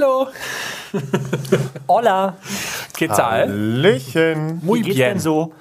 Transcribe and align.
Hallo. 0.00 0.28
Hola. 1.86 2.36
¿Qué 2.96 3.06
tal? 3.08 3.48
Hallöchen. 3.48 4.60
Muy 4.62 4.78
Wie 4.80 4.84
geht's 4.84 4.96
bien. 4.96 5.08
denn 5.10 5.18
so? 5.20 5.52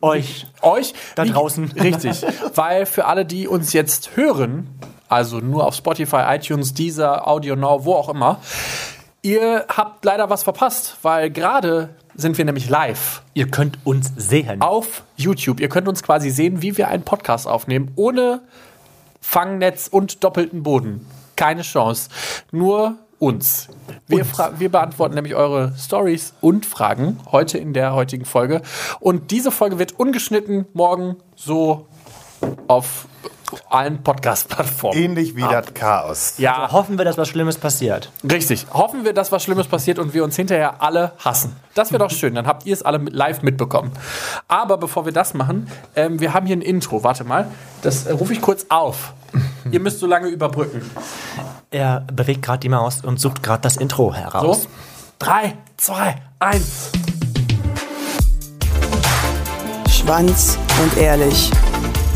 Euch. 0.00 0.46
Euch 0.62 0.94
Da 1.16 1.24
wie- 1.24 1.30
draußen. 1.30 1.72
Richtig. 1.80 2.24
Weil 2.54 2.86
für 2.86 3.06
alle, 3.06 3.24
die 3.24 3.48
uns 3.48 3.72
jetzt 3.72 4.16
hören, 4.16 4.68
also 5.08 5.38
nur 5.40 5.66
auf 5.66 5.74
Spotify, 5.74 6.22
iTunes, 6.36 6.72
Deezer, 6.74 7.26
Audio 7.26 7.56
Now, 7.56 7.84
wo 7.84 7.94
auch 7.94 8.08
immer, 8.08 8.38
ihr 9.22 9.64
habt 9.68 10.04
leider 10.04 10.30
was 10.30 10.44
verpasst, 10.44 10.96
weil 11.02 11.30
gerade 11.30 11.96
sind 12.14 12.38
wir 12.38 12.44
nämlich 12.44 12.68
live 12.68 13.22
Ihr 13.34 13.48
könnt 13.50 13.78
uns 13.84 14.12
sehen. 14.16 14.62
auf 14.62 15.02
YouTube. 15.16 15.58
Ihr 15.58 15.68
könnt 15.68 15.88
uns 15.88 16.04
quasi 16.04 16.30
sehen, 16.30 16.62
wie 16.62 16.76
wir 16.76 16.86
einen 16.88 17.02
Podcast 17.02 17.48
aufnehmen, 17.48 17.90
ohne 17.96 18.42
Fangnetz 19.20 19.88
und 19.88 20.22
doppelten 20.22 20.62
Boden. 20.62 21.04
Keine 21.34 21.62
Chance. 21.62 22.10
Nur 22.52 22.94
uns. 23.24 23.68
Wir, 24.06 24.26
wir 24.58 24.70
beantworten 24.70 25.14
nämlich 25.14 25.34
eure 25.34 25.72
Stories 25.78 26.34
und 26.40 26.66
Fragen 26.66 27.18
heute 27.32 27.58
in 27.58 27.72
der 27.72 27.94
heutigen 27.94 28.24
Folge. 28.24 28.60
Und 29.00 29.30
diese 29.30 29.50
Folge 29.50 29.78
wird 29.78 29.98
ungeschnitten 29.98 30.66
morgen 30.74 31.16
so 31.34 31.86
auf 32.68 33.06
allen 33.70 34.02
Podcast-Plattformen. 34.02 34.98
Ähnlich 34.98 35.36
wie 35.36 35.42
das 35.42 35.72
Chaos. 35.74 36.34
Ja, 36.38 36.70
Hoffen 36.72 36.98
wir, 36.98 37.04
dass 37.04 37.16
was 37.16 37.28
Schlimmes 37.28 37.56
passiert. 37.56 38.10
Richtig. 38.28 38.66
Hoffen 38.72 39.04
wir, 39.04 39.12
dass 39.12 39.32
was 39.32 39.42
Schlimmes 39.42 39.68
passiert 39.68 39.98
und 39.98 40.12
wir 40.12 40.24
uns 40.24 40.36
hinterher 40.36 40.82
alle 40.82 41.12
hassen. 41.18 41.56
Das 41.74 41.92
wäre 41.92 42.02
doch 42.02 42.10
schön. 42.10 42.34
Dann 42.34 42.46
habt 42.46 42.66
ihr 42.66 42.74
es 42.74 42.82
alle 42.82 42.98
live 42.98 43.42
mitbekommen. 43.42 43.92
Aber 44.48 44.76
bevor 44.76 45.04
wir 45.04 45.12
das 45.12 45.34
machen, 45.34 45.68
ähm, 45.96 46.20
wir 46.20 46.34
haben 46.34 46.46
hier 46.46 46.56
ein 46.56 46.62
Intro. 46.62 47.04
Warte 47.04 47.24
mal. 47.24 47.50
Das 47.82 48.06
äh, 48.06 48.12
rufe 48.12 48.32
ich 48.32 48.40
kurz 48.40 48.66
auf. 48.68 49.14
ihr 49.70 49.80
müsst 49.80 50.00
so 50.00 50.06
lange 50.06 50.28
überbrücken. 50.28 50.82
Er 51.74 52.02
bewegt 52.02 52.42
gerade 52.42 52.60
die 52.60 52.68
Maus 52.68 53.00
und 53.02 53.18
sucht 53.18 53.42
gerade 53.42 53.62
das 53.62 53.76
Intro 53.78 54.10
So. 54.10 54.14
heraus. 54.14 54.68
Drei, 55.18 55.54
zwei, 55.76 56.14
eins. 56.38 56.92
Schwanz 59.90 60.56
und 60.80 60.96
ehrlich. 60.96 61.50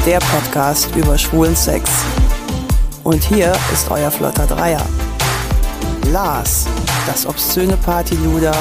Der 0.06 0.20
Podcast 0.20 0.94
über 0.94 1.18
schwulen 1.18 1.56
Sex. 1.56 1.90
Und 3.02 3.24
hier 3.24 3.50
ist 3.72 3.90
euer 3.90 4.12
flotter 4.12 4.46
Dreier. 4.46 4.86
Lars, 6.12 6.68
das 7.08 7.26
obszöne 7.26 7.76
Partyluder, 7.78 8.54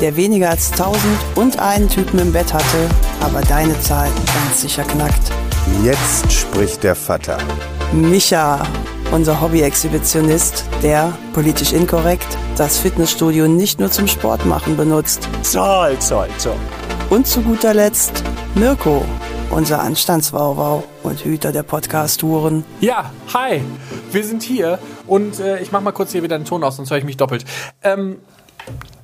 der 0.00 0.16
weniger 0.16 0.48
als 0.48 0.70
tausend 0.70 1.18
und 1.34 1.58
einen 1.58 1.90
Typen 1.90 2.18
im 2.18 2.32
Bett 2.32 2.54
hatte, 2.54 2.88
aber 3.20 3.42
deine 3.42 3.78
Zahl 3.80 4.08
ganz 4.32 4.62
sicher 4.62 4.84
knackt. 4.84 5.30
Jetzt 5.82 6.32
spricht 6.32 6.82
der 6.84 6.96
Vater. 6.96 7.36
Micha, 7.92 8.62
unser 9.12 9.42
Hobby-Exhibitionist, 9.42 10.64
der, 10.82 11.12
politisch 11.34 11.72
inkorrekt, 11.72 12.26
das 12.56 12.78
Fitnessstudio 12.78 13.46
nicht 13.46 13.78
nur 13.78 13.90
zum 13.90 14.08
Sport 14.08 14.46
machen 14.46 14.76
benutzt. 14.76 15.28
Zoll, 15.42 15.98
zoll, 15.98 16.28
zoll. 16.38 16.56
Und 17.10 17.26
zu 17.26 17.42
guter 17.42 17.74
Letzt 17.74 18.24
Mirko, 18.54 19.04
unser 19.50 19.82
Anstandswauwau 19.82 20.82
und 21.02 21.24
Hüter 21.24 21.52
der 21.52 21.62
Podcast-Touren. 21.62 22.64
Ja, 22.80 23.12
hi. 23.34 23.62
Wir 24.10 24.24
sind 24.24 24.42
hier 24.42 24.78
und 25.06 25.38
äh, 25.40 25.60
ich 25.60 25.72
mache 25.72 25.84
mal 25.84 25.92
kurz 25.92 26.12
hier 26.12 26.22
wieder 26.22 26.38
den 26.38 26.46
Ton 26.46 26.64
aus, 26.64 26.76
sonst 26.76 26.90
höre 26.90 26.98
ich 26.98 27.04
mich 27.04 27.18
doppelt. 27.18 27.44
Ähm, 27.82 28.16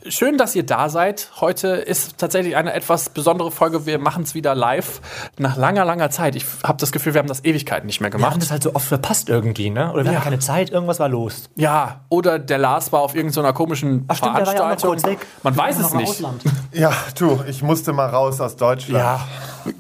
schön, 0.09 0.39
dass 0.39 0.55
ihr 0.55 0.65
da 0.65 0.89
seid. 0.89 1.31
Heute 1.41 1.69
ist 1.69 2.19
tatsächlich 2.19 2.57
eine 2.57 2.73
etwas 2.73 3.11
besondere 3.11 3.51
Folge. 3.51 3.87
Wir 3.87 3.99
machen 3.99 4.23
es 4.25 4.35
wieder 4.35 4.55
live 4.55 5.01
nach 5.39 5.57
langer, 5.57 5.85
langer 5.85 6.11
Zeit. 6.11 6.37
Ich 6.37 6.45
habe 6.65 6.79
das 6.79 6.93
Gefühl, 6.93 7.15
wir 7.15 7.19
haben 7.21 7.29
das 7.29 7.45
Ewigkeiten 7.45 7.87
nicht 7.87 8.01
mehr 8.01 8.11
Wir 8.11 8.15
haben 8.15 8.23
gemacht. 8.23 8.43
das 8.43 8.51
halt 8.51 8.63
so 8.63 8.75
oft 8.75 8.87
verpasst 8.87 9.29
irgendwie, 9.29 9.71
ne? 9.71 9.93
Oder 9.93 10.05
wir 10.05 10.13
Ja. 10.13 10.19
hatten 10.19 10.25
keine 10.25 10.39
Zeit, 10.39 10.71
irgendwas 10.71 11.01
war 11.01 11.09
los. 11.09 11.51
Ja, 11.57 12.01
oder 12.09 12.39
der 12.39 12.59
Lars 12.59 12.93
war 12.93 13.01
auf 13.01 13.15
irgendeiner 13.15 13.53
komischen 13.53 14.05
Ach 14.09 14.17
stimmt, 14.17 14.37
der 14.39 14.47
war 14.47 14.55
ja 14.55 14.61
auch 14.65 14.69
noch 14.71 14.81
Veranstaltung. 14.81 15.21
weg. 15.21 15.27
Man 15.43 15.55
Der 15.55 15.63
weiß 15.65 15.79
es 15.79 15.95
nicht. 15.95 16.09
Ausland. 16.11 16.43
Ja, 16.73 16.93
du, 17.19 17.41
ich 17.49 17.63
musste 17.63 17.93
mal 17.95 18.07
raus 18.11 18.41
aus 18.43 18.55
Deutschland. 18.57 19.03
Ja, 19.03 19.21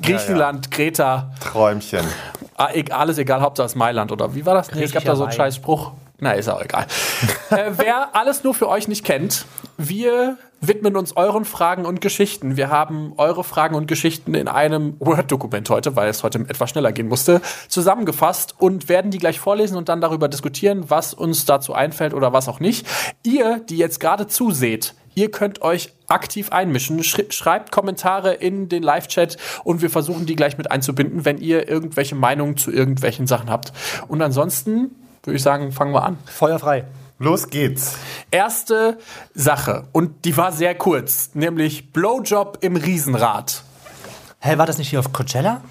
Griechenland, 0.02 0.70
Kreta, 0.70 1.30
Träumchen. 1.41 2.04
ah, 2.56 2.69
e- 2.72 2.91
alles 2.91 3.19
egal, 3.19 3.41
Hauptsache 3.42 3.66
es 3.66 3.72
ist 3.72 3.76
Mailand 3.76 4.10
oder 4.10 4.34
wie 4.34 4.44
war 4.47 4.54
das? 4.54 4.72
Nee, 4.72 4.84
es 4.84 4.92
gab 4.92 5.04
da 5.04 5.14
so 5.14 5.24
einen 5.24 5.32
scheiß 5.32 5.56
Spruch. 5.56 5.92
Na, 6.20 6.32
ist 6.32 6.48
auch 6.48 6.60
egal. 6.60 6.86
äh, 7.50 7.70
wer 7.76 8.16
alles 8.16 8.42
nur 8.42 8.52
für 8.52 8.68
euch 8.68 8.88
nicht 8.88 9.04
kennt, 9.04 9.46
wir 9.76 10.36
widmen 10.60 10.96
uns 10.96 11.16
euren 11.16 11.44
Fragen 11.44 11.86
und 11.86 12.00
Geschichten. 12.00 12.56
Wir 12.56 12.70
haben 12.70 13.12
eure 13.16 13.44
Fragen 13.44 13.76
und 13.76 13.86
Geschichten 13.86 14.34
in 14.34 14.48
einem 14.48 14.96
Word-Dokument 14.98 15.70
heute, 15.70 15.94
weil 15.94 16.08
es 16.08 16.24
heute 16.24 16.40
etwas 16.40 16.70
schneller 16.70 16.90
gehen 16.90 17.06
musste, 17.06 17.40
zusammengefasst 17.68 18.56
und 18.58 18.88
werden 18.88 19.12
die 19.12 19.18
gleich 19.18 19.38
vorlesen 19.38 19.76
und 19.76 19.88
dann 19.88 20.00
darüber 20.00 20.26
diskutieren, 20.26 20.90
was 20.90 21.14
uns 21.14 21.44
dazu 21.44 21.74
einfällt 21.74 22.12
oder 22.14 22.32
was 22.32 22.48
auch 22.48 22.58
nicht. 22.58 22.84
Ihr, 23.22 23.60
die 23.68 23.78
jetzt 23.78 24.00
gerade 24.00 24.26
zuseht, 24.26 24.94
Ihr 25.14 25.32
könnt 25.32 25.62
euch 25.62 25.94
aktiv 26.06 26.52
einmischen. 26.52 27.02
Schreibt 27.02 27.72
Kommentare 27.72 28.34
in 28.34 28.68
den 28.68 28.84
Live-Chat 28.84 29.36
und 29.64 29.82
wir 29.82 29.90
versuchen 29.90 30.26
die 30.26 30.36
gleich 30.36 30.56
mit 30.58 30.70
einzubinden, 30.70 31.24
wenn 31.24 31.38
ihr 31.38 31.68
irgendwelche 31.68 32.14
Meinungen 32.14 32.56
zu 32.56 32.70
irgendwelchen 32.70 33.26
Sachen 33.26 33.50
habt. 33.50 33.72
Und 34.06 34.22
ansonsten 34.22 34.94
würde 35.22 35.36
ich 35.36 35.42
sagen, 35.42 35.72
fangen 35.72 35.92
wir 35.92 36.04
an. 36.04 36.18
Feuer 36.26 36.58
frei. 36.58 36.84
Los 37.18 37.50
geht's. 37.50 37.96
Erste 38.30 38.98
Sache, 39.34 39.88
und 39.92 40.24
die 40.24 40.36
war 40.36 40.52
sehr 40.52 40.74
kurz, 40.76 41.30
nämlich 41.34 41.92
Blowjob 41.92 42.58
im 42.60 42.76
Riesenrad. 42.76 43.64
Hä, 44.41 44.56
war 44.56 44.66
das 44.66 44.78
nicht 44.78 44.88
hier 44.91 45.00
auf 45.00 45.12
Coachella? 45.12 45.62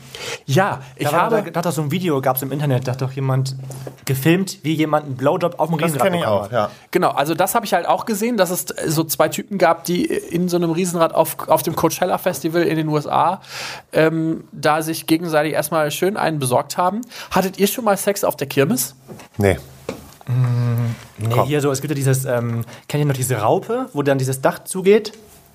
Ja, 0.46 0.82
ich 0.98 1.06
Da, 1.08 1.14
war, 1.14 1.20
habe. 1.22 1.42
da, 1.44 1.50
da 1.52 1.58
hat 1.60 1.66
doch 1.66 1.72
so 1.72 1.82
ein 1.82 1.90
Video, 1.90 2.20
gab 2.20 2.36
es 2.36 2.42
im 2.42 2.52
Internet, 2.52 2.86
da 2.86 2.92
hat 2.92 3.02
doch 3.02 3.14
jemand 3.14 3.56
gefilmt, 4.04 4.58
wie 4.64 4.74
jemand 4.74 5.06
einen 5.06 5.16
Blowjob 5.16 5.58
auf 5.58 5.70
dem 5.70 5.78
Das 5.78 5.86
Riesenrad 5.92 6.04
kenne 6.06 6.18
ich 6.18 6.24
bekommen 6.24 6.40
auch, 6.40 6.46
hat. 6.46 6.52
ja. 6.52 6.72
Genau, 6.92 7.12
also 7.12 7.34
das 7.34 7.56
habe 7.56 7.66
ich 7.66 7.74
halt 7.74 7.88
auch 7.88 8.06
gesehen, 8.06 8.36
dass 8.36 8.50
es 8.50 8.66
äh, 8.72 8.90
so 8.92 9.06
zwei 9.06 9.30
Typen 9.30 9.58
gab, 9.58 9.86
die 9.86 10.04
in 10.06 10.50
so 10.50 10.58
einem 10.58 10.72
Riesenrad 10.72 11.16
auf, 11.16 11.48
auf 11.48 11.64
dem 11.64 11.78
Coachella 11.78 12.18
Festival 12.18 12.64
in 12.64 12.76
den 12.76 12.90
USA 12.90 13.40
ähm, 13.94 14.44
da 14.52 14.82
sich 14.82 15.08
gegenseitig 15.08 15.54
erstmal 15.54 15.90
schön 15.92 16.18
einen 16.18 16.38
besorgt 16.40 16.78
haben. 16.78 17.02
Hattet 17.32 17.58
ihr 17.60 17.68
schon 17.68 17.86
mal 17.86 17.96
Sex 17.96 18.26
auf 18.26 18.36
der 18.36 18.48
Kirmes? 18.48 18.96
Nee. 19.38 19.58
Nee, 21.20 21.46
hier 21.46 21.62
so, 21.62 21.72
es 21.72 21.80
gibt 21.80 21.92
ja 21.92 21.96
dieses, 21.96 22.26
ähm, 22.26 22.66
kennt 22.90 23.02
ihr 23.02 23.06
noch 23.08 23.16
diese 23.16 23.38
Raupe, 23.38 23.88
wo 23.94 24.02
dann 24.04 24.18
dieses 24.18 24.42
Dach 24.42 24.60
zugeht? 24.66 25.14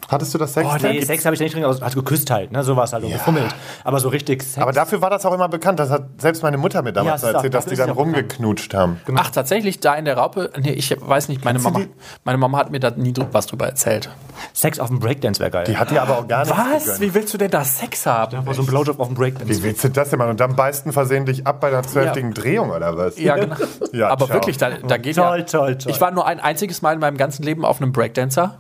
Hattest 0.09 0.35
du 0.35 0.39
das 0.39 0.53
Sex? 0.53 0.69
Oh, 0.71 0.77
nee, 0.83 1.01
Sex 1.03 1.25
habe 1.25 1.35
ich 1.35 1.39
da 1.39 1.45
nicht 1.45 1.55
drin, 1.55 1.65
also 1.65 1.83
also 1.83 2.01
geküsst 2.03 2.31
halt, 2.31 2.53
ne, 2.53 2.63
sowas 2.65 2.93
halt, 2.93 3.05
und 3.05 3.13
gefummelt. 3.13 3.55
Aber 3.85 3.99
so 4.01 4.09
richtig 4.09 4.43
Sex. 4.43 4.59
Aber 4.59 4.73
dafür 4.73 5.01
war 5.01 5.09
das 5.11 5.25
auch 5.25 5.33
immer 5.33 5.49
bekannt. 5.49 5.79
Das 5.79 5.91
hat 5.91 6.03
selbst 6.19 6.43
meine 6.43 6.59
Mutter 6.59 6.83
mir 6.83 6.93
damals 6.93 7.23
Ja, 7.23 7.29
erzählt, 7.29 7.55
doch- 7.55 7.59
dass 7.61 7.67
die 7.67 7.77
dann 7.77 7.89
ja 7.89 7.95
rumgeknutscht 7.95 8.75
haben. 8.75 9.01
Ach, 9.15 9.31
tatsächlich, 9.31 9.81
da 9.81 9.95
in 9.95 10.05
der 10.05 10.17
Raupe? 10.19 10.51
Nee, 10.61 10.73
ich 10.73 10.95
weiß 11.01 11.29
nicht, 11.29 11.45
meine 11.45 11.61
Mama, 11.61 11.81
meine 12.25 12.39
Mama 12.39 12.59
hat 12.59 12.71
mir 12.71 12.81
da 12.81 12.91
nie 12.91 13.15
was 13.31 13.47
drüber 13.47 13.67
erzählt. 13.67 14.11
Sex 14.53 14.79
auf 14.81 14.89
dem 14.89 14.99
Breakdance 15.01 15.41
wäre 15.41 15.51
geil. 15.51 15.65
Die 15.67 15.77
hat 15.77 15.91
dir 15.91 16.03
aber 16.03 16.19
auch 16.19 16.29
gar 16.29 16.45
nichts 16.45 16.59
Was? 16.59 16.85
gegönnt. 16.85 17.01
Wie 17.01 17.15
willst 17.15 17.33
du 17.35 17.39
denn 17.39 17.51
da 17.51 17.65
Sex 17.65 18.05
haben? 18.05 18.37
Aber 18.39 18.55
so 18.55 18.63
ein 18.63 18.67
Blowjob 18.67 18.99
auf 19.01 19.07
dem 19.07 19.15
Breakdance. 19.17 19.49
Wie 19.49 19.63
willst 19.63 19.85
du 19.85 19.89
das 19.89 20.11
denn 20.11 20.19
machen? 20.19 20.31
Und 20.31 20.41
dann 20.41 20.57
beißt 20.57 20.85
du 20.87 20.93
versehentlich 20.93 21.47
ab 21.47 21.61
bei 21.61 21.71
der 21.71 21.83
zwölftigen 21.85 22.35
Drehung 22.35 22.71
oder 22.71 22.97
was? 22.97 23.19
Ja, 23.19 23.37
genau. 23.37 23.57
Ja, 23.93 24.09
Aber 24.09 24.27
ciao. 24.27 24.35
wirklich, 24.37 24.57
da, 24.59 24.71
da 24.71 24.97
geht 24.97 25.17
Toll, 25.17 25.39
ja. 25.41 25.45
toll, 25.45 25.79
toll. 25.79 25.93
Ich 25.93 26.01
war 26.01 26.11
nur 26.11 26.27
ein 26.27 26.41
einziges 26.41 26.83
Mal 26.83 26.95
in 26.95 27.01
meinem 27.01 27.17
ganzen 27.17 27.43
Leben 27.45 27.65
auf 27.65 27.81
einem 27.81 27.93
Breakdancer. 27.93 28.59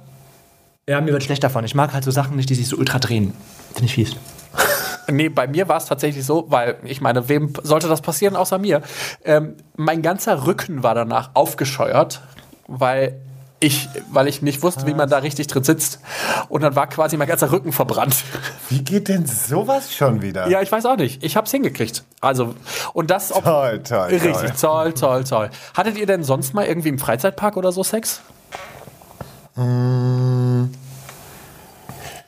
Ja, 0.88 1.00
mir 1.00 1.12
wird 1.12 1.22
schlecht 1.22 1.44
davon. 1.44 1.64
Ich 1.64 1.74
mag 1.74 1.92
halt 1.92 2.02
so 2.02 2.10
Sachen 2.10 2.36
nicht, 2.36 2.50
die 2.50 2.54
sich 2.56 2.68
so 2.68 2.76
ultra 2.76 2.98
drehen. 2.98 3.34
Finde 3.72 3.86
ich 3.86 3.94
fies. 3.94 4.16
Nee, 5.10 5.28
bei 5.28 5.48
mir 5.48 5.68
war 5.68 5.78
es 5.78 5.86
tatsächlich 5.86 6.24
so, 6.24 6.46
weil 6.48 6.76
ich 6.84 7.00
meine, 7.00 7.28
wem 7.28 7.52
sollte 7.64 7.88
das 7.88 8.00
passieren 8.00 8.36
außer 8.36 8.58
mir? 8.58 8.82
Ähm, 9.24 9.56
mein 9.76 10.00
ganzer 10.00 10.46
Rücken 10.46 10.84
war 10.84 10.94
danach 10.94 11.30
aufgescheuert, 11.34 12.20
weil 12.68 13.20
ich, 13.58 13.88
weil 14.10 14.28
ich 14.28 14.42
nicht 14.42 14.62
wusste, 14.62 14.86
wie 14.86 14.94
man 14.94 15.10
da 15.10 15.18
richtig 15.18 15.48
drin 15.48 15.64
sitzt. 15.64 15.98
Und 16.48 16.62
dann 16.62 16.76
war 16.76 16.86
quasi 16.88 17.16
mein 17.16 17.28
ganzer 17.28 17.50
Rücken 17.50 17.72
verbrannt. 17.72 18.14
Wie 18.68 18.82
geht 18.82 19.08
denn 19.08 19.26
sowas 19.26 19.92
schon 19.92 20.22
wieder? 20.22 20.48
Ja, 20.48 20.62
ich 20.62 20.70
weiß 20.70 20.86
auch 20.86 20.96
nicht. 20.96 21.22
Ich 21.24 21.36
hab's 21.36 21.50
hingekriegt. 21.50 22.04
Also, 22.20 22.54
und 22.92 23.10
das 23.10 23.32
ob, 23.32 23.42
Toll, 23.42 23.82
toll, 23.82 24.08
toll. 24.08 24.30
Richtig, 24.30 24.52
toll, 24.60 24.92
toll, 24.94 25.24
toll. 25.24 25.50
Hattet 25.74 25.98
ihr 25.98 26.06
denn 26.06 26.22
sonst 26.22 26.54
mal 26.54 26.64
irgendwie 26.64 26.90
im 26.90 26.98
Freizeitpark 27.00 27.56
oder 27.56 27.72
so 27.72 27.82
Sex? 27.82 28.22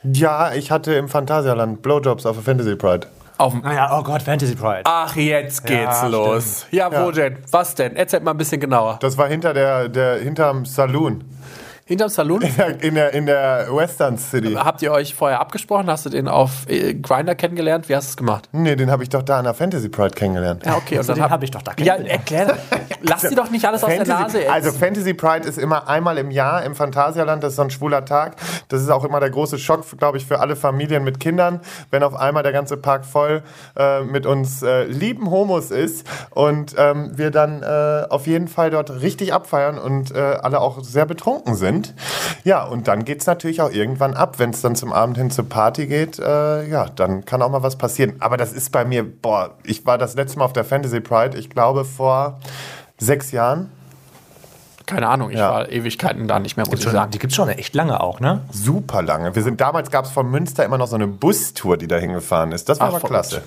Ja, 0.03 0.53
ich 0.53 0.71
hatte 0.71 0.93
im 0.93 1.09
Phantasialand 1.09 1.81
Blowjobs 1.81 2.25
auf 2.25 2.35
der 2.35 2.43
Fantasy 2.43 2.75
Pride. 2.75 3.07
Auf 3.37 3.51
dem 3.53 3.61
Naja, 3.63 3.89
oh 3.97 4.03
Gott, 4.03 4.21
Fantasy 4.21 4.55
Pride. 4.55 4.81
Ach, 4.85 5.15
jetzt 5.15 5.65
geht's 5.65 6.01
Ja, 6.01 6.07
los. 6.07 6.65
Ja, 6.71 6.89
wo 6.91 7.09
Ja. 7.09 7.11
denn? 7.11 7.37
Was 7.51 7.75
denn? 7.75 7.95
Erzähl 7.95 8.21
mal 8.21 8.31
ein 8.31 8.37
bisschen 8.37 8.61
genauer. 8.61 8.97
Das 9.01 9.17
war 9.17 9.27
hinter 9.27 9.53
der, 9.53 9.89
der 9.89 10.19
hinterm 10.19 10.65
Saloon. 10.65 11.23
Hinterm 11.87 12.09
Saloon? 12.09 12.41
In 12.81 12.95
der, 12.95 13.13
in 13.13 13.25
der 13.27 13.67
Western 13.71 14.17
City. 14.17 14.53
Habt 14.53 14.81
ihr 14.81 14.91
euch 14.91 15.13
vorher 15.13 15.39
abgesprochen? 15.39 15.87
Hast 15.87 16.05
du 16.05 16.09
den 16.09 16.27
auf 16.27 16.67
äh, 16.67 16.93
Grinder 16.95 17.35
kennengelernt? 17.35 17.89
Wie 17.89 17.95
hast 17.95 18.07
du 18.07 18.09
es 18.11 18.17
gemacht? 18.17 18.49
Nee, 18.53 18.75
den 18.75 18.89
habe 18.89 19.03
ich 19.03 19.09
doch 19.09 19.21
da 19.21 19.37
an 19.39 19.43
der 19.43 19.53
Fantasy 19.53 19.89
Pride 19.89 20.15
kennengelernt. 20.15 20.65
Ja, 20.65 20.77
okay. 20.77 20.97
Also 20.97 21.13
den 21.13 21.21
hab- 21.21 21.29
hab 21.31 21.43
ich 21.43 21.51
doch 21.51 21.61
da 21.61 21.73
Ja, 21.77 21.95
kennengelernt. 21.95 22.31
erklär. 22.31 22.57
Lass 23.01 23.21
die 23.21 23.35
doch 23.35 23.49
nicht 23.49 23.65
alles 23.65 23.83
aus 23.83 23.89
der 23.89 24.05
Nase 24.05 24.43
essen. 24.43 24.51
Also 24.51 24.71
Fantasy 24.71 25.13
Pride 25.13 25.47
ist 25.47 25.57
immer 25.57 25.87
einmal 25.87 26.17
im 26.17 26.31
Jahr 26.31 26.63
im 26.63 26.75
Phantasialand, 26.75 27.43
das 27.43 27.51
ist 27.51 27.57
so 27.57 27.63
ein 27.63 27.69
schwuler 27.69 28.05
Tag. 28.05 28.35
Das 28.69 28.81
ist 28.81 28.89
auch 28.89 29.03
immer 29.03 29.19
der 29.19 29.29
große 29.29 29.57
Schock, 29.57 29.85
glaube 29.97 30.17
ich, 30.17 30.25
für 30.25 30.39
alle 30.39 30.55
Familien 30.55 31.03
mit 31.03 31.19
Kindern, 31.19 31.59
wenn 31.91 32.03
auf 32.03 32.15
einmal 32.15 32.43
der 32.43 32.51
ganze 32.51 32.77
Park 32.77 33.05
voll 33.05 33.43
äh, 33.75 34.01
mit 34.01 34.25
uns 34.25 34.61
äh, 34.63 34.83
lieben 34.83 35.29
Homos 35.29 35.71
ist 35.71 36.07
und 36.31 36.75
ähm, 36.77 37.11
wir 37.15 37.31
dann 37.31 37.63
äh, 37.63 38.05
auf 38.09 38.27
jeden 38.27 38.47
Fall 38.47 38.69
dort 38.69 39.01
richtig 39.01 39.33
abfeiern 39.33 39.77
und 39.77 40.11
äh, 40.11 40.19
alle 40.19 40.61
auch 40.61 40.83
sehr 40.83 41.05
betrunken 41.05 41.55
sind. 41.55 41.93
Ja, 42.43 42.63
und 42.63 42.87
dann 42.87 43.05
geht 43.05 43.21
es 43.21 43.27
natürlich 43.27 43.61
auch 43.61 43.71
irgendwann 43.71 44.13
ab, 44.13 44.39
wenn 44.39 44.51
es 44.51 44.61
dann 44.61 44.75
zum 44.75 44.93
Abend 44.93 45.17
hin 45.17 45.31
zur 45.31 45.47
Party 45.47 45.87
geht. 45.87 46.19
Äh, 46.19 46.67
ja, 46.67 46.85
dann 46.95 47.25
kann 47.25 47.41
auch 47.41 47.49
mal 47.49 47.63
was 47.63 47.77
passieren. 47.77 48.15
Aber 48.19 48.37
das 48.37 48.53
ist 48.53 48.71
bei 48.71 48.85
mir, 48.85 49.03
boah, 49.03 49.55
ich 49.63 49.85
war 49.85 49.97
das 49.97 50.15
letzte 50.15 50.39
Mal 50.39 50.45
auf 50.45 50.53
der 50.53 50.65
Fantasy 50.65 50.99
Pride, 50.99 51.37
ich 51.37 51.49
glaube 51.49 51.85
vor 51.85 52.39
sechs 52.97 53.31
Jahren. 53.31 53.69
Keine 54.85 55.07
Ahnung, 55.07 55.31
ich 55.31 55.37
ja. 55.37 55.49
war 55.49 55.69
Ewigkeiten 55.69 56.27
da 56.27 56.37
nicht 56.37 56.57
mehr, 56.57 56.67
muss 56.67 56.79
ich 56.79 56.91
sagen. 56.91 57.09
Die 57.09 57.17
gibt 57.17 57.31
es 57.31 57.35
schon 57.35 57.49
echt 57.49 57.73
lange 57.73 58.01
auch, 58.01 58.19
ne? 58.19 58.41
Super 58.51 59.01
lange. 59.01 59.35
Wir 59.35 59.41
sind, 59.41 59.59
damals 59.59 59.89
gab 59.89 60.05
es 60.05 60.11
von 60.11 60.29
Münster 60.29 60.63
immer 60.63 60.77
noch 60.77 60.87
so 60.87 60.95
eine 60.95 61.07
Bustour, 61.07 61.77
die 61.77 61.87
da 61.87 61.97
hingefahren 61.97 62.51
ist. 62.51 62.69
Das 62.69 62.79
war 62.79 62.89
Ach, 62.89 62.95
aber 62.95 63.07
klasse. 63.07 63.41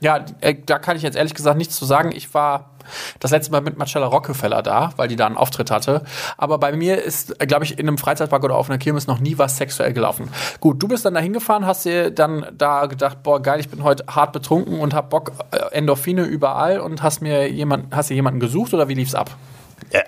Ja, 0.00 0.24
äh, 0.40 0.54
da 0.54 0.78
kann 0.78 0.96
ich 0.96 1.02
jetzt 1.02 1.16
ehrlich 1.16 1.34
gesagt 1.34 1.56
nichts 1.56 1.76
zu 1.76 1.84
sagen. 1.84 2.12
Ich 2.14 2.34
war 2.34 2.70
das 3.18 3.30
letzte 3.30 3.50
Mal 3.50 3.62
mit 3.62 3.78
Marcella 3.78 4.06
Rockefeller 4.06 4.62
da, 4.62 4.90
weil 4.96 5.08
die 5.08 5.16
da 5.16 5.26
einen 5.26 5.36
Auftritt 5.36 5.70
hatte. 5.70 6.02
Aber 6.36 6.58
bei 6.58 6.72
mir 6.72 7.02
ist, 7.02 7.38
glaube 7.40 7.64
ich, 7.64 7.78
in 7.78 7.88
einem 7.88 7.98
Freizeitpark 7.98 8.44
oder 8.44 8.56
auf 8.56 8.68
einer 8.68 8.78
Kirmes 8.78 9.06
noch 9.06 9.20
nie 9.20 9.38
was 9.38 9.56
sexuell 9.56 9.92
gelaufen. 9.92 10.28
Gut, 10.60 10.82
du 10.82 10.88
bist 10.88 11.04
dann 11.04 11.14
da 11.14 11.20
hingefahren, 11.20 11.66
hast 11.66 11.84
dir 11.84 12.10
dann 12.10 12.46
da 12.56 12.86
gedacht, 12.86 13.22
boah, 13.22 13.40
geil, 13.40 13.58
ich 13.60 13.68
bin 13.68 13.82
heute 13.82 14.04
hart 14.08 14.32
betrunken 14.32 14.80
und 14.80 14.94
hab 14.94 15.10
Bock, 15.10 15.32
äh, 15.50 15.74
Endorphine 15.74 16.24
überall 16.24 16.78
und 16.80 17.02
hast 17.02 17.22
mir 17.22 17.50
jemand, 17.50 17.94
hast 17.94 18.10
dir 18.10 18.14
jemanden 18.14 18.40
gesucht 18.40 18.74
oder 18.74 18.88
wie 18.88 18.94
lief's 18.94 19.14
ab? 19.14 19.30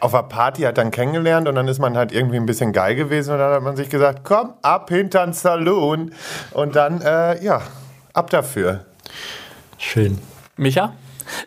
auf 0.00 0.12
der 0.12 0.22
Party 0.24 0.62
hat 0.62 0.76
dann 0.76 0.90
kennengelernt 0.90 1.46
und 1.46 1.54
dann 1.54 1.68
ist 1.68 1.78
man 1.78 1.96
halt 1.96 2.10
irgendwie 2.10 2.36
ein 2.36 2.46
bisschen 2.46 2.72
geil 2.72 2.94
gewesen 2.94 3.32
und 3.32 3.38
dann 3.38 3.52
hat 3.52 3.62
man 3.62 3.76
sich 3.76 3.88
gesagt, 3.88 4.20
komm, 4.24 4.54
ab 4.60 4.90
hintern 4.90 5.32
Saloon 5.32 6.12
und 6.52 6.74
dann, 6.74 7.00
äh, 7.00 7.42
ja, 7.44 7.62
ab 8.12 8.28
dafür. 8.30 8.86
Schön. 9.78 10.18
Micha? 10.56 10.92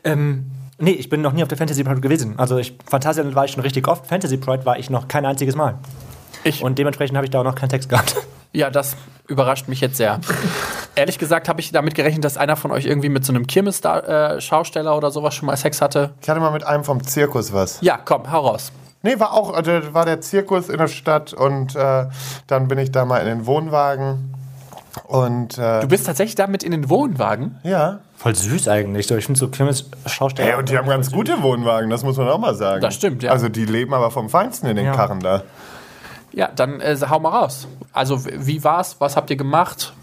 Ähm, 0.03 0.51
Nee, 0.81 0.93
ich 0.93 1.09
bin 1.09 1.21
noch 1.21 1.33
nie 1.33 1.43
auf 1.43 1.47
der 1.47 1.59
Fantasy 1.59 1.83
Pride 1.83 2.01
gewesen. 2.01 2.33
Also 2.37 2.57
ich, 2.57 2.75
Phantasialand 2.89 3.35
war 3.35 3.45
ich 3.45 3.51
schon 3.51 3.61
richtig 3.61 3.87
oft. 3.87 4.07
Fantasy 4.07 4.37
Pride 4.37 4.65
war 4.65 4.79
ich 4.79 4.89
noch 4.89 5.07
kein 5.07 5.27
einziges 5.27 5.55
Mal. 5.55 5.75
Ich. 6.43 6.63
Und 6.63 6.79
dementsprechend 6.79 7.15
habe 7.17 7.25
ich 7.25 7.29
da 7.29 7.39
auch 7.39 7.43
noch 7.43 7.53
keinen 7.53 7.69
Text 7.69 7.87
gehabt. 7.89 8.15
Ja, 8.53 8.69
das 8.69 8.97
überrascht 9.27 9.69
mich 9.69 9.79
jetzt 9.79 9.95
sehr. 9.95 10.19
Ehrlich 10.95 11.17
gesagt 11.17 11.47
habe 11.47 11.61
ich 11.61 11.71
damit 11.71 11.95
gerechnet, 11.95 12.25
dass 12.25 12.35
einer 12.35 12.57
von 12.57 12.71
euch 12.71 12.85
irgendwie 12.85 13.07
mit 13.07 13.23
so 13.23 13.31
einem 13.31 13.47
Kirmes-Schausteller 13.47 14.91
äh, 14.91 14.97
oder 14.97 15.09
sowas 15.09 15.35
schon 15.35 15.45
mal 15.45 15.55
Sex 15.55 15.81
hatte. 15.81 16.11
Ich 16.21 16.27
hatte 16.27 16.41
mal 16.41 16.51
mit 16.51 16.65
einem 16.65 16.83
vom 16.83 17.01
Zirkus 17.01 17.53
was. 17.53 17.79
Ja, 17.79 17.97
komm, 18.03 18.29
hau 18.29 18.47
raus. 18.47 18.73
Nee, 19.03 19.17
war 19.19 19.31
auch, 19.31 19.53
also 19.53 19.71
war 19.93 20.05
der 20.05 20.19
Zirkus 20.19 20.67
in 20.67 20.79
der 20.79 20.89
Stadt 20.89 21.31
und 21.31 21.77
äh, 21.77 22.07
dann 22.47 22.67
bin 22.67 22.77
ich 22.77 22.91
da 22.91 23.05
mal 23.05 23.19
in 23.19 23.27
den 23.27 23.45
Wohnwagen. 23.45 24.33
Und, 25.05 25.57
äh, 25.57 25.81
du 25.81 25.87
bist 25.87 26.05
tatsächlich 26.05 26.35
damit 26.35 26.63
in 26.63 26.71
den 26.71 26.89
Wohnwagen? 26.89 27.59
Ja. 27.63 27.99
Voll 28.17 28.35
süß 28.35 28.67
eigentlich. 28.67 29.07
So, 29.07 29.15
ich 29.15 29.25
finde 29.25 29.39
so 29.39 29.47
Kirmes-Schausteller. 29.47 30.49
Hey, 30.49 30.59
und 30.59 30.69
die 30.69 30.77
haben 30.77 30.87
ganz 30.87 31.07
süß. 31.07 31.15
gute 31.15 31.41
Wohnwagen, 31.41 31.89
das 31.89 32.03
muss 32.03 32.17
man 32.17 32.27
auch 32.27 32.37
mal 32.37 32.55
sagen. 32.55 32.81
Das 32.81 32.95
stimmt, 32.95 33.23
ja. 33.23 33.31
Also 33.31 33.49
die 33.49 33.65
leben 33.65 33.93
aber 33.93 34.11
vom 34.11 34.29
Feinsten 34.29 34.67
in 34.67 34.75
den 34.75 34.85
ja. 34.85 34.93
Karren 34.93 35.19
da. 35.21 35.43
Ja, 36.33 36.49
dann 36.55 36.79
äh, 36.81 36.97
hau 37.09 37.19
mal 37.19 37.29
raus. 37.29 37.67
Also, 37.93 38.23
wie 38.25 38.63
war's? 38.63 38.95
Was 38.99 39.17
habt 39.17 39.29
ihr 39.29 39.35
gemacht? 39.35 39.93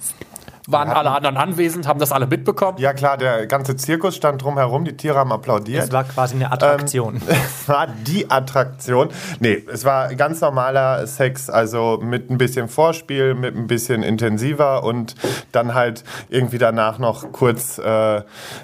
Waren 0.71 0.91
alle 0.91 1.11
anderen 1.13 1.39
anwesend? 1.39 1.89
Haben 1.89 1.99
das 1.99 2.13
alle 2.13 2.27
mitbekommen? 2.27 2.77
Ja 2.77 2.93
klar, 2.93 3.17
der 3.17 3.47
ganze 3.47 3.75
Zirkus 3.77 4.15
stand 4.15 4.43
drumherum, 4.43 4.85
die 4.85 4.95
Tiere 4.99 5.17
haben 5.19 5.33
applaudiert. 5.33 5.85
Es 5.85 5.93
war 5.93 6.05
quasi 6.05 6.35
eine 6.35 6.53
Attraktion. 6.53 7.15
Ähm, 7.17 7.23
es 7.29 7.69
war 7.71 7.87
die 7.87 8.31
Attraktion. 8.31 9.09
Nee, 9.41 9.65
es 9.73 9.87
war 9.87 10.15
ganz 10.15 10.43
normaler 10.43 11.07
Sex, 11.07 11.49
also 11.49 11.99
mit 12.03 12.31
ein 12.31 12.37
bisschen 12.37 12.69
Vorspiel, 12.69 13.33
mit 13.33 13.57
ein 13.57 13.67
bisschen 13.67 14.03
intensiver 14.03 14.85
und 14.85 15.15
dann 15.53 15.73
halt 15.73 16.05
irgendwie 16.29 16.59
danach 16.59 16.99
noch 16.99 17.33
kurz 17.33 17.79
äh, 17.79 18.23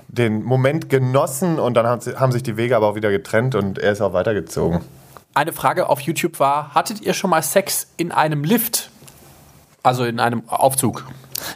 den 0.08 0.42
Moment 0.42 0.90
genossen 0.90 1.58
und 1.58 1.72
dann 1.72 1.86
haben 1.86 2.32
sich 2.32 2.42
die 2.42 2.58
Wege 2.58 2.76
aber 2.76 2.88
auch 2.88 2.96
wieder 2.96 3.10
getrennt 3.10 3.54
und 3.54 3.78
er 3.78 3.92
ist 3.92 4.02
auch 4.02 4.12
weitergezogen. 4.12 4.82
Eine 5.32 5.54
Frage 5.54 5.88
auf 5.88 6.00
YouTube 6.00 6.38
war, 6.38 6.74
hattet 6.74 7.00
ihr 7.00 7.14
schon 7.14 7.30
mal 7.30 7.42
Sex 7.42 7.86
in 7.96 8.12
einem 8.12 8.44
Lift? 8.44 8.90
Also 9.82 10.04
in 10.04 10.20
einem 10.20 10.48
Aufzug? 10.48 11.06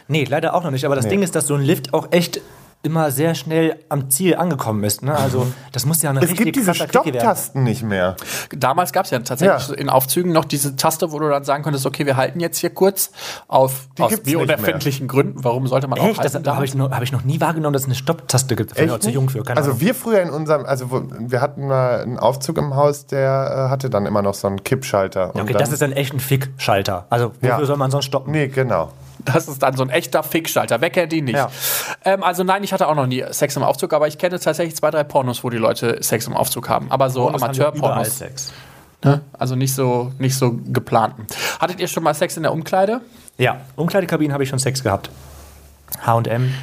Nee, 0.09 0.25
leider 0.25 0.53
auch 0.53 0.63
noch 0.63 0.71
nicht. 0.71 0.85
Aber 0.85 0.95
das 0.95 1.05
nee. 1.05 1.11
Ding 1.11 1.21
ist, 1.21 1.35
dass 1.35 1.47
so 1.47 1.55
ein 1.55 1.61
Lift 1.61 1.93
auch 1.93 2.07
echt 2.11 2.41
immer 2.81 3.11
sehr 3.11 3.35
schnell 3.35 3.77
am 3.89 4.09
Ziel 4.09 4.35
angekommen 4.35 4.85
ist. 4.85 5.03
Ne? 5.03 5.13
Also 5.13 5.47
das 5.73 5.85
muss 5.85 6.01
ja 6.01 6.11
eine 6.11 6.21
es 6.21 6.33
gibt 6.33 6.55
diese 6.55 6.73
Stopptasten 6.73 7.63
nicht 7.63 7.83
mehr. 7.83 8.15
Damals 8.55 8.93
gab 8.93 9.03
es 9.03 9.11
ja 9.11 9.19
tatsächlich 9.19 9.67
ja. 9.67 9.73
in 9.75 9.89
Aufzügen 9.89 10.31
noch 10.31 10.45
diese 10.45 10.77
Taste, 10.77 11.11
wo 11.11 11.19
du 11.19 11.27
dann 11.27 11.43
sagen 11.43 11.61
konntest, 11.61 11.85
okay, 11.85 12.05
wir 12.05 12.15
halten 12.15 12.39
jetzt 12.39 12.57
hier 12.57 12.69
kurz 12.69 13.11
auf 13.49 13.89
Die 13.97 14.03
aus 14.03 14.13
unerfindlichen 14.19 15.09
Gründen. 15.09 15.43
Warum 15.43 15.67
sollte 15.67 15.89
man 15.89 15.99
Echt? 15.99 16.19
auch 16.19 16.23
halten? 16.23 16.41
Das 16.43 16.55
habe 16.55 16.63
ich, 16.63 16.73
noch, 16.73 16.89
hab 16.91 17.03
ich 17.03 17.11
noch 17.11 17.25
nie 17.25 17.41
wahrgenommen, 17.41 17.73
dass 17.73 17.81
es 17.81 17.87
eine 17.89 17.95
Stopptaste 17.95 18.55
gibt. 18.55 18.79
Ich 18.79 18.99
zu 18.99 19.09
jung 19.09 19.27
für. 19.27 19.43
Keine 19.43 19.57
also 19.57 19.71
Ahnung. 19.71 19.81
wir 19.81 19.93
früher 19.93 20.21
in 20.21 20.29
unserem, 20.29 20.65
also 20.65 20.89
wir 21.19 21.41
hatten 21.41 21.67
mal 21.67 21.99
einen 21.99 22.17
Aufzug 22.17 22.57
im 22.57 22.75
Haus, 22.75 23.07
der 23.07 23.65
äh, 23.67 23.69
hatte 23.69 23.89
dann 23.89 24.05
immer 24.05 24.21
noch 24.21 24.35
so 24.35 24.47
einen 24.47 24.63
Kippschalter. 24.63 25.33
Ja, 25.35 25.41
okay, 25.41 25.53
das 25.53 25.73
ist 25.73 25.81
dann 25.81 25.91
echt 25.91 26.13
ein 26.13 26.21
Fick-Schalter. 26.21 27.07
Also 27.09 27.33
wofür 27.41 27.59
ja. 27.59 27.65
soll 27.65 27.77
man 27.77 27.91
sonst 27.91 28.05
stoppen? 28.05 28.31
Nee, 28.31 28.47
genau. 28.47 28.91
Das 29.25 29.47
ist 29.47 29.61
dann 29.61 29.75
so 29.75 29.83
ein 29.83 29.89
echter 29.89 30.23
Fickschalter. 30.23 30.81
Wer 30.81 30.89
kennt 30.89 31.13
ihn 31.13 31.25
nicht? 31.25 31.35
Ja. 31.35 31.49
Ähm, 32.05 32.23
also 32.23 32.43
nein, 32.43 32.63
ich 32.63 32.73
hatte 32.73 32.87
auch 32.87 32.95
noch 32.95 33.05
nie 33.05 33.23
Sex 33.31 33.55
im 33.55 33.63
Aufzug, 33.63 33.93
aber 33.93 34.07
ich 34.07 34.17
kenne 34.17 34.39
tatsächlich 34.39 34.75
zwei, 34.75 34.91
drei 34.91 35.03
Pornos, 35.03 35.43
wo 35.43 35.49
die 35.49 35.57
Leute 35.57 36.01
Sex 36.01 36.27
im 36.27 36.35
Aufzug 36.35 36.69
haben. 36.69 36.89
Aber 36.89 37.09
so 37.09 37.29
Amateur-Pornos. 37.29 38.23
Ne? 39.03 39.21
Also 39.33 39.55
nicht 39.55 39.73
so, 39.73 40.11
nicht 40.19 40.35
so 40.35 40.59
geplanten. 40.67 41.25
Hattet 41.59 41.79
ihr 41.79 41.87
schon 41.87 42.03
mal 42.03 42.13
Sex 42.13 42.35
in 42.37 42.43
der 42.43 42.51
Umkleide? 42.51 43.01
Ja, 43.37 43.61
Umkleidekabinen 43.75 44.33
habe 44.33 44.43
ich 44.43 44.49
schon 44.49 44.59
Sex 44.59 44.83
gehabt. 44.83 45.09
H&M. 46.05 46.53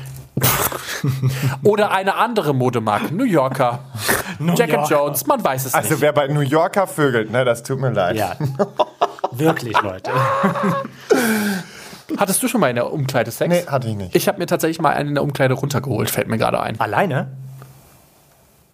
Oder 1.63 1.91
eine 1.93 2.17
andere 2.17 2.55
Modemarke, 2.55 3.15
New 3.15 3.25
Yorker. 3.25 3.81
New 4.39 4.55
Jack 4.55 4.75
and 4.75 4.89
Jones, 4.89 5.27
man 5.27 5.43
weiß 5.43 5.65
es 5.65 5.75
also, 5.75 5.85
nicht. 5.85 5.93
Also 5.93 6.03
wer 6.03 6.13
bei 6.13 6.29
New 6.29 6.41
Yorker 6.41 6.87
vögelt, 6.87 7.31
ne, 7.31 7.45
das 7.47 7.63
tut 7.63 7.81
mir 7.81 7.91
leid. 7.91 8.17
Ja. 8.17 8.37
Wirklich, 9.31 9.81
Leute. 9.81 10.11
Hattest 12.17 12.43
du 12.43 12.49
schon 12.49 12.61
mal 12.61 12.69
in 12.69 12.77
der 12.77 12.93
Umkleide 12.93 13.31
Sex? 13.31 13.49
Nee, 13.49 13.67
hatte 13.67 13.89
ich 13.89 13.97
nicht. 13.97 14.15
Ich 14.15 14.29
habe 14.29 14.39
mir 14.39 14.47
tatsächlich 14.47 14.81
mal 14.81 14.91
einen 14.91 15.11
in 15.11 15.15
der 15.15 15.25
Umkleide 15.25 15.55
runtergeholt, 15.55 16.11
fällt 16.11 16.29
mir 16.29 16.39
gerade 16.39 16.61
ein. 16.61 16.79
Alleine? 16.79 17.29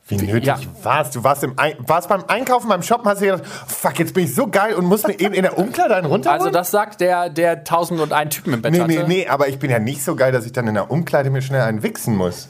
Wie 0.09 0.17
nötig 0.17 0.45
ja. 0.45 0.59
warst 0.83 1.15
du? 1.15 1.25
Warst, 1.25 1.45
im 1.45 1.59
Ein 1.59 1.75
warst 1.79 2.09
beim 2.09 2.25
Einkaufen, 2.27 2.69
beim 2.69 2.83
Shoppen, 2.83 3.09
hast 3.09 3.23
du 3.23 3.27
gedacht, 3.27 3.47
fuck, 3.47 3.99
jetzt 3.99 4.13
bin 4.13 4.25
ich 4.25 4.35
so 4.35 4.49
geil 4.49 4.75
und 4.75 4.85
muss 4.85 5.07
mir 5.07 5.19
eben 5.19 5.33
in 5.33 5.43
der 5.43 5.57
Umkleide 5.57 5.97
einen 5.97 6.07
runterholen? 6.07 6.41
Also 6.41 6.53
das 6.53 6.71
sagt 6.71 7.01
der, 7.01 7.31
der 7.31 7.59
1001 7.59 8.35
Typen 8.35 8.53
im 8.53 8.63
Bett 8.63 8.73
nee, 8.73 8.81
hatte. 8.81 8.93
Nee, 8.93 9.05
nee, 9.07 9.29
aber 9.29 9.49
ich 9.49 9.59
bin 9.59 9.71
ja 9.71 9.79
nicht 9.79 10.03
so 10.03 10.17
geil, 10.17 10.33
dass 10.33 10.45
ich 10.45 10.53
dann 10.53 10.67
in 10.67 10.75
der 10.75 10.91
Umkleide 10.91 11.31
mir 11.31 11.41
schnell 11.41 11.63
einen 11.63 11.83
wichsen 11.83 12.17
muss. 12.17 12.49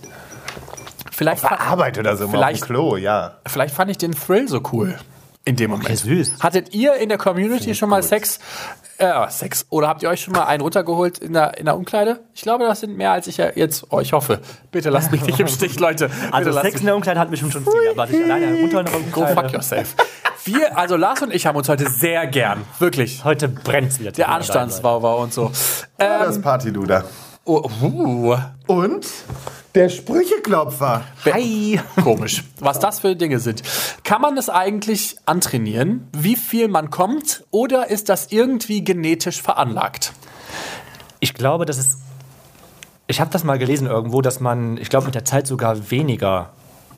Vielleicht 1.11 1.44
auf 1.44 1.50
der 1.50 1.61
Arbeit 1.61 1.99
oder 1.99 2.17
so, 2.17 2.26
vielleicht, 2.26 2.62
auf 2.62 2.69
dem 2.69 2.75
Klo, 2.75 2.96
ja. 2.96 3.37
Vielleicht 3.46 3.75
fand 3.75 3.90
ich 3.90 3.99
den 3.99 4.12
Thrill 4.12 4.49
so 4.49 4.62
cool 4.73 4.99
in 5.44 5.56
dem 5.56 5.70
Moment. 5.70 5.88
Okay, 5.88 5.96
süß. 5.96 6.35
Hattet 6.40 6.75
ihr 6.75 6.94
in 6.94 7.08
der 7.08 7.19
Community 7.19 7.75
schon 7.75 7.88
mal 7.88 8.00
gut. 8.00 8.08
Sex 8.08 8.38
äh, 8.99 9.31
Sex. 9.31 9.66
Oder 9.71 9.88
habt 9.88 10.02
ihr 10.02 10.09
euch 10.09 10.23
schon 10.23 10.35
mal 10.35 10.45
einen 10.45 10.62
runtergeholt 10.62 11.19
in 11.19 11.33
der, 11.33 11.59
in 11.59 11.64
der 11.64 11.76
Umkleide? 11.76 12.21
Ich 12.35 12.43
glaube, 12.43 12.64
das 12.64 12.81
sind 12.81 12.97
mehr, 12.97 13.12
als 13.12 13.26
ich 13.26 13.37
ja 13.37 13.50
jetzt 13.55 13.93
euch 13.93 14.12
hoffe. 14.12 14.40
Bitte 14.71 14.90
lasst 14.90 15.12
mich 15.12 15.23
nicht 15.23 15.40
im 15.40 15.49
Stich, 15.49 15.78
Leute. 15.78 16.09
Bitte 16.09 16.33
also 16.33 16.52
Sex 16.52 16.81
in 16.81 16.87
der 16.87 16.97
Umkleide 16.97 17.21
hat 17.21 17.31
mich 17.31 17.40
schon 17.40 17.50
viel, 17.50 17.64
aber 17.90 18.09
ich 18.09 18.23
alleine 18.23 18.61
runter 18.61 18.81
in 18.81 18.87
der 18.87 18.97
Umkleide. 18.97 19.35
Go 19.35 19.40
fuck 19.43 19.52
yourself. 19.52 19.95
Wir, 20.45 20.76
also 20.76 20.97
Lars 20.97 21.23
und 21.23 21.33
ich 21.33 21.47
haben 21.47 21.57
uns 21.57 21.69
heute 21.69 21.88
sehr 21.88 22.26
gern. 22.26 22.64
Wirklich. 22.78 23.25
Heute 23.25 23.49
brennt's 23.49 24.00
wieder. 24.00 24.12
Der 24.12 24.28
Anstandsbauer 24.28 25.19
und 25.19 25.33
so. 25.33 25.52
Ähm, 25.99 26.21
das 26.25 26.40
Partyluder. 26.40 27.05
Oh, 27.45 27.69
uh. 27.83 28.37
Und 28.66 29.07
der 29.75 29.88
Sprücheklopfer. 29.88 31.05
Hi. 31.25 31.81
Komisch. 32.02 32.45
Was 32.61 32.79
das 32.79 33.00
für 33.00 33.17
Dinge 33.17 33.38
sind. 33.38 33.62
Kann 34.05 34.21
man 34.21 34.37
es 34.37 34.49
eigentlich 34.49 35.17
antrainieren, 35.26 36.09
wie 36.17 36.37
viel 36.37 36.69
man 36.69 36.91
kommt, 36.91 37.45
oder 37.50 37.88
ist 37.88 38.09
das 38.09 38.33
irgendwie 38.33 38.85
genetisch 38.85 39.41
veranlagt? 39.41 40.12
Ich 41.21 41.35
glaube, 41.35 41.64
das 41.64 41.79
ist. 41.79 41.99
Ich 43.07 43.21
habe 43.21 43.31
das 43.31 43.45
mal 43.45 43.59
gelesen 43.59 43.87
irgendwo, 43.87 44.23
dass 44.23 44.41
man, 44.41 44.76
ich 44.79 44.88
glaube, 44.88 45.07
mit 45.07 45.14
der 45.14 45.25
Zeit 45.25 45.47
sogar 45.47 45.91
weniger 45.91 46.50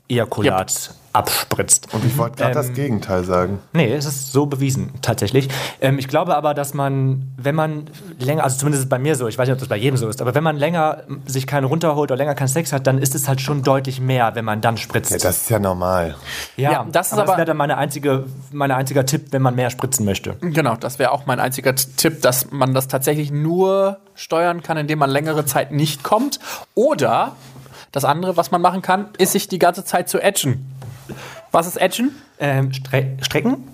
Ejakulat 0.07 0.71
yep 0.71 1.04
abspritzt. 1.15 1.87
Und 1.93 2.03
ich 2.05 2.17
wollte 2.17 2.37
gerade 2.37 2.51
ähm, 2.51 2.57
das 2.57 2.73
Gegenteil 2.73 3.23
sagen. 3.23 3.59
Nee, 3.73 3.93
es 3.93 4.05
ist 4.05 4.33
so 4.33 4.45
bewiesen, 4.45 4.91
tatsächlich. 5.01 5.47
Ähm, 5.79 5.97
ich 5.97 6.07
glaube 6.07 6.35
aber, 6.35 6.53
dass 6.53 6.73
man, 6.73 7.33
wenn 7.37 7.55
man 7.55 7.85
länger, 8.19 8.43
also 8.43 8.57
zumindest 8.57 8.81
ist 8.81 8.85
es 8.85 8.89
bei 8.89 8.99
mir 8.99 9.15
so, 9.15 9.27
ich 9.27 9.37
weiß 9.37 9.47
nicht, 9.47 9.53
ob 9.53 9.59
das 9.59 9.69
bei 9.69 9.77
jedem 9.77 9.97
so 9.97 10.07
ist, 10.09 10.21
aber 10.21 10.35
wenn 10.35 10.43
man 10.43 10.57
länger 10.57 11.03
sich 11.25 11.47
keinen 11.47 11.63
runterholt 11.63 12.11
oder 12.11 12.17
länger 12.17 12.35
keinen 12.35 12.49
Sex 12.49 12.73
hat, 12.73 12.85
dann 12.85 12.97
ist 12.97 13.15
es 13.15 13.27
halt 13.27 13.39
schon 13.39 13.63
deutlich 13.63 14.01
mehr, 14.01 14.35
wenn 14.35 14.45
man 14.45 14.61
dann 14.61 14.77
spritzt. 14.77 15.11
Ja, 15.11 15.17
das 15.17 15.37
ist 15.37 15.49
ja 15.49 15.59
normal. 15.59 16.15
Ja, 16.57 16.71
ja 16.71 16.87
das 16.91 17.07
ist 17.07 17.13
aber, 17.13 17.21
aber 17.21 17.31
das 17.31 17.37
wäre 17.37 17.47
dann 17.47 17.57
meine 17.57 17.77
einzige, 17.77 18.25
mein 18.51 18.71
einziger 18.71 19.05
Tipp, 19.05 19.27
wenn 19.31 19.41
man 19.41 19.55
mehr 19.55 19.69
spritzen 19.69 20.05
möchte. 20.05 20.35
Genau, 20.41 20.75
das 20.75 20.99
wäre 20.99 21.11
auch 21.11 21.25
mein 21.25 21.39
einziger 21.39 21.75
Tipp, 21.75 22.21
dass 22.21 22.51
man 22.51 22.73
das 22.73 22.87
tatsächlich 22.87 23.31
nur 23.31 23.97
steuern 24.15 24.63
kann, 24.63 24.77
indem 24.77 24.99
man 24.99 25.09
längere 25.09 25.45
Zeit 25.45 25.71
nicht 25.71 26.03
kommt. 26.03 26.39
Oder 26.73 27.33
das 27.95 28.03
andere, 28.03 28.35
was 28.35 28.51
man 28.51 28.61
machen 28.61 28.81
kann, 28.81 29.07
ist 29.17 29.31
sich 29.31 29.47
die 29.47 29.57
ganze 29.57 29.85
Zeit 29.85 30.09
zu 30.09 30.19
edgen. 30.21 30.74
Was 31.51 31.67
ist 31.67 31.77
Edgen? 31.77 32.11
Ähm, 32.39 32.71
Stre 32.73 33.17
Strecken? 33.21 33.67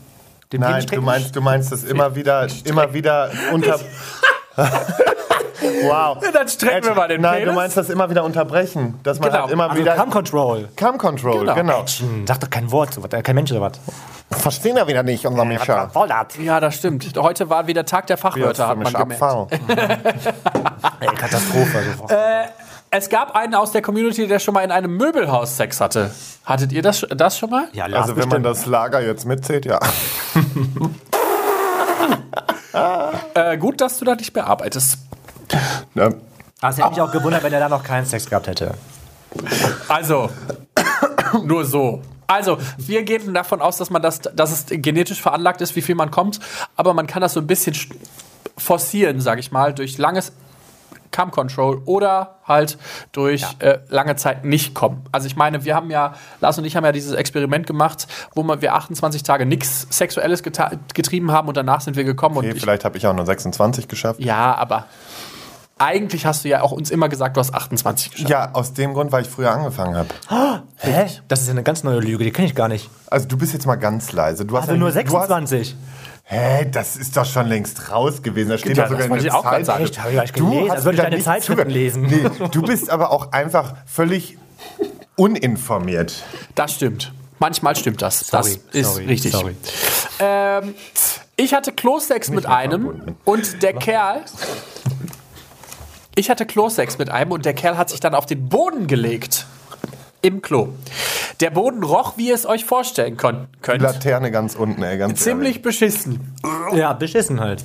Den 0.51 0.61
Nein, 0.61 0.85
du 0.85 1.01
meinst, 1.01 1.35
du 1.35 1.41
meinst 1.41 1.71
das 1.71 1.83
immer 1.83 2.13
wieder, 2.15 2.45
immer 2.65 2.93
wieder 2.93 3.31
unter. 3.53 3.79
wow. 5.83 6.17
Dann 6.33 6.47
strecken 6.50 6.88
wir 6.89 6.95
mal 6.95 7.07
den 7.07 7.21
Nein, 7.21 7.35
du 7.39 7.39
Penis. 7.45 7.55
meinst 7.55 7.77
das 7.77 7.89
immer 7.89 8.09
wieder 8.09 8.23
unterbrechen, 8.25 9.00
dass 9.03 9.19
man 9.19 9.29
Genau. 9.29 9.43
halt 9.43 9.51
immer 9.53 9.69
Also 9.69 9.81
wieder 9.81 9.95
Cam 9.95 10.09
Control. 10.09 10.67
Cam 10.75 10.97
Control, 10.97 11.39
Genau. 11.39 11.55
genau. 11.55 11.85
Hm, 11.85 12.27
Sag 12.27 12.39
doch 12.41 12.50
kein 12.50 12.69
Wort, 12.71 12.97
äh, 13.13 13.21
kein 13.21 13.35
Mensch 13.35 13.51
oder 13.51 13.61
was. 13.61 13.79
Verstehen 14.41 14.75
wir 14.75 14.88
wieder 14.88 15.03
nicht, 15.03 15.25
unser 15.25 15.45
Mischa. 15.45 15.89
Ja, 16.41 16.59
das 16.59 16.75
stimmt. 16.75 17.05
Heute 17.17 17.50
war 17.50 17.67
wieder 17.67 17.85
Tag 17.85 18.07
der 18.07 18.17
Fachwörter, 18.17 18.67
hat 18.67 18.77
man 18.77 18.91
gemerkt. 18.91 19.21
Katastrophe. 21.17 21.77
Also. 21.77 22.07
Es 22.93 23.07
gab 23.07 23.36
einen 23.36 23.55
aus 23.55 23.71
der 23.71 23.81
Community, 23.81 24.27
der 24.27 24.39
schon 24.39 24.53
mal 24.53 24.63
in 24.65 24.71
einem 24.71 24.98
Möbelhaus 24.98 25.55
Sex 25.55 25.79
hatte. 25.79 26.12
Hattet 26.43 26.74
ihr 26.74 26.81
das, 26.81 27.07
das 27.10 27.38
schon 27.38 27.50
mal? 27.50 27.69
ja, 27.71 27.86
Lars 27.86 28.01
Also 28.01 28.17
wenn 28.17 28.27
man 28.27 28.41
bestimmt. 28.41 28.45
das 28.45 28.65
Lager 28.65 29.01
jetzt 29.01 29.25
mitzählt, 29.25 29.65
ja. 29.65 29.79
Äh, 33.33 33.57
gut, 33.57 33.81
dass 33.81 34.00
du 34.00 34.05
da 34.05 34.15
nicht 34.15 34.33
mehr 34.33 34.48
arbeitest. 34.48 34.98
ja. 35.93 36.05
Aber 36.05 36.69
es 36.69 36.77
hätte 36.77 36.89
mich 36.89 37.01
auch 37.01 37.12
gewundert, 37.12 37.43
wenn 37.43 37.51
er 37.51 37.60
da 37.60 37.67
noch 37.67 37.83
keinen 37.83 38.05
Sex 38.05 38.29
gehabt 38.29 38.48
hätte. 38.48 38.75
Also, 39.89 40.29
nur 41.43 41.65
so. 41.65 42.01
Also, 42.27 42.57
wir 42.77 43.03
gehen 43.03 43.33
davon 43.33 43.62
aus, 43.62 43.75
dass 43.75 43.89
man 43.89 44.01
das, 44.01 44.21
dass 44.21 44.51
es 44.51 44.65
genetisch 44.69 45.21
veranlagt 45.21 45.60
ist, 45.60 45.75
wie 45.75 45.81
viel 45.81 45.95
man 45.95 46.12
kommt, 46.12 46.39
aber 46.77 46.93
man 46.93 47.07
kann 47.07 47.21
das 47.21 47.33
so 47.33 47.41
ein 47.41 47.48
bisschen 47.48 47.75
forcieren, 48.57 49.19
sage 49.19 49.41
ich 49.41 49.51
mal, 49.51 49.74
durch 49.74 49.98
langes 49.98 50.31
Cam 51.12 51.32
Control 51.32 51.82
oder 51.86 52.38
halt 52.48 52.77
durch 53.12 53.46
äh, 53.60 53.80
lange 53.89 54.15
Zeit 54.15 54.46
nicht 54.46 54.74
kommen. 54.74 55.03
Also 55.12 55.27
ich 55.27 55.36
meine, 55.36 55.63
wir 55.65 55.75
haben 55.75 55.89
ja, 55.91 56.13
Lars 56.39 56.58
und 56.58 56.65
ich 56.65 56.75
haben 56.75 56.84
ja 56.86 56.91
dieses 56.91 57.13
Experiment 57.13 57.68
gemacht, 57.68 58.08
wo 58.34 58.44
wir 58.48 58.74
28 58.75 59.24
Tage 59.24 59.46
nichts 59.46 59.88
Sexuelles 59.89 60.41
getrieben 60.44 61.32
haben 61.32 61.48
und 61.48 61.58
danach 61.58 61.82
sind 61.82 61.96
wir 61.98 62.03
gekommen 62.03 62.38
Okay, 62.38 62.50
und 62.50 62.56
ich, 62.56 62.62
vielleicht 62.62 62.86
habe 62.86 62.98
ich 62.98 63.06
auch 63.08 63.13
nur 63.13 63.25
26 63.25 63.88
geschafft. 63.88 64.20
ja, 64.20 64.56
aber 64.56 64.86
eigentlich 65.77 66.27
hast 66.27 66.44
du 66.46 66.50
ja 66.50 66.62
auch 66.62 66.72
uns 66.72 66.91
immer 66.91 67.10
gesagt, 67.10 67.36
du 67.38 67.39
hast 67.39 67.56
28 67.56 68.12
geschafft. 68.12 68.30
Ja, 68.30 68.50
aus 68.53 68.74
dem 68.74 68.94
Grund, 68.94 69.12
weil 69.12 69.24
ich 69.24 69.30
früher 69.30 69.51
angefangen 69.51 69.96
habe. 69.98 70.10
Hä? 70.77 71.08
Das 71.27 71.41
ist 71.41 71.48
ja 71.48 71.53
eine 71.53 71.63
ganz 71.63 71.84
neue 71.84 72.00
Lüge, 72.00 72.24
die 72.24 72.30
kenne 72.32 72.48
ich 72.48 72.53
gar 72.53 72.68
nicht. 72.68 72.88
Also 73.10 73.27
du 73.27 73.36
bist 73.36 73.53
jetzt 73.53 73.65
mal 73.65 73.77
ganz 73.77 74.12
leise. 74.12 74.46
Du 74.46 74.56
hast 74.56 74.70
Also 74.70 74.74
nur 74.80 74.89
du 74.91 74.96
hast- 74.96 75.08
26. 75.10 75.75
Hä, 76.33 76.65
das 76.71 76.95
ist 76.95 77.17
doch 77.17 77.25
schon 77.25 77.47
längst 77.47 77.91
raus 77.91 78.21
gewesen. 78.23 78.50
Da 78.51 78.57
steht 78.57 78.77
Ja, 78.77 78.83
doch 78.88 78.91
sogar 78.91 79.07
das 79.09 79.17
in 79.17 79.23
der 79.23 79.25
ich 79.25 79.31
auch 79.33 79.43
gerade 79.43 79.57
Zeit. 79.57 79.65
sagen. 79.65 79.83
Echt, 79.83 80.00
habe 80.00 80.13
ich 80.13 80.21
nicht 80.21 80.33
gelesen. 80.33 80.71
Als 80.71 80.85
würde 80.85 81.15
ich 81.17 81.23
Zeitschriften 81.25 81.69
zugehört. 81.69 81.71
lesen. 81.73 82.01
Nee, 82.03 82.47
du 82.51 82.61
bist 82.61 82.89
aber 82.89 83.11
auch 83.11 83.33
einfach 83.33 83.73
völlig 83.85 84.38
uninformiert. 85.17 86.23
Das 86.55 86.73
stimmt. 86.73 87.11
Manchmal 87.39 87.75
stimmt 87.75 88.01
das. 88.01 88.27
das 88.27 88.47
ist 88.71 88.93
sorry, 88.93 89.05
richtig. 89.07 89.31
sorry. 89.33 89.55
Ähm, 90.19 90.73
ich 91.35 91.53
hatte 91.53 91.73
Klosex 91.73 92.29
mit 92.29 92.45
einem 92.45 92.83
verbunden. 92.83 93.15
und 93.25 93.61
der 93.63 93.73
Kerl. 93.73 94.21
Ich 96.15 96.29
hatte 96.29 96.45
Klosex 96.45 96.97
mit 96.97 97.09
einem 97.09 97.31
und 97.31 97.45
der 97.45 97.53
Kerl 97.53 97.77
hat 97.77 97.89
sich 97.89 98.00
dann 98.00 98.15
auf 98.15 98.25
den 98.25 98.47
Boden 98.47 98.88
gelegt. 98.88 99.47
Im 100.21 100.41
Klo. 100.41 100.69
Der 101.39 101.49
Boden 101.49 101.83
roch, 101.83 102.13
wie 102.17 102.27
ihr 102.29 102.35
es 102.35 102.45
euch 102.45 102.65
vorstellen 102.65 103.17
kon- 103.17 103.47
Die 103.55 103.59
könnt. 103.61 103.81
Laterne 103.81 104.29
ganz 104.31 104.55
unten, 104.55 104.83
ey, 104.83 104.97
ganz 104.97 105.21
Ziemlich 105.23 105.61
beschissen. 105.61 106.35
Ja, 106.73 106.93
beschissen 106.93 107.39
halt. 107.39 107.63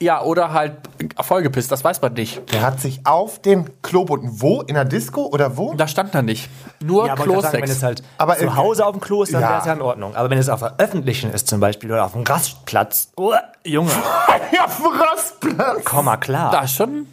Ja, 0.00 0.20
oder 0.22 0.52
halt 0.52 0.72
vollgepisst, 1.20 1.70
das 1.70 1.84
weiß 1.84 2.02
man 2.02 2.14
nicht. 2.14 2.34
ehrlich. 2.38 2.50
Der 2.50 2.62
hat 2.62 2.80
sich 2.80 3.02
auf 3.06 3.40
den 3.40 3.70
Kloboden, 3.82 4.40
wo? 4.42 4.60
In 4.62 4.74
der 4.74 4.84
Disco 4.84 5.26
oder 5.26 5.56
wo? 5.56 5.74
Da 5.74 5.86
stand 5.86 6.12
da 6.12 6.22
nicht. 6.22 6.50
Nur 6.82 7.06
Ja, 7.06 7.14
kann 7.14 7.18
sagen, 7.26 7.30
wenn 7.34 7.40
Klosex. 7.62 7.70
es 7.70 7.82
halt 7.84 8.02
Aber, 8.18 8.36
zu 8.36 8.56
Hause 8.56 8.84
auf 8.84 8.90
dem 8.96 9.00
Klo 9.00 9.22
ist, 9.22 9.32
dann 9.32 9.42
ja. 9.42 9.50
wäre 9.50 9.60
es 9.60 9.66
ja 9.66 9.72
in 9.74 9.80
Ordnung. 9.82 10.16
Aber 10.16 10.28
wenn 10.28 10.38
es 10.38 10.48
auf 10.48 10.58
der 10.58 10.74
öffentlichen 10.78 11.30
ist 11.32 11.46
zum 11.46 11.60
Beispiel 11.60 11.92
oder 11.92 12.04
auf 12.04 12.12
dem 12.14 12.24
Rastplatz, 12.24 13.12
oh, 13.16 13.32
Junge, 13.64 13.92
ja, 14.52 14.64
auf 14.64 14.76
dem 14.78 14.86
Rastplatz. 14.86 15.84
komm 15.84 16.06
mal 16.06 16.16
klar. 16.16 16.50
da 16.50 16.62
ist 16.62 16.74
schon. 16.74 17.06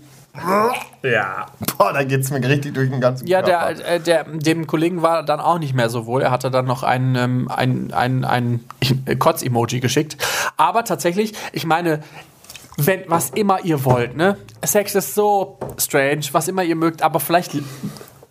Ja. 1.02 1.48
Boah, 1.78 1.94
da 1.94 2.04
geht's 2.04 2.30
mir 2.32 2.42
richtig 2.48 2.74
durch 2.74 2.90
den 2.90 3.02
ganzen 3.02 3.28
Ja, 3.28 3.42
Körper. 3.42 3.74
der, 3.76 3.88
äh, 3.96 4.00
der, 4.00 4.24
dem 4.26 4.68
Kollegen 4.68 5.02
war 5.02 5.24
dann 5.24 5.40
auch 5.40 5.60
nicht 5.60 5.74
mehr 5.74 5.90
so 5.90 6.06
wohl. 6.06 6.22
Er 6.22 6.32
hatte 6.32 6.52
dann 6.52 6.66
noch 6.66 6.84
ein, 6.84 7.16
ähm, 7.16 7.50
ein, 7.50 7.92
ein, 7.94 8.26
ein 8.26 8.60
Kotz-Emoji 9.20 9.80
geschickt. 9.80 10.18
Aber 10.58 10.84
tatsächlich, 10.86 11.34
ich 11.52 11.66
meine, 11.66 12.02
wenn, 12.78 13.04
was 13.08 13.32
immer 13.32 13.64
ihr 13.66 13.84
wollt, 13.84 14.16
ne? 14.16 14.38
Sex 14.64 14.96
ist 14.96 15.16
so 15.16 15.58
strange, 15.78 16.22
was 16.32 16.48
immer 16.48 16.64
ihr 16.64 16.76
mögt, 16.76 17.02
aber 17.02 17.20
vielleicht 17.20 17.54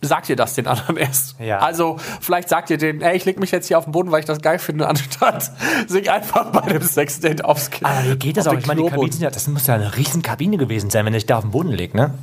sagt 0.01 0.29
ihr 0.29 0.35
das 0.35 0.55
den 0.55 0.67
anderen 0.67 0.97
erst. 0.97 1.39
Ja. 1.39 1.59
Also, 1.59 1.97
vielleicht 2.21 2.49
sagt 2.49 2.69
ihr 2.69 2.77
denen, 2.77 3.01
ey, 3.01 3.15
ich 3.15 3.25
leg 3.25 3.39
mich 3.39 3.51
jetzt 3.51 3.67
hier 3.67 3.77
auf 3.77 3.85
den 3.85 3.91
Boden, 3.91 4.11
weil 4.11 4.21
ich 4.21 4.25
das 4.25 4.41
geil 4.41 4.59
finde, 4.59 4.87
anstatt 4.87 5.51
sich 5.87 6.09
einfach 6.09 6.51
bei 6.51 6.71
dem 6.71 6.81
Sexdate 6.81 7.43
aufs 7.43 7.69
Kinn. 7.69 7.85
Aber 7.85 8.03
wie 8.05 8.15
geht 8.15 8.37
das 8.37 8.47
auch? 8.47 8.51
den 8.51 8.59
Ich 8.59 8.67
meine, 8.67 8.81
die. 8.81 8.89
Kabinen 8.89 9.11
sind 9.11 9.21
ja, 9.21 9.29
das 9.29 9.47
muss 9.47 9.67
ja 9.67 9.75
eine 9.75 9.95
riesen 9.95 10.21
Kabine 10.21 10.57
gewesen 10.57 10.89
sein, 10.89 11.05
wenn 11.05 11.13
ich 11.13 11.25
da 11.25 11.37
auf 11.37 11.43
dem 11.43 11.51
Boden 11.51 11.71
legt, 11.71 11.95
ne? 11.95 12.13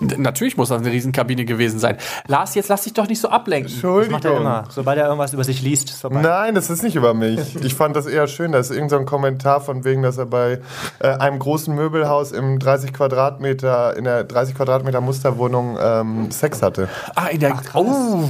Natürlich 0.00 0.56
muss 0.56 0.70
das 0.70 0.80
eine 0.80 0.90
Riesenkabine 0.90 1.44
gewesen 1.44 1.78
sein. 1.78 1.96
Lars, 2.26 2.54
jetzt 2.54 2.68
lass 2.68 2.82
dich 2.84 2.94
doch 2.94 3.06
nicht 3.06 3.20
so 3.20 3.28
ablenken. 3.28 3.70
Das 3.70 3.82
macht 3.82 3.84
er 3.84 4.06
Entschuldigung. 4.10 4.36
immer. 4.40 4.64
Sobald 4.70 4.98
er 4.98 5.04
irgendwas 5.06 5.32
über 5.34 5.44
sich 5.44 5.60
liest, 5.62 5.90
ist 5.90 6.00
vorbei. 6.00 6.22
Nein, 6.22 6.54
das 6.54 6.70
ist 6.70 6.82
nicht 6.82 6.96
über 6.96 7.12
mich. 7.14 7.56
Ich 7.62 7.74
fand 7.74 7.94
das 7.96 8.06
eher 8.06 8.26
schön. 8.26 8.52
Da 8.52 8.58
ist 8.58 8.70
irgendein 8.70 8.88
so 8.90 8.96
ein 8.96 9.04
Kommentar 9.06 9.60
von 9.60 9.84
wegen, 9.84 10.02
dass 10.02 10.16
er 10.18 10.26
bei 10.26 10.60
äh, 11.00 11.08
einem 11.08 11.38
großen 11.38 11.74
Möbelhaus 11.74 12.32
im 12.32 12.58
30 12.58 12.92
Quadratmeter, 12.94 13.96
in 13.96 14.04
der 14.04 14.24
30 14.24 14.54
Quadratmeter 14.54 15.00
Musterwohnung 15.00 15.76
ähm, 15.80 16.30
Sex 16.30 16.62
hatte. 16.62 16.88
Ah, 17.14 17.26
in 17.26 17.40
der. 17.40 17.60
oh, 17.74 18.24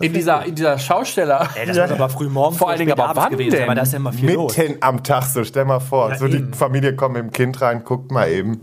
in 0.00 0.12
dieser, 0.12 0.44
in 0.46 0.54
dieser 0.54 0.78
Schausteller. 0.78 1.48
Ey, 1.54 1.66
das 1.66 1.76
muss 1.76 1.90
aber 1.90 2.08
früh 2.08 2.28
morgens 2.28 2.58
Vor 2.58 2.70
allen 2.70 2.78
Dingen 2.78 2.92
aber 2.92 3.04
abends 3.08 3.22
wann 3.24 3.30
gewesen 3.32 3.50
denn? 3.50 3.68
weil 3.68 3.74
da 3.74 3.82
ist 3.82 3.92
ja 3.92 3.98
immer 3.98 4.12
viel 4.12 4.32
los. 4.32 4.56
Mitten 4.56 4.76
am 4.80 5.02
Tag, 5.02 5.24
so 5.24 5.44
stell 5.44 5.64
mal 5.66 5.80
vor. 5.80 6.10
Ja, 6.10 6.16
so 6.18 6.26
die 6.28 6.38
eben. 6.38 6.54
Familie 6.54 6.96
kommt 6.96 7.14
mit 7.14 7.22
dem 7.24 7.30
Kind 7.32 7.60
rein, 7.60 7.84
guckt 7.84 8.10
mal 8.10 8.28
eben. 8.30 8.60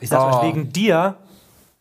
Ich 0.00 0.08
sag 0.08 0.20
Oh. 0.22 0.36
euch, 0.38 0.42
wegen 0.54 0.72
dir 0.72 1.16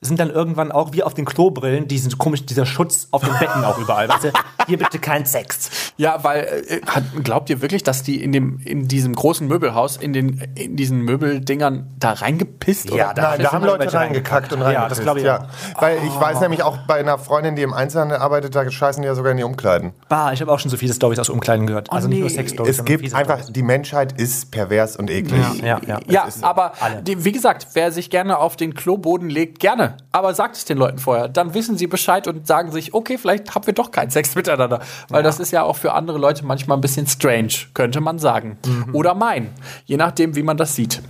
sind 0.06 0.20
dann 0.20 0.30
irgendwann 0.30 0.72
auch 0.72 0.94
wie 0.94 1.04
auf 1.04 1.14
den 1.14 1.26
Klobrillen 1.26 1.88
diesen 1.88 2.18
komisch, 2.18 2.46
dieser 2.46 2.66
Schutz 2.66 3.08
auf 3.12 3.24
den 3.24 3.38
Betten 3.40 3.64
auch 3.64 3.78
überall. 3.78 4.08
Weißt 4.10 4.26
du? 4.26 4.32
Hier 4.68 4.78
bitte 4.78 5.00
kein 5.00 5.26
Sex. 5.26 5.94
Ja, 5.98 6.24
weil 6.24 6.44
äh, 6.68 6.82
glaubt 7.22 7.50
ihr 7.50 7.62
wirklich, 7.62 7.84
dass 7.84 8.04
die 8.04 8.24
in 8.24 8.32
dem 8.32 8.60
in 8.60 8.88
diesem 8.88 9.14
großen 9.14 9.48
Möbelhaus 9.48 9.98
in 9.98 10.14
den 10.14 10.40
in 10.56 10.76
diesen 10.76 11.02
Möbeldingern 11.02 11.88
da 12.00 12.14
reingepisst 12.14 12.90
Ja, 12.90 13.12
oder? 13.12 13.14
da- 13.14 13.22
Nein, 13.32 13.40
da 13.44 13.52
haben 13.52 13.66
Leute 13.66 13.94
reingekackt 13.94 14.54
und 14.54 14.60
Ja, 14.60 14.66
reingepisst. 14.66 14.92
das 14.92 15.02
glaub 15.02 15.18
ich 15.18 15.24
ja. 15.24 15.48
Weil 15.80 15.98
ich 16.06 16.20
weiß 16.20 16.40
nämlich 16.42 16.64
auch 16.64 16.78
bei 16.88 16.96
einer 16.96 17.18
Freundin, 17.18 17.56
die 17.56 17.62
im 17.62 17.74
Einzelhandel 17.74 18.18
arbeitet, 18.18 18.56
da 18.56 18.70
scheißen 18.70 19.02
die 19.02 19.08
ja 19.08 19.16
sogar 19.16 19.32
in 19.32 19.38
die 19.38 19.44
Umkleiden. 19.44 19.94
Bah, 20.10 20.32
ich 20.34 20.42
habe 20.42 20.52
auch 20.52 20.60
schon 20.60 20.72
so 20.72 20.78
viele 20.78 20.94
Stories 20.94 21.20
aus 21.20 21.30
Umkleiden 21.30 21.68
gehört. 21.68 21.92
Also 21.92 22.08
nicht 22.08 22.20
nur 22.20 22.30
nee. 22.30 22.36
Sex-Stories. 22.36 22.80
Es 22.80 22.86
gibt 22.86 23.14
einfach, 23.14 23.38
Storys. 23.40 23.54
die 23.54 23.64
Menschheit 23.64 24.20
ist 24.20 24.52
pervers 24.52 24.96
und 24.98 25.10
eklig. 25.10 25.42
Ja, 25.64 25.80
ja. 25.86 26.00
Ja, 26.08 26.24
ist 26.26 26.44
aber 26.44 26.74
die, 27.06 27.24
wie 27.26 27.32
gesagt, 27.32 27.68
wer 27.74 27.92
sich 27.92 28.10
gerne 28.10 28.38
auf 28.38 28.56
den 28.56 28.74
Kloboden 28.74 29.30
legt, 29.30 29.60
gerne. 29.60 29.95
Aber 30.12 30.34
sagt 30.34 30.56
es 30.56 30.66
den 30.66 30.78
Leuten 30.78 31.00
vorher. 31.00 31.28
Dann 31.28 31.54
wissen 31.54 31.78
sie 31.78 31.88
Bescheid 31.88 32.28
und 32.28 32.48
sagen 32.48 32.72
sich, 32.72 32.94
okay, 32.94 33.18
vielleicht 33.18 33.54
haben 33.56 33.66
wir 33.66 33.74
doch 33.74 33.92
keinen 33.92 34.12
Sex 34.12 34.36
miteinander. 34.36 34.80
Weil 35.10 35.24
das 35.24 35.40
ist 35.40 35.52
ja 35.52 35.64
auch 35.64 35.76
für 35.76 35.94
andere 35.94 36.18
Leute 36.18 36.46
manchmal 36.46 36.78
ein 36.78 36.82
bisschen 36.82 37.08
strange, 37.08 37.54
könnte 37.74 38.02
man 38.02 38.20
sagen. 38.20 38.58
Oder 38.94 39.14
mein. 39.16 39.50
Je 39.86 39.98
nachdem, 39.98 40.36
wie 40.36 40.44
man 40.44 40.58
das 40.58 40.76
sieht. 40.76 41.02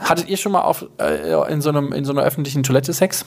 Hattet 0.00 0.28
ihr 0.28 0.36
schon 0.36 0.52
mal 0.52 0.62
auf, 0.62 0.86
äh, 0.98 1.52
in, 1.52 1.60
so 1.60 1.68
einem, 1.68 1.92
in 1.92 2.04
so 2.04 2.12
einer 2.12 2.22
öffentlichen 2.22 2.62
Toilette 2.62 2.92
Sex? 2.92 3.24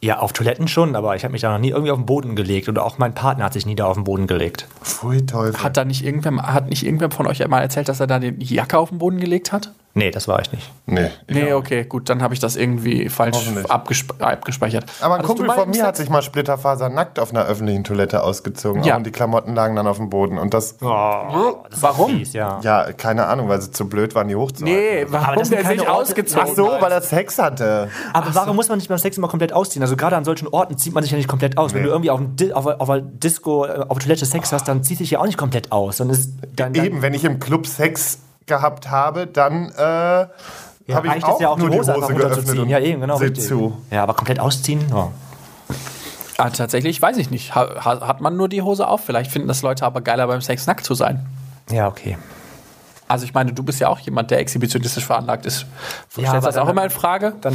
Ja, 0.00 0.18
auf 0.18 0.32
Toiletten 0.32 0.68
schon, 0.68 0.96
aber 0.96 1.16
ich 1.16 1.24
habe 1.24 1.32
mich 1.32 1.40
da 1.40 1.52
noch 1.52 1.58
nie 1.58 1.70
irgendwie 1.70 1.90
auf 1.90 1.98
den 1.98 2.06
Boden 2.06 2.36
gelegt. 2.36 2.68
Oder 2.68 2.84
auch 2.84 2.98
mein 2.98 3.14
Partner 3.14 3.44
hat 3.44 3.52
sich 3.52 3.66
nie 3.66 3.74
da 3.74 3.86
auf 3.86 3.96
den 3.96 4.04
Boden 4.04 4.26
gelegt. 4.26 4.66
Pfui 4.82 5.26
Teufel. 5.26 5.62
Hat 5.62 5.76
da 5.76 5.84
nicht 5.84 6.04
irgendwer, 6.04 6.52
hat 6.52 6.68
nicht 6.68 6.84
irgendwer 6.84 7.10
von 7.10 7.26
euch 7.26 7.42
einmal 7.42 7.62
erzählt, 7.62 7.88
dass 7.88 8.00
er 8.00 8.06
da 8.06 8.18
die 8.18 8.54
Jacke 8.54 8.78
auf 8.78 8.90
den 8.90 8.98
Boden 8.98 9.18
gelegt 9.18 9.52
hat? 9.52 9.72
Nee, 9.96 10.10
das 10.10 10.26
war 10.26 10.40
ich 10.40 10.50
nicht. 10.50 10.72
nee. 10.86 11.08
Nee, 11.28 11.52
okay, 11.52 11.84
gut, 11.84 12.08
dann 12.08 12.20
habe 12.20 12.34
ich 12.34 12.40
das 12.40 12.56
irgendwie 12.56 13.08
falsch 13.08 13.36
abgespe 13.68 14.14
abgespeichert. 14.18 14.84
Aber 15.00 15.14
ein 15.14 15.18
Hattest 15.22 15.36
Kumpel 15.36 15.54
von 15.54 15.68
mir 15.68 15.74
Sex? 15.76 15.86
hat 15.86 15.96
sich 15.96 16.10
mal 16.10 16.20
Splitterfaser 16.20 16.88
nackt 16.88 17.20
auf 17.20 17.30
einer 17.30 17.44
öffentlichen 17.44 17.84
Toilette 17.84 18.22
ausgezogen. 18.24 18.82
Ja. 18.82 18.96
Und 18.96 19.04
die 19.06 19.12
Klamotten 19.12 19.54
lagen 19.54 19.76
dann 19.76 19.86
auf 19.86 19.98
dem 19.98 20.10
Boden. 20.10 20.36
Und 20.38 20.52
das, 20.52 20.76
Warum? 20.80 22.10
Fies, 22.10 22.32
ja. 22.32 22.60
ja, 22.62 22.92
keine 22.92 23.26
Ahnung, 23.26 23.48
weil 23.48 23.60
sie 23.60 23.70
zu 23.70 23.88
blöd 23.88 24.14
waren, 24.14 24.28
die 24.28 24.34
hochzuhalten. 24.36 24.74
Nee, 24.80 25.06
warum 25.08 25.36
das 25.38 25.48
sind 25.48 25.56
der 25.58 25.62
keine 25.64 25.80
sich 25.80 25.88
ausgezogen 25.88 26.48
Ach 26.50 26.56
so, 26.56 26.66
weil 26.80 26.90
er 26.92 27.00
Sex 27.00 27.38
hatte. 27.38 27.88
Aber 28.12 28.34
warum 28.34 28.56
muss 28.56 28.68
man 28.68 28.78
nicht 28.78 28.88
beim 28.88 28.98
Sex 28.98 29.16
immer 29.16 29.28
komplett 29.28 29.52
ausziehen? 29.52 29.82
Also 29.82 29.96
gerade 29.96 30.16
an 30.16 30.24
solchen 30.24 30.48
Orten 30.48 30.76
zieht 30.76 30.92
man 30.92 31.02
sich 31.02 31.12
ja 31.12 31.16
nicht 31.18 31.28
komplett 31.28 31.56
aus. 31.56 31.72
Wenn 31.72 31.82
Nee. 31.82 31.86
du 31.88 31.92
irgendwie 31.92 32.10
auf, 32.10 32.18
dem 32.18 32.34
Di 32.36 32.52
auf, 32.52 32.66
auf 32.66 32.90
einer 32.90 33.00
Disco, 33.02 33.64
äh, 33.64 33.84
auf 33.88 33.98
der 33.98 34.06
Toilette 34.08 34.26
Sex 34.26 34.52
hast, 34.52 34.66
dann 34.66 34.82
zieht 34.82 34.98
sich 34.98 35.10
ja 35.12 35.20
auch 35.20 35.26
nicht 35.26 35.38
komplett 35.38 35.70
aus. 35.72 35.98
Dann 35.98 36.10
ist, 36.10 36.32
dann, 36.56 36.72
dann 36.72 36.84
Eben, 36.84 37.02
wenn 37.02 37.14
ich 37.14 37.24
im 37.24 37.38
Club 37.38 37.66
Sex 37.66 38.18
gehabt 38.46 38.90
habe, 38.90 39.26
dann 39.26 39.70
äh, 39.70 39.80
habe 39.82 40.28
ich 40.86 40.94
reicht 41.12 41.24
auch, 41.24 41.34
es 41.34 41.40
ja 41.40 41.48
auch, 41.48 41.56
nur 41.56 41.70
die 41.70 41.78
Hose, 41.78 41.92
die 41.92 42.02
Hose 42.02 42.06
geöffnet 42.14 42.30
runterzuziehen. 42.30 42.62
und 42.62 42.68
Ja, 42.68 42.78
eben, 42.78 43.00
genau. 43.00 43.18
zu. 43.18 43.76
Ja, 43.90 44.02
aber 44.02 44.14
komplett 44.14 44.38
ausziehen? 44.40 44.84
Ja. 44.90 45.10
Ah, 46.36 46.50
tatsächlich 46.50 47.00
weiß 47.00 47.16
ich 47.16 47.30
nicht. 47.30 47.54
Ha 47.54 47.84
ha- 47.84 48.06
hat 48.06 48.20
man 48.20 48.36
nur 48.36 48.48
die 48.48 48.62
Hose 48.62 48.86
auf? 48.88 49.02
Vielleicht 49.04 49.30
finden 49.30 49.46
das 49.48 49.62
Leute 49.62 49.86
aber 49.86 50.00
geiler 50.00 50.26
beim 50.26 50.40
Sex 50.40 50.66
nackt 50.66 50.84
zu 50.84 50.94
sein. 50.94 51.26
ja, 51.70 51.86
okay. 51.88 52.18
Also 53.06 53.26
ich 53.26 53.34
meine, 53.34 53.52
du 53.52 53.62
bist 53.62 53.80
ja 53.80 53.88
auch 53.88 53.98
jemand, 54.00 54.30
der 54.30 54.38
exhibitionistisch 54.38 55.04
veranlagt 55.04 55.44
ist. 55.44 55.66
Ja, 56.16 56.28
Stellst 56.30 56.46
das 56.46 56.56
auch 56.56 56.68
immer 56.70 56.84
in 56.84 56.90
Frage? 56.90 57.34
Dann, 57.42 57.54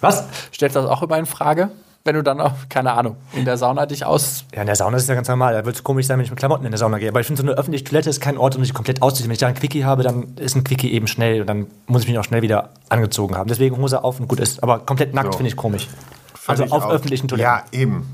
was? 0.00 0.24
Stellst 0.52 0.74
das 0.74 0.86
auch 0.86 1.02
immer 1.02 1.16
in 1.18 1.24
Frage? 1.24 1.70
Wenn 2.08 2.14
du 2.16 2.22
dann 2.22 2.40
auch, 2.40 2.52
keine 2.70 2.92
Ahnung, 2.94 3.16
in 3.34 3.44
der 3.44 3.58
Sauna 3.58 3.84
dich 3.84 4.04
aus. 4.06 4.44
Ja, 4.54 4.62
in 4.62 4.66
der 4.66 4.76
Sauna 4.76 4.96
ist 4.96 5.02
es 5.02 5.08
ja 5.10 5.14
ganz 5.14 5.28
normal. 5.28 5.52
Da 5.52 5.64
wird 5.66 5.76
es 5.76 5.84
komisch 5.84 6.06
sein, 6.06 6.16
wenn 6.18 6.24
ich 6.24 6.30
mit 6.30 6.38
Klamotten 6.38 6.64
in 6.64 6.70
der 6.72 6.78
Sauna 6.78 6.96
gehe. 6.98 7.10
Aber 7.10 7.20
ich 7.20 7.26
finde, 7.26 7.42
so 7.42 7.46
eine 7.46 7.56
öffentliche 7.58 7.84
Toilette 7.84 8.08
ist 8.08 8.20
kein 8.22 8.38
Ort, 8.38 8.56
um 8.56 8.64
sich 8.64 8.72
komplett 8.72 9.02
auszuziehen. 9.02 9.28
Wenn 9.28 9.34
ich 9.34 9.38
da 9.40 9.46
ein 9.48 9.54
Quickie 9.54 9.84
habe, 9.84 10.02
dann 10.02 10.34
ist 10.36 10.56
ein 10.56 10.64
Quickie 10.64 10.90
eben 10.92 11.06
schnell 11.06 11.42
und 11.42 11.46
dann 11.46 11.66
muss 11.86 12.02
ich 12.02 12.08
mich 12.08 12.18
auch 12.18 12.24
schnell 12.24 12.40
wieder 12.40 12.70
angezogen 12.88 13.36
haben. 13.36 13.48
Deswegen 13.48 13.76
Hose 13.76 14.02
auf 14.02 14.18
und 14.20 14.26
gut 14.26 14.40
ist. 14.40 14.62
Aber 14.62 14.78
komplett 14.78 15.12
nackt 15.12 15.32
So. 15.34 15.36
finde 15.38 15.50
ich 15.50 15.56
komisch. 15.56 15.86
Also 16.46 16.64
Ich 16.64 16.72
auf 16.72 16.84
auch. 16.84 16.90
öffentlichen 16.90 17.28
Toiletten. 17.28 17.52
Ja, 17.52 17.62
eben. 17.78 18.06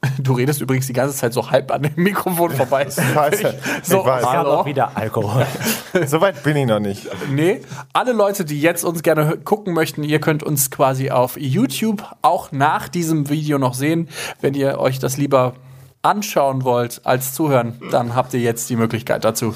Du 0.18 0.32
redest 0.34 0.60
übrigens 0.60 0.86
die 0.86 0.92
ganze 0.92 1.16
Zeit 1.16 1.32
so 1.32 1.50
halb 1.50 1.70
an 1.72 1.82
dem 1.82 1.94
Mikrofon 1.96 2.50
vorbei. 2.50 2.86
Ich 2.88 3.14
weiß, 3.16 3.40
so, 3.82 4.00
ich 4.00 4.06
weiß. 4.06 4.22
Ich 4.22 4.28
habe 4.28 4.38
hallo. 4.38 4.50
auch 4.60 4.66
wieder 4.66 4.96
Alkohol. 4.96 5.46
So 6.06 6.20
weit 6.20 6.42
bin 6.42 6.56
ich 6.56 6.66
noch 6.66 6.80
nicht. 6.80 7.08
Nee, 7.30 7.62
alle 7.92 8.12
Leute, 8.12 8.44
die 8.44 8.60
jetzt 8.60 8.84
uns 8.84 9.02
gerne 9.02 9.38
gucken 9.38 9.72
möchten, 9.72 10.04
ihr 10.04 10.20
könnt 10.20 10.42
uns 10.42 10.70
quasi 10.70 11.10
auf 11.10 11.38
YouTube 11.38 12.04
auch 12.20 12.52
nach 12.52 12.88
diesem 12.88 13.30
Video 13.30 13.58
noch 13.58 13.74
sehen. 13.74 14.08
Wenn 14.40 14.54
ihr 14.54 14.78
euch 14.78 14.98
das 14.98 15.16
lieber 15.16 15.54
anschauen 16.02 16.62
wollt 16.62 17.00
als 17.04 17.32
zuhören, 17.32 17.80
dann 17.90 18.14
habt 18.14 18.34
ihr 18.34 18.40
jetzt 18.40 18.68
die 18.68 18.76
Möglichkeit 18.76 19.24
dazu. 19.24 19.54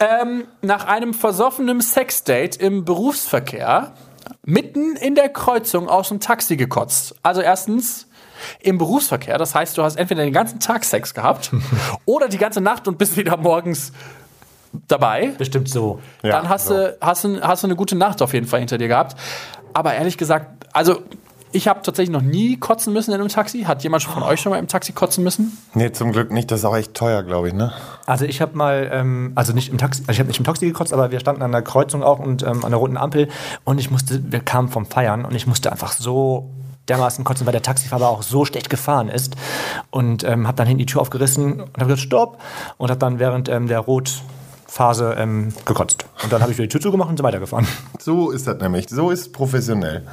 Ähm, 0.00 0.44
nach 0.62 0.86
einem 0.86 1.14
versoffenen 1.14 1.80
Sexdate 1.80 2.60
im 2.60 2.84
Berufsverkehr 2.84 3.92
mitten 4.44 4.96
in 4.96 5.14
der 5.14 5.28
Kreuzung 5.28 5.88
aus 5.88 6.08
dem 6.08 6.18
Taxi 6.18 6.56
gekotzt. 6.56 7.14
Also 7.22 7.40
erstens 7.40 8.08
im 8.60 8.78
Berufsverkehr, 8.78 9.38
das 9.38 9.54
heißt, 9.54 9.76
du 9.78 9.82
hast 9.82 9.96
entweder 9.96 10.24
den 10.24 10.32
ganzen 10.32 10.60
Tag 10.60 10.84
Sex 10.84 11.14
gehabt 11.14 11.50
oder 12.04 12.28
die 12.28 12.38
ganze 12.38 12.60
Nacht 12.60 12.88
und 12.88 12.98
bist 12.98 13.16
wieder 13.16 13.36
morgens 13.36 13.92
dabei 14.88 15.32
Bestimmt 15.38 15.68
so. 15.68 16.00
Ja, 16.22 16.32
dann 16.32 16.48
hast, 16.48 16.66
so. 16.66 16.74
du, 16.74 16.96
hast, 17.00 17.24
du, 17.24 17.40
hast 17.42 17.62
du 17.62 17.66
eine 17.66 17.76
gute 17.76 17.96
Nacht 17.96 18.22
auf 18.22 18.32
jeden 18.32 18.46
Fall 18.46 18.60
hinter 18.60 18.78
dir 18.78 18.88
gehabt. 18.88 19.18
Aber 19.74 19.94
ehrlich 19.94 20.16
gesagt, 20.18 20.66
also 20.72 21.02
ich 21.54 21.68
habe 21.68 21.80
tatsächlich 21.82 22.12
noch 22.12 22.22
nie 22.22 22.56
kotzen 22.56 22.92
müssen 22.92 23.12
in 23.12 23.20
einem 23.20 23.28
Taxi. 23.28 23.62
Hat 23.62 23.82
jemand 23.82 24.02
von 24.02 24.22
euch 24.22 24.40
schon 24.40 24.50
mal 24.50 24.58
im 24.58 24.68
Taxi 24.68 24.92
kotzen 24.92 25.22
müssen? 25.22 25.58
Nee, 25.74 25.92
zum 25.92 26.12
Glück 26.12 26.32
nicht. 26.32 26.50
Das 26.50 26.60
ist 26.60 26.64
auch 26.64 26.76
echt 26.76 26.94
teuer, 26.94 27.22
glaube 27.22 27.48
ich, 27.48 27.54
ne? 27.54 27.72
Also 28.06 28.24
ich 28.24 28.40
habe 28.40 28.56
mal, 28.56 28.88
ähm, 28.90 29.32
also 29.34 29.52
nicht 29.52 29.70
im 29.70 29.76
Taxi, 29.76 30.02
also 30.02 30.12
ich 30.12 30.18
habe 30.18 30.28
nicht 30.28 30.38
im 30.38 30.46
Taxi 30.46 30.66
gekotzt, 30.66 30.94
aber 30.94 31.10
wir 31.10 31.20
standen 31.20 31.42
an 31.42 31.52
der 31.52 31.62
Kreuzung 31.62 32.02
auch 32.02 32.18
und 32.18 32.42
ähm, 32.42 32.64
an 32.64 32.70
der 32.70 32.78
roten 32.78 32.96
Ampel 32.96 33.28
und 33.64 33.78
ich 33.78 33.90
musste, 33.90 34.32
wir 34.32 34.40
kamen 34.40 34.68
vom 34.68 34.86
Feiern 34.86 35.26
und 35.26 35.34
ich 35.34 35.46
musste 35.46 35.70
einfach 35.70 35.92
so 35.92 36.48
dermaßen 36.88 37.24
kotzen, 37.24 37.46
weil 37.46 37.52
der 37.52 37.62
Taxifahrer 37.62 38.08
auch 38.08 38.22
so 38.22 38.44
schlecht 38.44 38.70
gefahren 38.70 39.08
ist 39.08 39.36
und 39.90 40.24
ähm, 40.24 40.46
habe 40.46 40.56
dann 40.56 40.66
hinten 40.66 40.80
die 40.80 40.86
Tür 40.86 41.00
aufgerissen 41.00 41.60
und 41.60 41.76
habe 41.76 41.86
gesagt 41.86 42.00
Stopp 42.00 42.38
und 42.78 42.90
habe 42.90 42.98
dann 42.98 43.18
während 43.18 43.48
ähm, 43.48 43.68
der 43.68 43.78
Rotphase 43.80 45.14
ähm, 45.18 45.52
gekotzt 45.64 46.06
und 46.22 46.32
dann 46.32 46.42
habe 46.42 46.50
ich 46.52 46.58
wieder 46.58 46.66
die 46.66 46.72
Tür 46.72 46.80
zugemacht 46.80 47.10
und 47.10 47.16
so 47.18 47.24
weitergefahren. 47.24 47.66
So 47.98 48.30
ist 48.30 48.46
das 48.48 48.58
nämlich. 48.60 48.88
So 48.88 49.10
ist 49.10 49.32
professionell. 49.32 50.06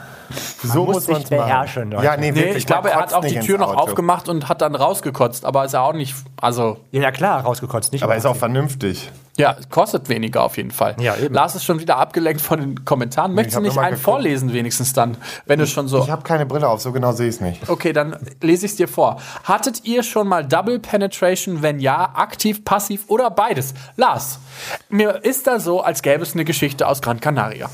so 0.63 0.85
muss 0.85 1.07
man's 1.07 1.29
machen. 1.31 1.43
beherrschen, 1.43 1.91
Leute. 1.91 2.05
Ja, 2.05 2.17
nee, 2.17 2.29
Nee, 2.31 2.37
wirklich, 2.37 2.57
ich 2.57 2.65
glaube, 2.67 2.89
man 2.89 2.97
er 2.97 3.01
hat 3.01 3.13
auch 3.13 3.25
die 3.25 3.39
Tür 3.39 3.57
noch 3.57 3.69
Auto. 3.69 3.79
aufgemacht 3.79 4.29
und 4.29 4.47
hat 4.47 4.61
dann 4.61 4.75
rausgekotzt. 4.75 5.43
Aber 5.45 5.65
ist 5.65 5.73
ja 5.73 5.81
auch 5.81 5.93
nicht, 5.93 6.15
also 6.39 6.77
Ja, 6.91 7.01
ja 7.01 7.11
klar, 7.11 7.41
rausgekotzt, 7.41 7.91
nicht 7.93 8.03
Aber 8.03 8.15
ist 8.15 8.27
auch 8.27 8.35
vernünftig. 8.35 9.11
Ja, 9.39 9.55
kostet 9.69 10.09
weniger 10.09 10.43
auf 10.43 10.57
jeden 10.57 10.71
Fall. 10.71 10.95
Ja, 10.99 11.15
eben. 11.15 11.33
Lars 11.33 11.55
ist 11.55 11.63
schon 11.63 11.79
wieder 11.79 11.97
abgelenkt 11.97 12.41
von 12.41 12.59
den 12.59 12.85
Kommentaren. 12.85 13.33
Möchtest 13.33 13.57
du 13.57 13.61
nicht 13.61 13.77
einen 13.77 13.87
geguckt. 13.91 14.03
vorlesen 14.03 14.53
wenigstens 14.53 14.93
dann, 14.93 15.17
wenn 15.47 15.59
es 15.59 15.71
schon 15.71 15.87
so... 15.87 16.03
Ich 16.03 16.09
habe 16.11 16.21
keine 16.23 16.45
Brille 16.45 16.67
auf, 16.67 16.81
so 16.81 16.91
genau 16.91 17.11
sehe 17.13 17.27
ich 17.29 17.35
es 17.35 17.41
nicht. 17.41 17.67
Okay, 17.69 17.93
dann 17.93 18.15
lese 18.41 18.65
ich 18.67 18.73
es 18.73 18.77
dir 18.77 18.87
vor. 18.87 19.19
Hattet 19.45 19.85
ihr 19.85 20.03
schon 20.03 20.27
mal 20.27 20.45
Double 20.45 20.79
Penetration? 20.79 21.61
Wenn 21.63 21.79
ja, 21.79 22.11
aktiv, 22.13 22.63
passiv 22.63 23.05
oder 23.07 23.31
beides? 23.31 23.73
Lars, 23.95 24.39
mir 24.89 25.23
ist 25.23 25.47
da 25.47 25.59
so, 25.59 25.81
als 25.81 26.01
gäbe 26.01 26.21
es 26.21 26.33
eine 26.33 26.45
Geschichte 26.45 26.87
aus 26.87 27.01
Gran 27.01 27.19
Canaria. 27.19 27.69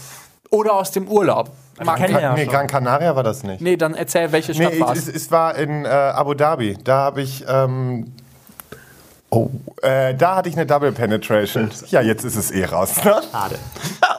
Oder 0.51 0.73
aus 0.75 0.91
dem 0.91 1.07
Urlaub. 1.07 1.51
Mag- 1.83 1.97
kenn 1.97 2.11
ja 2.11 2.33
nee. 2.33 2.45
Gran 2.45 2.67
Canaria 2.67 3.15
war 3.15 3.23
das 3.23 3.43
nicht. 3.43 3.59
nee, 3.59 3.75
dann 3.75 3.95
erzähl, 3.95 4.31
welche 4.31 4.53
Nee, 4.53 4.67
Stadt 4.67 4.79
war 4.79 4.93
es, 4.93 5.07
es? 5.09 5.15
es 5.15 5.31
war 5.31 5.55
in 5.55 5.83
äh, 5.83 5.87
Abu 5.89 6.33
Dhabi. 6.35 6.77
Da 6.83 6.97
habe 6.97 7.21
ich. 7.21 7.43
Ähm, 7.47 8.13
oh, 9.29 9.49
äh, 9.81 10.15
da 10.15 10.37
hatte 10.37 10.49
ich 10.49 10.55
eine 10.55 10.65
Double 10.65 10.91
Penetration. 10.91 11.69
Ja, 11.87 12.01
jetzt 12.01 12.23
ist 12.23 12.35
es 12.35 12.51
eh 12.51 12.65
raus. 12.65 13.03
Ne? 13.03 13.21
Schade. 13.31 13.55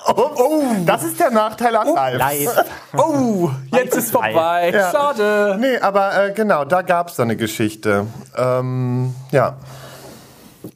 Oh, 0.09 0.31
oh, 0.37 0.63
das 0.87 1.03
ist 1.03 1.19
der 1.19 1.33
Nachteil 1.33 1.75
an 1.75 1.89
live. 1.93 2.17
Live. 2.17 2.65
Oh, 2.97 3.51
jetzt 3.73 3.97
ist 3.97 4.13
vorbei. 4.13 4.71
Ja. 4.73 4.93
Schade. 4.93 5.57
Nee, 5.59 5.79
aber 5.79 6.29
äh, 6.29 6.33
genau, 6.33 6.65
da 6.65 6.83
gab 6.83 7.09
es 7.09 7.17
so 7.17 7.23
eine 7.23 7.35
Geschichte. 7.37 8.07
Ähm, 8.37 9.17
ja. 9.33 9.57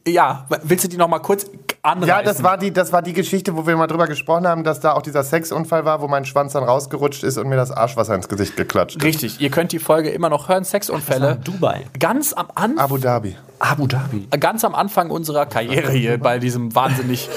Ja, 0.04 0.46
willst 0.64 0.84
du 0.84 0.88
die 0.88 0.96
noch 0.96 1.06
mal 1.06 1.20
kurz 1.20 1.46
anreißen? 1.82 2.08
Ja, 2.08 2.22
das 2.22 2.42
war, 2.42 2.58
die, 2.58 2.72
das 2.72 2.92
war 2.92 3.02
die 3.02 3.12
Geschichte, 3.12 3.56
wo 3.56 3.66
wir 3.66 3.76
mal 3.76 3.86
drüber 3.86 4.06
gesprochen 4.06 4.46
haben, 4.46 4.64
dass 4.64 4.80
da 4.80 4.92
auch 4.92 5.02
dieser 5.02 5.22
Sexunfall 5.22 5.84
war, 5.84 6.00
wo 6.00 6.08
mein 6.08 6.24
Schwanz 6.24 6.52
dann 6.52 6.64
rausgerutscht 6.64 7.22
ist 7.22 7.38
und 7.38 7.48
mir 7.48 7.56
das 7.56 7.70
Arschwasser 7.70 8.14
ins 8.14 8.28
Gesicht 8.28 8.56
geklatscht 8.56 8.96
ist. 8.96 9.04
Richtig, 9.04 9.40
ihr 9.40 9.50
könnt 9.50 9.72
die 9.72 9.78
Folge 9.78 10.10
immer 10.10 10.28
noch 10.28 10.48
hören, 10.48 10.64
Sexunfälle. 10.64 11.38
Dubai. 11.42 11.86
Ganz 11.98 12.32
am 12.32 12.48
Anfang. 12.54 12.78
Abu 12.78 12.98
Dhabi. 12.98 13.36
Abu 13.58 13.86
Dhabi. 13.86 14.28
ganz 14.38 14.64
am 14.64 14.74
Anfang 14.74 15.10
unserer 15.10 15.46
Karriere 15.46 15.92
hier 15.92 16.18
bei 16.18 16.38
diesem 16.38 16.74
wahnsinnig 16.74 17.28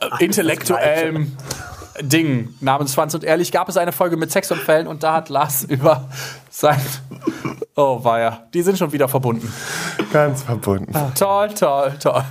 äh, 0.00 0.24
intellektuellen 0.24 1.36
Ding 2.02 2.54
namens 2.60 2.94
Schwanz 2.94 3.14
und 3.14 3.24
Ehrlich 3.24 3.52
gab 3.52 3.68
es 3.68 3.76
eine 3.76 3.92
Folge 3.92 4.16
mit 4.16 4.30
Sexunfällen 4.30 4.86
und 4.86 5.02
da 5.02 5.14
hat 5.14 5.28
Lars 5.28 5.64
über 5.64 6.08
sein. 6.50 6.80
Oh, 7.76 8.02
weia. 8.02 8.46
Die 8.52 8.62
sind 8.62 8.78
schon 8.78 8.92
wieder 8.92 9.08
verbunden. 9.08 9.52
Ganz 10.12 10.42
verbunden. 10.42 10.92
Toll, 11.16 11.48
toll, 11.54 11.92
toll. 12.00 12.24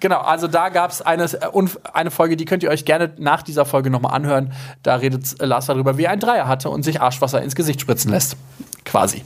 Genau, 0.00 0.20
also 0.20 0.46
da 0.48 0.68
gab 0.68 0.90
es 0.90 1.02
eine, 1.02 1.24
äh, 1.24 1.66
eine 1.92 2.10
Folge, 2.10 2.36
die 2.36 2.44
könnt 2.44 2.62
ihr 2.62 2.70
euch 2.70 2.84
gerne 2.84 3.12
nach 3.18 3.42
dieser 3.42 3.64
Folge 3.64 3.90
nochmal 3.90 4.14
anhören. 4.14 4.52
Da 4.82 4.96
redet 4.96 5.40
äh, 5.40 5.46
Lars 5.46 5.66
darüber, 5.66 5.98
wie 5.98 6.04
er 6.04 6.10
ein 6.10 6.20
Dreier 6.20 6.46
hatte 6.48 6.70
und 6.70 6.82
sich 6.82 7.00
Arschwasser 7.00 7.42
ins 7.42 7.54
Gesicht 7.54 7.80
spritzen 7.80 8.10
lässt. 8.10 8.36
Quasi. 8.84 9.24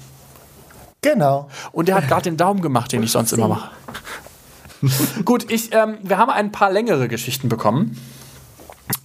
Genau. 1.03 1.49
Und 1.73 1.89
der 1.89 1.95
hat 1.97 2.09
gerade 2.09 2.23
den 2.23 2.37
Daumen 2.37 2.61
gemacht, 2.61 2.93
den 2.93 3.03
ich 3.03 3.13
sonst 3.13 3.33
immer 3.33 3.49
mache. 3.49 3.71
Gut, 5.25 5.51
ich, 5.51 5.75
ähm, 5.75 5.99
wir 6.03 6.19
haben 6.19 6.31
ein 6.31 6.53
paar 6.53 6.71
längere 6.71 7.09
Geschichten 7.09 7.49
bekommen. 7.49 7.97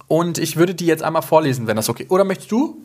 Und 0.06 0.38
ich 0.38 0.56
würde 0.56 0.74
die 0.74 0.86
jetzt 0.86 1.02
einmal 1.02 1.22
vorlesen, 1.22 1.66
wenn 1.66 1.76
das 1.76 1.88
okay 1.88 2.06
Oder 2.08 2.24
möchtest 2.24 2.50
du? 2.52 2.78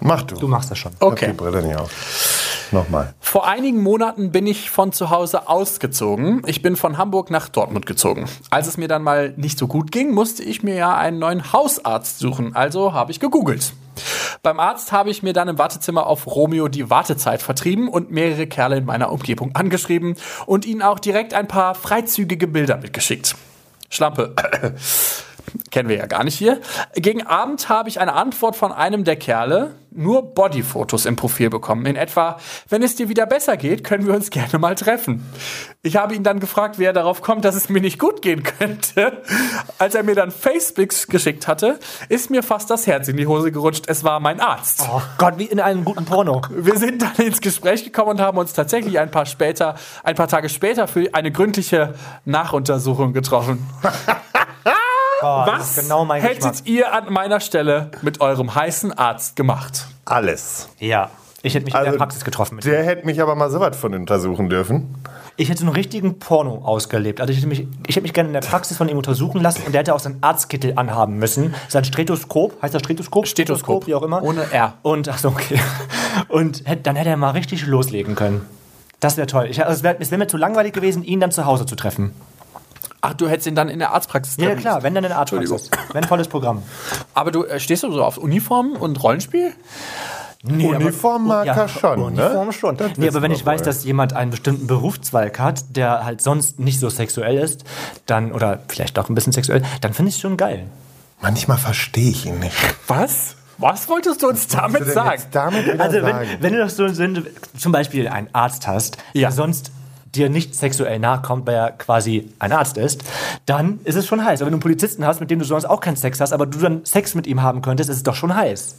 Mach 0.00 0.22
du. 0.22 0.34
Du 0.36 0.48
machst 0.48 0.70
das 0.70 0.78
schon. 0.78 0.92
Ich 0.92 1.00
hab 1.00 1.12
Okay. 1.12 1.26
die 1.28 1.32
Brille 1.32 1.62
nicht 1.62 1.76
auf. 1.76 1.90
Nochmal. 2.74 3.14
Vor 3.20 3.46
einigen 3.46 3.80
Monaten 3.80 4.32
bin 4.32 4.48
ich 4.48 4.68
von 4.68 4.90
zu 4.90 5.10
Hause 5.10 5.48
ausgezogen. 5.48 6.42
Ich 6.46 6.60
bin 6.60 6.74
von 6.74 6.98
Hamburg 6.98 7.30
nach 7.30 7.48
Dortmund 7.48 7.86
gezogen. 7.86 8.28
Als 8.50 8.66
es 8.66 8.76
mir 8.76 8.88
dann 8.88 9.04
mal 9.04 9.32
nicht 9.36 9.60
so 9.60 9.68
gut 9.68 9.92
ging, 9.92 10.12
musste 10.12 10.42
ich 10.42 10.64
mir 10.64 10.74
ja 10.74 10.96
einen 10.96 11.20
neuen 11.20 11.52
Hausarzt 11.52 12.18
suchen. 12.18 12.56
Also 12.56 12.92
habe 12.92 13.12
ich 13.12 13.20
gegoogelt. 13.20 13.74
Beim 14.42 14.58
Arzt 14.58 14.90
habe 14.90 15.10
ich 15.10 15.22
mir 15.22 15.32
dann 15.32 15.46
im 15.46 15.56
Wartezimmer 15.56 16.08
auf 16.08 16.26
Romeo 16.26 16.66
die 16.66 16.90
Wartezeit 16.90 17.42
vertrieben 17.42 17.86
und 17.88 18.10
mehrere 18.10 18.48
Kerle 18.48 18.78
in 18.78 18.86
meiner 18.86 19.12
Umgebung 19.12 19.54
angeschrieben 19.54 20.16
und 20.44 20.66
ihnen 20.66 20.82
auch 20.82 20.98
direkt 20.98 21.32
ein 21.32 21.46
paar 21.46 21.76
freizügige 21.76 22.48
Bilder 22.48 22.78
mitgeschickt. 22.78 23.36
Schlampe. 23.88 24.34
Kennen 25.70 25.88
wir 25.88 25.96
ja 25.96 26.06
gar 26.06 26.24
nicht 26.24 26.36
hier. 26.36 26.60
Gegen 26.94 27.26
Abend 27.26 27.68
habe 27.68 27.88
ich 27.88 28.00
eine 28.00 28.14
Antwort 28.14 28.56
von 28.56 28.72
einem 28.72 29.04
der 29.04 29.16
Kerle, 29.16 29.74
nur 29.94 30.34
Bodyfotos 30.34 31.06
im 31.06 31.16
Profil 31.16 31.50
bekommen. 31.50 31.86
In 31.86 31.96
etwa, 31.96 32.38
wenn 32.68 32.82
es 32.82 32.96
dir 32.96 33.08
wieder 33.08 33.26
besser 33.26 33.56
geht, 33.56 33.84
können 33.84 34.06
wir 34.06 34.14
uns 34.14 34.30
gerne 34.34 34.58
mal 34.58 34.74
treffen. 34.74 35.24
Ich 35.82 35.96
habe 35.96 36.14
ihn 36.14 36.22
dann 36.22 36.40
gefragt, 36.40 36.78
wie 36.78 36.84
er 36.84 36.92
darauf 36.92 37.22
kommt, 37.22 37.44
dass 37.44 37.54
es 37.54 37.68
mir 37.68 37.80
nicht 37.80 37.98
gut 37.98 38.22
gehen 38.22 38.42
könnte. 38.42 39.22
Als 39.78 39.94
er 39.94 40.02
mir 40.02 40.14
dann 40.14 40.30
Facepics 40.30 41.06
geschickt 41.06 41.46
hatte, 41.46 41.78
ist 42.08 42.30
mir 42.30 42.42
fast 42.42 42.70
das 42.70 42.86
Herz 42.86 43.08
in 43.08 43.16
die 43.16 43.26
Hose 43.26 43.52
gerutscht. 43.52 43.84
Es 43.86 44.02
war 44.02 44.20
mein 44.20 44.40
Arzt. 44.40 44.88
Oh 44.90 45.02
Gott, 45.18 45.38
wie 45.38 45.44
in 45.44 45.60
einem 45.60 45.84
guten 45.84 46.04
Porno. 46.04 46.42
Wir 46.50 46.78
sind 46.78 47.02
dann 47.02 47.14
ins 47.16 47.40
Gespräch 47.40 47.84
gekommen 47.84 48.10
und 48.10 48.20
haben 48.20 48.38
uns 48.38 48.52
tatsächlich 48.52 48.98
ein 48.98 49.10
paar 49.10 49.26
später, 49.26 49.76
ein 50.02 50.16
paar 50.16 50.28
Tage 50.28 50.48
später 50.48 50.88
für 50.88 51.14
eine 51.14 51.30
gründliche 51.30 51.94
Nachuntersuchung 52.24 53.12
getroffen. 53.12 53.66
Oh, 55.24 55.46
Was 55.46 55.76
genau 55.76 56.04
mein 56.04 56.22
hättet 56.22 56.42
Geschmack. 56.42 56.66
ihr 56.66 56.92
an 56.92 57.12
meiner 57.12 57.40
Stelle 57.40 57.90
mit 58.02 58.20
eurem 58.20 58.54
heißen 58.54 58.92
Arzt 58.92 59.36
gemacht? 59.36 59.86
Alles. 60.04 60.68
Ja. 60.78 61.10
Ich 61.42 61.54
hätte 61.54 61.66
mich 61.66 61.74
in 61.74 61.78
Also, 61.80 61.90
der 61.92 61.98
Praxis 61.98 62.24
getroffen. 62.24 62.54
Mit 62.56 62.64
Der 62.64 62.82
hätte 62.84 63.04
mich 63.04 63.20
aber 63.20 63.34
mal 63.34 63.50
so 63.50 63.60
was 63.60 63.76
von 63.76 63.92
untersuchen 63.94 64.48
dürfen. 64.48 64.94
ich 65.36 65.50
hätte 65.50 65.60
so 65.60 65.66
einen 65.66 65.74
richtigen 65.74 66.18
Porno 66.18 66.62
ausgelebt. 66.64 67.20
Also 67.20 67.32
ich 67.32 67.38
hätte, 67.38 67.48
mich, 67.48 67.66
ich 67.86 67.96
hätte 67.96 68.02
mich 68.02 68.14
gerne 68.14 68.28
in 68.28 68.32
der 68.32 68.40
Praxis 68.40 68.78
von 68.78 68.88
ihm 68.88 68.96
untersuchen 68.96 69.42
lassen 69.42 69.62
und 69.66 69.72
der 69.72 69.80
hätte 69.80 69.94
auch 69.94 70.00
seinen 70.00 70.22
Arztkittel 70.22 70.72
anhaben 70.76 71.18
müssen. 71.18 71.54
Sein 71.68 71.84
Stethoskop, 71.84 72.62
heißt 72.62 72.74
das 72.74 72.82
Stethoskop? 72.82 73.26
Stethoskop. 73.26 73.86
wie 73.86 73.94
auch 73.94 74.02
immer. 74.02 74.22
Ohne 74.22 74.50
R. 74.52 74.74
Und, 74.82 75.08
ach 75.10 75.18
so, 75.18 75.28
okay. 75.28 75.60
Und 76.28 76.66
hätte, 76.66 76.82
dann 76.82 76.96
hätte 76.96 77.10
er 77.10 77.16
mal 77.18 77.30
richtig 77.32 77.66
loslegen 77.66 78.14
können. 78.14 78.46
Das 79.00 79.18
wäre 79.18 79.26
toll. 79.26 79.48
Ich, 79.50 79.62
also 79.62 79.76
es 79.76 79.82
wäre 79.82 79.96
wär 80.10 80.18
mir 80.18 80.26
zu 80.28 80.38
langweilig 80.38 80.72
gewesen, 80.72 81.04
ihn 81.04 81.20
dann 81.20 81.30
zu 81.30 81.44
Hause 81.44 81.66
zu 81.66 81.76
treffen. 81.76 82.14
Ach, 83.06 83.12
du 83.12 83.28
hättest 83.28 83.46
ihn 83.46 83.54
dann 83.54 83.68
in 83.68 83.78
der 83.80 83.92
Arztpraxis 83.92 84.36
Ja, 84.38 84.54
klar, 84.54 84.82
wenn 84.82 84.94
dann 84.94 85.04
in 85.04 85.10
der 85.10 85.18
Arztpraxis. 85.18 85.70
Wenn 85.92 86.04
volles 86.04 86.26
Programm. 86.28 86.62
Aber 87.12 87.30
du 87.30 87.44
äh, 87.44 87.60
stehst 87.60 87.82
du 87.82 87.92
so 87.92 88.02
auf 88.02 88.16
Uniform 88.16 88.72
und 88.72 89.02
Rollenspiel? 89.02 89.52
Nee, 90.42 90.74
Uniformmarker 90.74 91.68
schon, 91.68 92.00
Uniform 92.02 92.46
ne? 92.46 92.52
schon. 92.52 92.76
Das 92.78 92.96
Nee, 92.96 93.08
aber 93.08 93.20
wenn 93.22 93.30
ich 93.30 93.44
weiß, 93.44 93.62
dass 93.62 93.84
jemand 93.84 94.14
einen 94.14 94.30
bestimmten 94.30 94.66
Berufszweig 94.66 95.38
hat, 95.38 95.64
der 95.76 96.04
halt 96.04 96.22
sonst 96.22 96.58
nicht 96.60 96.80
so 96.80 96.88
sexuell 96.88 97.36
ist, 97.38 97.64
dann, 98.06 98.32
oder 98.32 98.60
vielleicht 98.68 98.98
auch 98.98 99.08
ein 99.10 99.14
bisschen 99.14 99.32
sexuell, 99.32 99.62
dann 99.82 99.92
finde 99.92 100.08
ich 100.10 100.16
es 100.16 100.20
schon 100.22 100.36
geil. 100.38 100.66
Manchmal 101.20 101.58
verstehe 101.58 102.10
ich 102.10 102.24
ihn 102.26 102.38
nicht. 102.40 102.56
Was? 102.88 103.36
Was 103.58 103.88
wolltest 103.88 104.22
du 104.22 104.28
uns 104.28 104.48
damit 104.48 104.80
Was 104.86 104.94
sagen? 104.94 105.22
damit 105.30 105.80
Also, 105.80 105.96
wenn, 106.02 106.02
sagen? 106.14 106.28
wenn 106.40 106.52
du 106.52 106.58
doch 106.62 106.70
so 106.70 106.88
so 106.88 107.04
zum 107.58 107.72
Beispiel 107.72 108.08
einen 108.08 108.28
Arzt 108.32 108.66
hast, 108.66 108.96
Ja. 109.12 109.28
der 109.28 109.32
sonst 109.32 109.70
dir 110.14 110.28
nicht 110.30 110.54
sexuell 110.54 110.98
nachkommt, 110.98 111.46
weil 111.46 111.54
er 111.54 111.70
quasi 111.72 112.32
ein 112.38 112.52
Arzt 112.52 112.76
ist, 112.78 113.02
dann 113.46 113.80
ist 113.84 113.94
es 113.96 114.06
schon 114.06 114.24
heiß. 114.24 114.40
Aber 114.40 114.46
wenn 114.46 114.52
du 114.52 114.56
einen 114.56 114.62
Polizisten 114.62 115.06
hast, 115.06 115.20
mit 115.20 115.30
dem 115.30 115.38
du 115.38 115.44
sonst 115.44 115.64
auch 115.64 115.80
keinen 115.80 115.96
Sex 115.96 116.20
hast, 116.20 116.32
aber 116.32 116.46
du 116.46 116.58
dann 116.58 116.84
Sex 116.84 117.14
mit 117.14 117.26
ihm 117.26 117.42
haben 117.42 117.62
könntest, 117.62 117.90
ist 117.90 117.96
es 117.96 118.02
doch 118.02 118.14
schon 118.14 118.34
heiß. 118.34 118.76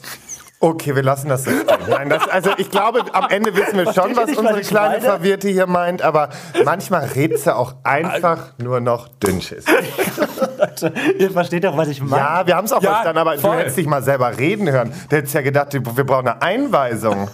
Okay, 0.61 0.95
wir 0.95 1.03
lassen 1.03 1.27
das 1.27 1.43
so 1.43 1.51
stehen. 1.51 1.65
Nein, 1.89 2.09
das, 2.09 2.27
also 2.29 2.51
ich 2.57 2.71
glaube, 2.71 3.03
am 3.13 3.29
Ende 3.29 3.53
wissen 3.55 3.77
wir 3.77 3.93
schon, 3.93 4.15
was 4.15 4.29
unsere 4.35 4.61
kleine? 4.61 5.01
Verwirrte 5.01 5.49
hier 5.49 5.67
meint, 5.67 6.01
aber 6.01 6.29
manchmal 6.63 7.05
redet 7.07 7.39
sie 7.39 7.53
auch 7.55 7.75
einfach 7.83 8.53
nur 8.57 8.79
noch 8.79 9.09
Dünnschiss. 9.09 9.65
Ihr 11.19 11.31
versteht 11.31 11.65
doch, 11.65 11.75
was 11.77 11.89
ich 11.89 12.01
meine. 12.01 12.23
Ja, 12.23 12.47
wir 12.47 12.55
haben 12.55 12.65
es 12.65 12.71
auch 12.71 12.81
Ja, 12.81 12.91
verstanden, 12.93 13.19
aber 13.19 13.37
voll. 13.37 13.51
du 13.51 13.59
hättest 13.59 13.77
dich 13.77 13.85
mal 13.85 14.01
selber 14.01 14.37
reden 14.37 14.69
hören. 14.71 14.93
Du 15.09 15.17
hättest 15.17 15.33
ja 15.33 15.41
gedacht, 15.41 15.73
wir 15.73 16.03
brauchen 16.05 16.27
eine 16.29 16.41
Einweisung. 16.41 17.29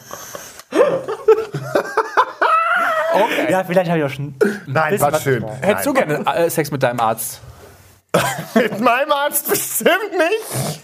Okay. 3.14 3.52
Ja, 3.52 3.64
vielleicht 3.64 3.90
habe 3.90 4.00
ich 4.00 4.06
auch 4.06 4.10
schon. 4.10 4.36
ein 4.42 4.62
Nein, 4.68 5.00
war 5.00 5.20
schön. 5.20 5.46
Hättest 5.62 5.86
du 5.86 5.94
gerne 5.94 6.26
äh, 6.26 6.50
Sex 6.50 6.72
mit 6.72 6.84
deinem 6.84 7.00
Arzt? 7.00 7.42
Mit 8.56 8.82
meinem 8.82 9.12
Arzt 9.14 9.50
bestimmt 9.50 10.12
nicht. 10.12 10.82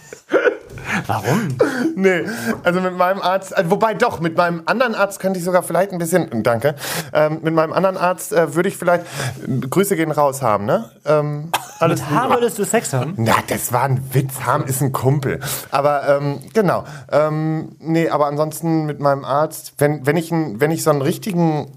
Warum? 1.06 1.56
Nee, 1.96 2.24
also 2.64 2.80
mit 2.80 2.96
meinem 2.96 3.20
Arzt, 3.20 3.56
äh, 3.56 3.64
wobei 3.68 3.94
doch, 3.94 4.20
mit 4.20 4.36
meinem 4.36 4.62
anderen 4.66 4.94
Arzt 4.94 5.20
könnte 5.20 5.38
ich 5.38 5.44
sogar 5.44 5.62
vielleicht 5.62 5.92
ein 5.92 5.98
bisschen, 5.98 6.42
danke, 6.42 6.74
ähm, 7.12 7.40
mit 7.42 7.54
meinem 7.54 7.72
anderen 7.72 7.96
Arzt 7.96 8.32
äh, 8.32 8.54
würde 8.54 8.68
ich 8.68 8.76
vielleicht, 8.76 9.04
äh, 9.04 9.66
Grüße 9.66 9.96
gehen 9.96 10.10
raus 10.10 10.42
haben, 10.42 10.64
ne? 10.64 10.90
Ähm, 11.04 11.50
alles 11.78 12.00
Mit 12.00 12.10
Haar 12.10 12.30
würdest 12.30 12.58
du 12.58 12.64
Sex 12.64 12.92
haben? 12.92 13.14
Na, 13.16 13.34
das 13.48 13.72
war 13.72 13.84
ein 13.84 14.02
Witz. 14.12 14.40
Ham 14.44 14.64
ist 14.64 14.80
ein 14.80 14.92
Kumpel. 14.92 15.40
Aber 15.70 16.08
ähm, 16.08 16.40
genau. 16.52 16.84
Ähm, 17.12 17.76
nee, 17.78 18.08
aber 18.08 18.26
ansonsten 18.26 18.86
mit 18.86 18.98
meinem 18.98 19.24
Arzt, 19.24 19.74
wenn, 19.78 20.04
wenn, 20.04 20.16
ich, 20.16 20.32
ein, 20.32 20.60
wenn 20.60 20.70
ich 20.70 20.82
so 20.82 20.90
einen 20.90 21.02
richtigen 21.02 21.70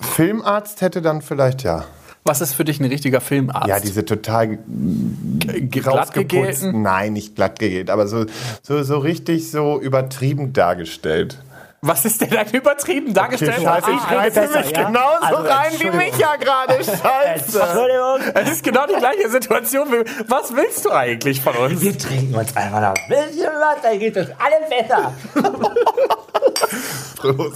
Filmarzt 0.00 0.80
hätte, 0.80 1.02
dann 1.02 1.22
vielleicht 1.22 1.62
ja. 1.62 1.84
Was 2.26 2.40
ist 2.40 2.54
für 2.54 2.64
dich 2.64 2.80
ein 2.80 2.86
richtiger 2.86 3.20
Filmarzt? 3.20 3.68
Ja, 3.68 3.80
diese 3.80 4.04
total 4.04 4.58
Ge- 4.58 5.60
glatt 5.66 5.86
rausgeputzt. 5.86 6.30
gegelten? 6.30 6.82
Nein, 6.82 7.12
nicht 7.12 7.34
glatt 7.36 7.58
gegelt, 7.58 7.90
aber 7.90 8.06
so, 8.06 8.24
so, 8.62 8.82
so 8.82 8.98
richtig 8.98 9.50
so 9.50 9.78
übertrieben 9.80 10.52
dargestellt. 10.54 11.38
Was 11.86 12.02
ist 12.06 12.18
denn 12.22 12.30
da 12.30 12.44
übertrieben 12.50 13.12
dargestellt? 13.12 13.56
scheiße, 13.62 13.90
ich 13.90 13.96
Ah, 13.98 14.08
schreibe 14.08 14.30
besser, 14.40 14.58
mich 14.60 14.70
ja? 14.70 14.84
genauso 14.86 15.20
Also, 15.20 15.42
rein 15.42 15.72
wie 15.78 15.90
mich 15.90 16.16
ja 16.18 16.34
gerade. 16.36 16.74
Scheiße. 16.82 17.60
Entschuldigung. 17.60 18.20
Es 18.34 18.50
ist 18.52 18.64
genau 18.64 18.86
die 18.86 18.94
gleiche 18.94 19.28
Situation. 19.28 19.92
wie- 19.92 20.30
Was 20.30 20.56
willst 20.56 20.82
du 20.86 20.90
eigentlich 20.92 21.42
von 21.42 21.54
uns? 21.56 21.82
Wir 21.82 21.98
trinken 21.98 22.34
uns 22.34 22.56
einfach 22.56 22.80
noch 22.80 22.94
ein 22.94 23.08
bisschen 23.08 23.50
was, 23.60 23.82
dann 23.82 23.98
geht 23.98 24.16
es 24.16 24.28
alles 24.38 24.70
besser. 24.70 25.12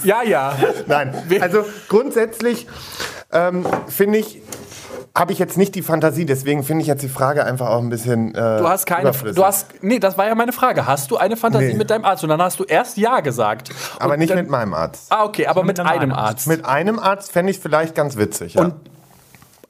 Ja, 0.03 0.23
ja. 0.23 0.53
Nein, 0.87 1.13
also 1.41 1.63
grundsätzlich 1.89 2.65
ähm, 3.31 3.65
finde 3.87 4.17
ich, 4.19 4.41
habe 5.17 5.33
ich 5.33 5.39
jetzt 5.39 5.57
nicht 5.57 5.75
die 5.75 5.81
Fantasie, 5.81 6.25
deswegen 6.25 6.63
finde 6.63 6.81
ich 6.83 6.87
jetzt 6.87 7.01
die 7.03 7.09
Frage 7.09 7.43
einfach 7.45 7.67
auch 7.69 7.79
ein 7.79 7.89
bisschen. 7.89 8.33
Äh, 8.35 8.59
Du 8.59 8.67
hast 8.69 8.85
keine. 8.85 9.11
Du 9.11 9.43
hast. 9.43 9.83
Nee, 9.83 9.99
das 9.99 10.17
war 10.17 10.27
ja 10.27 10.35
meine 10.35 10.51
Frage. 10.53 10.85
Hast 10.85 11.11
du 11.11 11.17
eine 11.17 11.35
Fantasie 11.35 11.67
Nee. 11.67 11.73
mit 11.75 11.89
deinem 11.89 12.05
Arzt? 12.05 12.23
Und 12.23 12.29
dann 12.29 12.41
hast 12.41 12.59
du 12.59 12.63
erst 12.63 12.97
Ja 12.97 13.19
gesagt. 13.19 13.69
aber 13.99 14.17
nicht 14.17 14.29
dann, 14.29 14.37
mit 14.37 14.49
meinem 14.49 14.73
Arzt. 14.73 15.11
Ah, 15.11 15.25
okay, 15.25 15.47
aber 15.47 15.61
mit, 15.63 15.77
mit 15.77 15.79
einem 15.79 15.89
einem 16.01 16.11
Arzt. 16.13 16.27
Arzt. 16.29 16.47
Mit 16.47 16.65
einem 16.65 16.99
Arzt 16.99 17.31
fände 17.31 17.51
ich 17.51 17.59
vielleicht 17.59 17.95
ganz 17.95 18.17
witzig. 18.17 18.53
Ja, 18.53 18.61
Und 18.61 18.75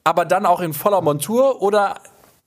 aber 0.04 0.24
dann 0.24 0.46
auch 0.46 0.60
in 0.60 0.72
voller 0.72 1.00
Montur 1.00 1.60
oder. 1.62 1.94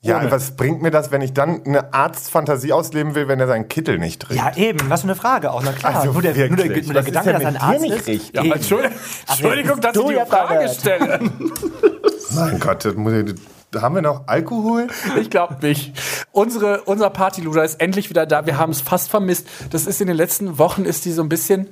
Ja 0.03 0.19
ohne? 0.19 0.31
was 0.31 0.51
bringt 0.51 0.81
mir 0.81 0.91
das, 0.91 1.11
wenn 1.11 1.21
ich 1.21 1.33
dann 1.33 1.63
eine 1.65 1.93
Arztfantasie 1.93 2.71
ausleben 2.73 3.15
will, 3.15 3.27
wenn 3.27 3.39
er 3.39 3.47
seinen 3.47 3.67
Kittel 3.69 3.97
nicht 3.99 4.21
trägt? 4.21 4.39
Ja, 4.39 4.55
eben, 4.55 4.89
was 4.89 5.01
für 5.01 5.07
eine 5.07 5.15
Frage 5.15 5.51
auch. 5.51 5.63
Na 5.63 5.71
klar, 5.71 5.95
Also 5.95 6.11
nur 6.13 6.21
der, 6.21 6.33
nur 6.49 6.57
der, 6.57 6.67
nur 6.67 6.81
der 6.81 6.95
was 6.95 7.05
Gedanke, 7.05 7.33
dass 7.33 7.45
ein 7.45 7.57
Arzt 7.57 7.81
nicht 7.81 7.91
ist. 7.95 8.07
richtig? 8.07 8.31
Ja. 8.33 8.43
Entschuldigung, 8.43 8.97
Entschuldigung, 9.29 9.81
dass 9.81 9.93
du 9.93 10.11
ich 10.11 10.17
die 10.19 10.25
Frage 10.29 10.47
verwirrt. 10.47 10.75
stelle. 10.75 11.19
Mein 12.35 12.59
Gott, 12.59 12.85
das 12.85 12.95
muss 12.95 13.13
ich, 13.13 13.81
haben 13.81 13.95
wir 13.95 14.01
noch 14.01 14.27
Alkohol? 14.27 14.87
Ich 15.19 15.29
glaube 15.29 15.57
nicht. 15.61 15.93
Unsere, 16.31 16.81
unser 16.81 17.09
Partyluder 17.09 17.63
ist 17.63 17.79
endlich 17.81 18.09
wieder 18.09 18.25
da. 18.25 18.45
Wir 18.45 18.57
haben 18.57 18.71
es 18.71 18.81
fast 18.81 19.09
vermisst. 19.09 19.47
Das 19.71 19.85
ist 19.87 20.01
in 20.01 20.07
den 20.07 20.17
letzten 20.17 20.57
Wochen 20.57 20.85
ist 20.85 21.05
die 21.05 21.11
so 21.11 21.21
ein 21.23 21.29
bisschen. 21.29 21.69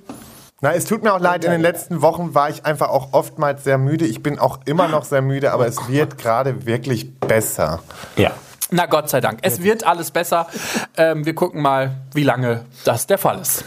Na, 0.63 0.73
es 0.73 0.85
tut 0.85 1.01
mir 1.03 1.11
auch 1.11 1.19
leid, 1.19 1.43
in 1.43 1.49
den 1.49 1.61
letzten 1.61 2.03
Wochen 2.03 2.35
war 2.35 2.49
ich 2.51 2.65
einfach 2.65 2.89
auch 2.89 3.13
oftmals 3.13 3.63
sehr 3.63 3.79
müde. 3.79 4.05
Ich 4.05 4.21
bin 4.21 4.37
auch 4.37 4.59
immer 4.65 4.87
noch 4.87 5.05
sehr 5.05 5.23
müde, 5.23 5.53
aber 5.53 5.65
es 5.65 5.87
wird 5.87 6.19
gerade 6.19 6.67
wirklich 6.67 7.19
besser. 7.19 7.79
Ja. 8.15 8.31
Na 8.69 8.85
Gott 8.85 9.09
sei 9.09 9.21
Dank. 9.21 9.39
Es 9.41 9.63
wird 9.63 9.85
alles 9.85 10.11
besser. 10.11 10.47
Ähm, 10.95 11.25
wir 11.25 11.33
gucken 11.33 11.63
mal, 11.63 11.97
wie 12.13 12.23
lange 12.23 12.65
das 12.85 13.07
der 13.07 13.17
Fall 13.17 13.39
ist. 13.39 13.65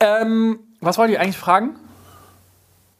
Ähm, 0.00 0.58
was 0.80 0.98
wollte 0.98 1.12
ich 1.12 1.20
eigentlich 1.20 1.38
fragen? 1.38 1.76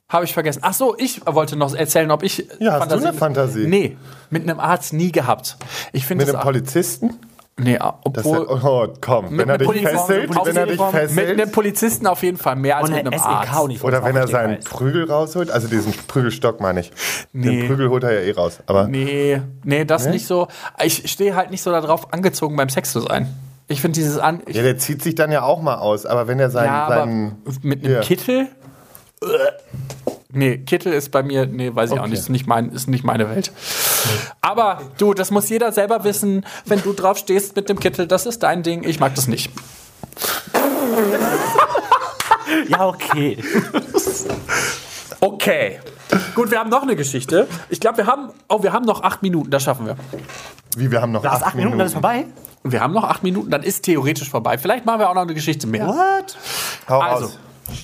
Habe 0.09 0.25
ich 0.25 0.33
vergessen. 0.33 0.61
Ach 0.63 0.73
so, 0.73 0.97
ich 0.97 1.27
wollte 1.27 1.57
noch 1.57 1.75
erzählen, 1.75 2.13
ob 2.13 2.23
ich. 2.23 2.47
Ja, 2.61 2.79
hast 2.79 2.93
du 2.93 2.97
eine 2.97 3.13
Fantasie? 3.13 3.67
Nee, 3.67 3.97
mit 4.31 4.45
einem 4.45 4.61
Arzt 4.61 4.93
nie 4.93 5.11
gehabt. 5.11 5.57
Ich 5.93 6.07
finde 6.07 6.25
Mit 6.25 6.33
einem 6.33 6.43
Polizisten? 6.45 7.19
Nee, 7.59 7.79
Das 7.79 8.25
obwohl. 8.25 8.49
hat, 8.49 8.65
oh, 8.65 8.87
komm, 9.01 9.39
wenn 9.39 9.49
er 9.49 9.59
dich 9.59 9.69
fesselt, 9.83 10.31
wenn 10.45 10.57
er 10.57 10.67
dich 10.67 10.77
Fall 10.77 10.93
Mit 10.93 11.11
fesselt. 11.11 11.41
einem 11.41 11.51
Polizisten 11.53 12.07
auf 12.07 12.23
jeden 12.23 12.37
Fall 12.37 12.57
mehr 12.57 12.77
als 12.79 12.89
Und 12.89 12.95
mit 12.95 13.07
eine 13.07 13.13
einem 13.17 13.23
Arzt. 13.23 13.51
SEK-Uniform. 13.53 13.89
Oder 13.89 14.05
wenn 14.05 14.17
er 14.17 14.29
seinen 14.29 14.61
Prügel 14.61 15.11
rausholt, 15.11 15.51
also 15.51 15.69
diesen 15.69 15.93
Prügelstock 16.07 16.61
meine 16.61 16.81
ich. 16.81 16.93
Nee. 17.33 17.61
Den 17.61 17.67
Prügel 17.69 17.89
holt 17.91 18.05
er 18.05 18.13
ja 18.13 18.21
eh 18.21 18.33
raus. 18.33 18.59
Aber 18.67 18.87
Nee, 18.89 19.41
nee, 19.65 19.85
das 19.85 20.07
nicht 20.07 20.27
so. 20.27 20.49
Ich 20.83 21.11
stehe 21.11 21.35
halt 21.35 21.51
nicht 21.51 21.63
so 21.63 21.71
darauf, 21.71 22.13
angezogen 22.13 22.57
beim 22.57 22.69
Sex 22.69 22.93
zu 22.93 23.01
sein. 23.01 23.29
Ich 23.69 23.81
finde 23.81 23.97
dieses 23.97 24.19
an. 24.19 24.43
Ich, 24.47 24.55
ja, 24.57 24.63
der 24.63 24.79
zieht 24.79 25.03
sich 25.03 25.17
dann 25.17 25.33
ja 25.33 25.43
auch 25.43 25.61
mal 25.61 25.75
aus. 25.77 26.07
Aber 26.07 26.29
wenn 26.29 26.39
er 26.39 26.51
seinen, 26.51 26.67
ja, 26.67 26.85
aber 26.87 26.95
seinen 27.01 27.43
mit 27.63 27.81
einem 27.85 27.93
Hier. 27.95 28.01
Kittel. 28.01 28.49
Nee, 30.33 30.59
Kittel 30.59 30.93
ist 30.93 31.11
bei 31.13 31.23
mir, 31.23 31.47
nee, 31.47 31.75
weiß 31.75 31.91
ich 31.93 31.99
auch 31.99 32.03
Okay. 32.03 32.11
nicht, 32.11 32.19
ist 32.21 32.29
nicht, 32.29 32.47
mein, 32.47 32.71
ist 32.71 32.89
nicht 32.89 33.05
meine 33.05 33.31
Welt. 33.31 33.53
Aber 34.43 34.83
du, 34.99 35.15
das 35.15 35.31
muss 35.31 35.49
jeder 35.49 35.73
selber 35.73 36.05
wissen, 36.05 36.45
wenn 36.67 36.83
du 36.83 36.93
drauf 36.93 37.17
stehst 37.17 37.57
mit 37.57 37.69
dem 37.71 37.79
Kittel, 37.81 38.07
das 38.07 38.27
ist 38.27 38.43
dein 38.43 38.63
Ding, 38.63 38.85
ich 38.85 39.01
mag 39.01 39.15
das 39.15 39.29
nicht. 39.29 39.51
Ja, 42.69 42.87
okay. 42.87 43.43
Okay. 45.21 45.81
Gut, 46.35 46.51
wir 46.51 46.59
haben 46.59 46.71
noch 46.71 46.83
eine 46.83 46.95
Geschichte. 46.97 47.49
Ich 47.69 47.81
glaube, 47.81 47.99
wir 47.99 48.07
haben, 48.07 48.29
oh, 48.49 48.63
wir 48.63 48.73
haben 48.73 48.85
noch 48.85 49.03
acht 49.03 49.23
Minuten, 49.23 49.51
das 49.51 49.65
schaffen 49.65 49.87
wir. 49.87 49.97
Wie, 50.77 50.91
wir 50.91 51.01
haben 51.03 51.13
noch 51.13 51.23
Das 51.23 51.33
acht, 51.33 51.41
ist 51.41 51.47
acht 51.49 51.55
Minuten, 51.57 51.79
dann 51.79 51.87
ist 51.87 51.93
vorbei. 51.95 52.27
Wir 52.63 52.81
haben 52.81 52.93
noch 52.93 53.05
acht 53.05 53.23
Minuten, 53.23 53.51
dann 53.51 53.63
ist 53.63 53.83
theoretisch 53.85 54.31
vorbei. 54.31 54.59
Vielleicht 54.59 54.87
machen 54.87 55.01
wir 55.01 55.11
auch 55.11 55.15
noch 55.15 55.23
eine 55.23 55.35
Geschichte 55.35 55.67
mehr. 55.67 55.87
What? 55.89 56.37
Hau 56.89 57.01
Also, 57.01 57.27
raus. 57.27 57.39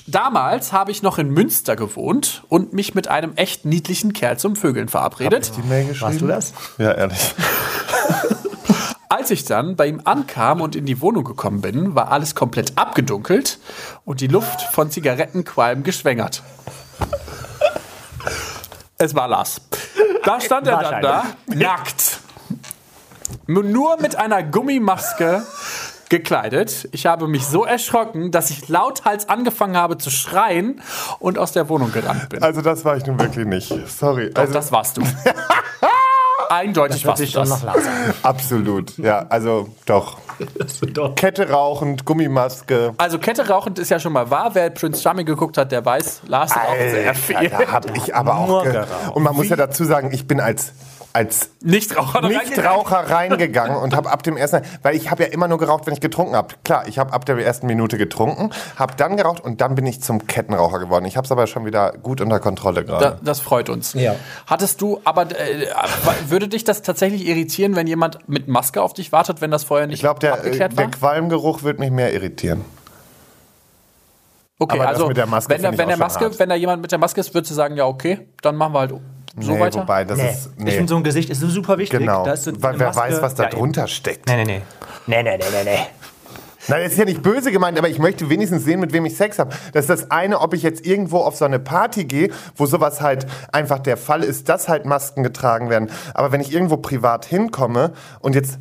Damals 0.07 0.71
habe 0.71 0.91
ich 0.91 1.01
noch 1.01 1.17
in 1.17 1.29
Münster 1.29 1.75
gewohnt 1.75 2.43
und 2.49 2.73
mich 2.73 2.95
mit 2.95 3.07
einem 3.07 3.33
echt 3.35 3.65
niedlichen 3.65 4.13
Kerl 4.13 4.37
zum 4.37 4.55
Vögeln 4.55 4.89
verabredet. 4.89 5.51
Die 5.57 5.67
Mail 5.67 5.87
geschrieben? 5.87 6.11
Warst 6.11 6.21
du 6.21 6.27
das? 6.27 6.53
Ja, 6.77 6.91
ehrlich. 6.91 7.35
Als 9.09 9.29
ich 9.29 9.45
dann 9.45 9.75
bei 9.75 9.87
ihm 9.87 10.01
ankam 10.05 10.59
und 10.59 10.75
in 10.75 10.85
die 10.85 10.99
Wohnung 10.99 11.23
gekommen 11.23 11.61
bin, 11.61 11.93
war 11.93 12.11
alles 12.11 12.33
komplett 12.33 12.77
abgedunkelt 12.77 13.59
und 14.05 14.21
die 14.21 14.27
Luft 14.27 14.61
von 14.73 14.89
Zigarettenqualm 14.89 15.83
geschwängert. 15.83 16.41
Es 18.97 19.13
war 19.13 19.27
Lars. 19.27 19.61
Da 20.23 20.41
stand 20.41 20.67
er 20.67 20.81
dann 20.81 21.01
da, 21.01 21.25
nackt. 21.47 22.19
Nur 23.45 23.97
mit 24.01 24.15
einer 24.15 24.41
Gummimaske 24.41 25.43
gekleidet. 26.13 26.87
Ich 26.91 27.07
habe 27.07 27.27
mich 27.27 27.43
so 27.47 27.65
erschrocken, 27.65 28.29
dass 28.29 28.51
ich 28.51 28.69
lauthals 28.69 29.29
angefangen 29.29 29.75
habe 29.75 29.97
zu 29.97 30.11
schreien 30.11 30.79
und 31.17 31.39
aus 31.39 31.53
der 31.53 31.69
Wohnung 31.69 31.91
gerannt 31.91 32.29
bin. 32.29 32.43
Also 32.43 32.61
das 32.61 32.85
war 32.85 32.95
ich 32.97 33.05
nun 33.07 33.19
wirklich 33.19 33.47
nicht. 33.47 33.73
Sorry. 33.89 34.29
Doch, 34.31 34.41
Also, 34.41 34.53
das 34.53 34.71
warst 34.71 34.97
du. 34.97 35.01
Eindeutig 36.49 37.03
warst 37.07 37.23
du 37.23 37.39
das. 37.39 37.49
noch 37.49 37.75
absolut. 38.21 38.95
Ja, 38.99 39.25
also 39.29 39.69
doch. 39.87 40.17
Kette 41.15 41.49
rauchend, 41.49 42.05
Gummimaske. 42.05 42.93
Also 42.97 43.17
Kette 43.17 43.47
rauchend 43.47 43.79
ist 43.79 43.89
ja 43.89 43.99
schon 43.99 44.13
mal 44.13 44.29
wahr. 44.29 44.51
Wer 44.53 44.69
Prince 44.69 45.01
Charming 45.01 45.25
geguckt 45.25 45.57
hat, 45.57 45.71
der 45.71 45.83
weiß, 45.83 46.21
Lars 46.27 46.55
raucht 46.55 46.77
sehr 46.91 47.15
viel. 47.15 47.49
da 47.49 47.71
hab 47.71 47.97
ich 47.97 48.13
aber 48.15 48.35
auch. 48.35 49.15
Und 49.15 49.23
man 49.23 49.35
muss 49.35 49.49
ja 49.49 49.55
dazu 49.55 49.83
sagen, 49.83 50.11
ich 50.13 50.27
bin 50.27 50.39
als 50.39 50.73
als 51.13 51.51
Nichtraucher. 51.61 52.27
Nichtraucher 52.27 53.09
reingegangen 53.09 53.77
und 53.77 53.95
habe 53.95 54.11
ab 54.11 54.23
dem 54.23 54.35
ersten, 54.35 54.63
weil 54.81 54.95
ich 54.95 55.11
habe 55.11 55.23
ja 55.23 55.29
immer 55.29 55.47
nur 55.47 55.59
geraucht, 55.59 55.85
wenn 55.85 55.93
ich 55.93 56.01
getrunken 56.01 56.35
habe. 56.35 56.55
Klar, 56.63 56.87
ich 56.87 56.97
habe 56.97 57.13
ab 57.13 57.25
der 57.25 57.37
ersten 57.37 57.67
Minute 57.67 57.99
getrunken, 57.99 58.49
habe 58.77 58.93
dann 58.97 59.15
geraucht 59.15 59.43
und 59.43 59.61
dann 59.61 59.75
bin 59.75 59.85
ich 59.85 60.01
zum 60.01 60.25
Kettenraucher 60.25 60.79
geworden. 60.79 61.05
Ich 61.05 61.15
habe 61.15 61.25
es 61.25 61.31
aber 61.31 61.45
schon 61.45 61.65
wieder 61.65 61.91
gut 61.91 62.19
unter 62.19 62.39
Kontrolle 62.39 62.83
Da, 62.83 62.97
gerade. 62.97 63.19
das 63.23 63.39
freut 63.39 63.69
uns. 63.69 63.93
Ja. 63.93 64.15
Hattest 64.47 64.81
du, 64.81 65.01
aber 65.03 65.27
äh, 65.39 65.67
würde 66.27 66.47
dich 66.47 66.63
das 66.63 66.81
tatsächlich 66.81 67.27
irritieren, 67.27 67.75
wenn 67.75 67.85
jemand 67.85 68.27
mit 68.27 68.47
Maske 68.47 68.81
auf 68.81 68.93
dich 68.93 69.11
wartet, 69.11 69.39
wenn 69.39 69.51
das 69.51 69.63
vorher 69.63 69.85
nicht 69.85 69.95
Ich 69.95 70.01
glaube, 70.01 70.19
der, 70.19 70.31
äh, 70.31 70.37
abgeklärt 70.37 70.71
der 70.71 70.85
war? 70.85 70.91
Qualmgeruch 70.91 71.61
wird 71.61 71.79
mich 71.79 71.91
mehr 71.91 72.11
irritieren. 72.11 72.65
Okay, 74.59 74.75
aber 74.75 74.85
das 74.85 74.93
also 74.95 75.07
mit 75.07 75.17
der 75.17 75.25
Maske 75.25 75.53
wenn, 75.53 75.61
der, 75.61 75.77
wenn, 75.77 75.87
der 75.87 75.97
Maske, 75.97 76.39
wenn 76.39 76.49
da 76.49 76.55
jemand 76.55 76.81
mit 76.81 76.91
der 76.91 76.99
Maske 76.99 77.19
ist, 77.19 77.33
würdest 77.33 77.51
du 77.51 77.55
sagen, 77.55 77.75
ja, 77.75 77.85
okay, 77.85 78.27
dann 78.41 78.55
machen 78.55 78.73
wir 78.73 78.79
halt 78.79 78.93
so 79.39 79.53
nee, 79.53 79.59
weiter. 79.59 79.79
wobei, 79.81 80.03
das 80.05 80.17
Nee. 80.17 80.29
ist. 80.29 80.49
Ich 80.57 80.63
Nee. 80.63 80.71
finde, 80.71 80.89
so 80.89 80.95
ein 80.97 81.03
Gesicht 81.03 81.29
ist 81.29 81.39
super 81.41 81.77
wichtig. 81.77 81.99
genau. 81.99 82.23
Da 82.25 82.33
ist 82.33 82.43
so 82.43 82.51
weil 82.61 82.79
wer 82.79 82.87
Maske- 82.87 82.99
weiß, 83.01 83.21
was 83.21 83.35
da 83.35 83.43
Ja, 83.43 83.49
eben. 83.49 83.57
drunter 83.59 83.87
steckt. 83.87 84.27
Nee, 84.27 84.37
nee, 84.37 84.45
nee. 84.45 84.61
Nee, 85.07 85.23
nee, 85.23 85.37
nee, 85.37 85.43
nee, 85.51 85.63
nee. 85.71 85.79
Nein, 86.69 86.81
das 86.83 86.93
ist 86.93 86.97
ja 86.97 87.03
nicht 87.03 87.21
böse 87.21 87.51
gemeint, 87.51 87.77
aber 87.77 87.89
ich 87.89 87.99
möchte 87.99 88.29
wenigstens 88.29 88.63
sehen, 88.63 88.79
mit 88.79 88.93
wem 88.93 89.03
ich 89.05 89.17
Sex 89.17 89.37
habe. 89.37 89.53
Das 89.73 89.83
ist 89.83 89.89
das 89.89 90.11
eine, 90.11 90.39
ob 90.39 90.53
ich 90.53 90.63
jetzt 90.63 90.85
irgendwo 90.85 91.17
auf 91.17 91.35
so 91.35 91.43
eine 91.43 91.59
Party 91.59 92.05
gehe, 92.05 92.29
wo 92.55 92.65
sowas 92.67 93.01
halt 93.01 93.25
einfach 93.51 93.79
der 93.79 93.97
Fall 93.97 94.23
ist, 94.23 94.47
dass 94.47 94.69
halt 94.69 94.85
Masken 94.85 95.23
getragen 95.23 95.69
werden. 95.69 95.89
Aber 96.13 96.31
wenn 96.31 96.39
ich 96.39 96.53
irgendwo 96.53 96.77
privat 96.77 97.25
hinkomme 97.25 97.91
und 98.21 98.33
jetzt 98.35 98.59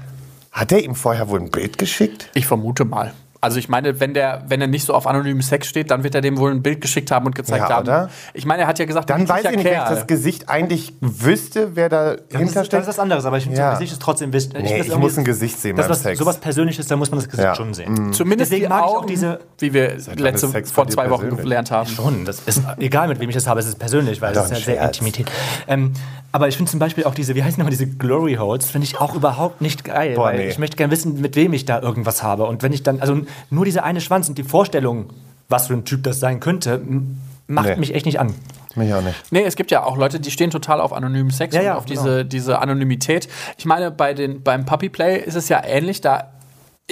hat 0.50 0.72
er 0.72 0.82
ihm 0.82 0.96
vorher 0.96 1.28
wohl 1.28 1.40
ein 1.40 1.50
Bild 1.52 1.78
geschickt? 1.78 2.28
Ich 2.34 2.46
vermute 2.46 2.84
mal. 2.84 3.12
Also 3.44 3.58
ich 3.58 3.68
meine, 3.68 3.98
wenn 3.98 4.14
der, 4.14 4.44
wenn 4.46 4.60
er 4.60 4.68
nicht 4.68 4.86
so 4.86 4.94
auf 4.94 5.04
anonymen 5.08 5.42
Sex 5.42 5.66
steht, 5.66 5.90
dann 5.90 6.04
wird 6.04 6.14
er 6.14 6.20
dem 6.20 6.38
wohl 6.38 6.52
ein 6.52 6.62
Bild 6.62 6.80
geschickt 6.80 7.10
haben 7.10 7.26
und 7.26 7.34
gezeigt 7.34 7.68
Ja, 7.68 7.74
haben. 7.74 7.82
oder? 7.88 8.08
Ich 8.34 8.46
meine, 8.46 8.62
er 8.62 8.68
hat 8.68 8.78
ja 8.78 8.84
gesagt, 8.84 9.10
Dann 9.10 9.28
weiß 9.28 9.44
ich 9.46 9.50
nicht, 9.50 9.64
wenn 9.64 9.72
ich 9.72 9.78
Kerl. 9.78 9.94
das 9.96 10.06
Gesicht 10.06 10.48
eigentlich 10.48 10.92
wüsste, 11.00 11.74
wer 11.74 11.88
dahinter 11.88 12.62
ist, 12.62 12.72
das 12.72 12.82
ist 12.82 12.86
was 12.88 12.98
anderes, 13.00 13.24
aber 13.24 13.38
ich 13.38 13.42
finde, 13.42 13.58
Ja. 13.58 13.70
das 13.70 13.80
Gesicht 13.80 13.94
ist 13.94 14.02
trotzdem 14.02 14.32
wichtig. 14.32 14.62
Nee, 14.62 14.76
ich 14.76 14.82
finde 14.84 14.98
muss 14.98 15.18
ein 15.18 15.24
Gesicht 15.24 15.58
sehen 15.60 15.74
Das 15.76 15.86
beim 15.86 15.90
was, 15.90 16.02
Sex. 16.04 16.18
sowas 16.20 16.38
Persönliches, 16.38 16.86
da 16.86 16.94
muss 16.94 17.10
man 17.10 17.18
das 17.18 17.28
Gesicht 17.28 17.44
Ja. 17.44 17.54
schon 17.56 17.74
sehen. 17.74 18.12
Zumindest 18.12 18.52
Deswegen 18.52 18.66
die 18.66 18.68
mag 18.68 18.84
ich 18.84 18.90
Augen, 18.92 18.96
auch 18.98 19.06
diese- 19.06 19.40
wie 19.58 19.72
wir 19.74 19.96
letzte, 20.16 20.46
vor 20.64 20.86
zwei 20.86 21.10
Wochen 21.10 21.22
persönlich? 21.22 21.42
gelernt 21.42 21.70
haben. 21.72 21.88
Schon, 21.90 22.24
das 22.24 22.38
ist 22.46 22.62
egal, 22.78 23.08
mit 23.08 23.18
wem 23.18 23.28
ich 23.28 23.34
das 23.34 23.48
habe, 23.48 23.58
es 23.58 23.66
ist 23.66 23.78
persönlich, 23.80 24.22
weil 24.22 24.36
es 24.36 24.44
ist 24.44 24.50
ja 24.50 24.56
sehr 24.56 24.74
Scherz. 24.76 24.98
Intimität. 24.98 25.26
Ähm, 25.66 25.94
aber 26.30 26.46
ich 26.46 26.56
finde 26.56 26.70
zum 26.70 26.78
Beispiel 26.78 27.02
auch 27.04 27.14
diese, 27.14 27.34
wie 27.34 27.42
heißen 27.42 27.58
nochmal 27.58 27.70
diese 27.72 27.88
Glory 27.88 28.34
Holes, 28.36 28.70
finde 28.70 28.86
ich 28.86 29.00
auch 29.00 29.16
überhaupt 29.16 29.60
nicht 29.60 29.82
geil, 29.84 30.14
Boah, 30.14 30.26
weil 30.26 30.36
nee. 30.38 30.48
ich 30.48 30.58
möchte 30.58 30.76
gerne 30.76 30.92
wissen, 30.92 31.20
mit 31.20 31.34
wem 31.34 31.52
ich 31.54 31.64
da 31.64 31.80
irgendwas 31.82 32.22
habe. 32.22 32.44
Und 32.44 32.62
wenn 32.62 32.72
ich 32.72 32.84
dann, 32.84 33.00
also 33.00 33.18
nur 33.50 33.64
diese 33.64 33.82
eine 33.84 34.00
Schwanz 34.00 34.28
und 34.28 34.38
die 34.38 34.42
Vorstellung, 34.44 35.10
was 35.48 35.66
für 35.66 35.74
ein 35.74 35.84
Typ 35.84 36.02
das 36.02 36.20
sein 36.20 36.40
könnte, 36.40 36.80
macht 37.46 37.68
Nee. 37.68 37.76
mich 37.76 37.94
echt 37.94 38.06
nicht 38.06 38.18
an. 38.20 38.34
Mich 38.74 38.92
auch 38.94 39.02
nicht. 39.02 39.16
Nee, 39.30 39.42
es 39.42 39.56
gibt 39.56 39.70
ja 39.70 39.84
auch 39.84 39.98
Leute, 39.98 40.18
die 40.18 40.30
stehen 40.30 40.50
total 40.50 40.80
auf 40.80 40.94
anonymen 40.94 41.30
Sex 41.30 41.54
Ja, 41.54 41.60
und 41.60 41.66
ja, 41.66 41.74
auf 41.76 41.84
genau. 41.84 42.02
diese, 42.02 42.24
diese 42.24 42.58
Anonymität. 42.58 43.28
Ich 43.58 43.66
meine, 43.66 43.90
bei 43.90 44.14
den, 44.14 44.42
beim 44.42 44.64
Puppy 44.64 44.88
Play 44.88 45.18
ist 45.18 45.34
es 45.34 45.50
ja 45.50 45.62
ähnlich. 45.62 46.00
Da 46.00 46.31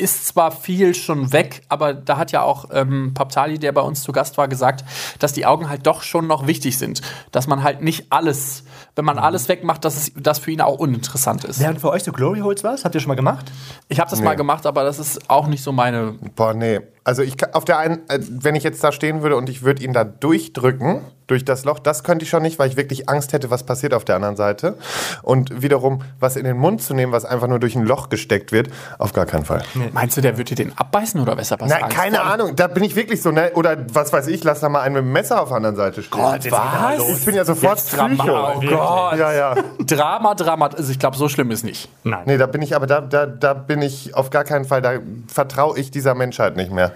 ist 0.01 0.27
zwar 0.27 0.51
viel 0.51 0.95
schon 0.95 1.33
weg, 1.33 1.63
aber 1.69 1.95
da 1.95 2.17
hat 2.17 2.33
ja 2.33 2.43
auch 2.43 2.67
ähm, 2.73 3.13
Paptali, 3.15 3.59
der 3.59 3.73
bei 3.73 3.81
uns 3.81 4.03
zu 4.03 4.13
Gast 4.13 4.39
war, 4.39 4.49
gesagt, 4.49 4.85
dass 5.19 5.33
die 5.33 5.47
Augen 5.47 5.69
halt 5.69 5.87
doch 5.87 6.03
schon 6.03 6.27
noch 6.27 6.47
wichtig 6.47 6.79
sind. 6.79 7.03
Dass 7.33 7.47
man 7.47 7.63
halt 7.63 7.83
nicht 7.83 8.07
alles, 8.11 8.65
wenn 8.97 9.05
man 9.05 9.19
alles 9.19 9.49
wegmacht, 9.49 9.85
dass 9.85 9.97
es 9.97 10.13
das 10.17 10.39
für 10.39 10.51
ihn 10.51 10.61
auch 10.61 10.79
uninteressant 10.79 11.45
ist. 11.45 11.61
Während 11.61 11.81
für 11.81 11.91
euch 11.91 12.05
so 12.05 12.13
Glory 12.13 12.41
Holes 12.41 12.65
was? 12.65 12.85
Habt 12.85 12.95
ihr 12.95 13.01
schon 13.01 13.09
mal 13.09 13.15
gemacht? 13.15 13.53
Ich 13.89 14.01
habe 14.01 14.11
das 14.11 14.21
mal 14.21 14.35
gemacht, 14.35 14.67
aber 14.67 14.85
das 14.85 14.99
ist 14.99 15.31
auch 15.31 15.47
nicht 15.47 15.63
so 15.63 15.73
meine. 15.73 16.15
Boah, 16.35 16.55
nee. 16.55 16.81
Also 17.03 17.23
ich 17.23 17.37
kann- 17.39 17.55
auf 17.55 17.65
der 17.65 17.79
einen, 17.79 17.99
äh, 18.09 18.19
wenn 18.29 18.55
ich 18.55 18.63
jetzt 18.65 18.83
da 18.85 18.93
stehen 18.93 19.23
würde 19.23 19.37
und 19.37 19.49
ich 19.49 19.63
würde 19.63 19.83
ihn 19.83 19.93
da 19.93 20.05
durchdrücken 20.05 21.01
durch 21.27 21.45
das 21.45 21.65
Loch, 21.65 21.79
das 21.79 22.03
könnte 22.03 22.25
ich 22.25 22.29
schon 22.29 22.43
nicht, 22.43 22.59
weil 22.59 22.69
ich 22.69 22.77
wirklich 22.77 23.09
Angst 23.09 23.33
hätte, 23.33 23.51
was 23.51 23.63
passiert 23.63 23.95
auf 23.95 24.05
der 24.05 24.17
anderen 24.17 24.35
Seite. 24.37 24.77
Und 25.23 25.63
wiederum 25.63 26.03
was 26.19 26.35
in 26.37 26.45
den 26.45 26.57
Mund 26.57 26.83
zu 26.83 26.93
nehmen, 26.93 27.13
was 27.13 27.25
einfach 27.25 27.47
nur 27.47 27.59
durch 27.61 27.77
ein 27.77 27.85
Loch 27.85 28.09
gesteckt 28.09 28.51
wird, 28.53 28.69
auf 28.99 29.13
gar 29.13 29.27
keinen 29.27 29.45
Fall. 29.45 29.63
Meinst 29.93 30.17
du, 30.17 30.21
der 30.21 30.33
würde 30.37 30.55
dir 30.55 30.57
den 30.57 30.77
abbeißen 30.77 31.21
oder 31.21 31.37
hast 31.37 31.53
du 31.53 31.57
Nein, 31.67 31.89
keine 31.89 32.17
vor? 32.17 32.27
Ahnung. 32.27 32.57
Da 32.57 32.67
bin 32.67 32.83
ich 32.83 32.97
wirklich 32.97 33.23
so, 33.23 33.31
ne? 33.31 33.53
Oder 33.55 33.77
was 33.93 34.13
weiß 34.13 34.27
ich, 34.27 34.43
lass 34.45 34.61
da 34.61 34.69
mal 34.69 34.81
einen 34.83 34.97
mit 34.97 35.05
dem 35.05 35.13
Messer 35.13 35.41
auf 35.41 35.49
der 35.49 35.59
anderen 35.59 35.77
Seite 35.77 36.03
stehen. 36.03 36.21
Gott, 36.21 36.51
was? 36.51 37.09
Ich 37.09 37.25
bin 37.25 37.35
ja 37.37 37.45
sofort 37.45 37.79
Jetzt 37.79 37.97
Drama- 37.97 38.15
Psycho. 38.15 38.53
Oh 38.57 38.61
Gott. 38.61 39.19
Ja, 39.19 39.33
ja. 39.33 39.55
Drama, 39.87 40.35
Drama. 40.35 40.67
Also 40.67 40.91
ich 40.91 40.99
glaube, 40.99 41.17
so 41.17 41.29
schlimm 41.29 41.51
ist 41.53 41.63
nicht. 41.65 41.89
Nein. 42.03 42.23
Nee, 42.27 42.39
da 42.39 42.47
bin 42.47 42.61
ich, 42.61 42.75
aber 42.75 42.87
da, 42.89 43.01
da, 43.01 43.27
da 43.27 43.55
bin 43.55 43.81
ich 43.83 44.15
auf 44.17 44.31
gar 44.31 44.43
keinen 44.45 44.65
Fall, 44.65 44.83
da 44.83 44.95
vertraue 45.29 45.79
ich 45.79 45.91
dieser 45.93 46.15
Menschheit 46.15 46.57
nicht 46.57 46.73
mehr. 46.73 46.90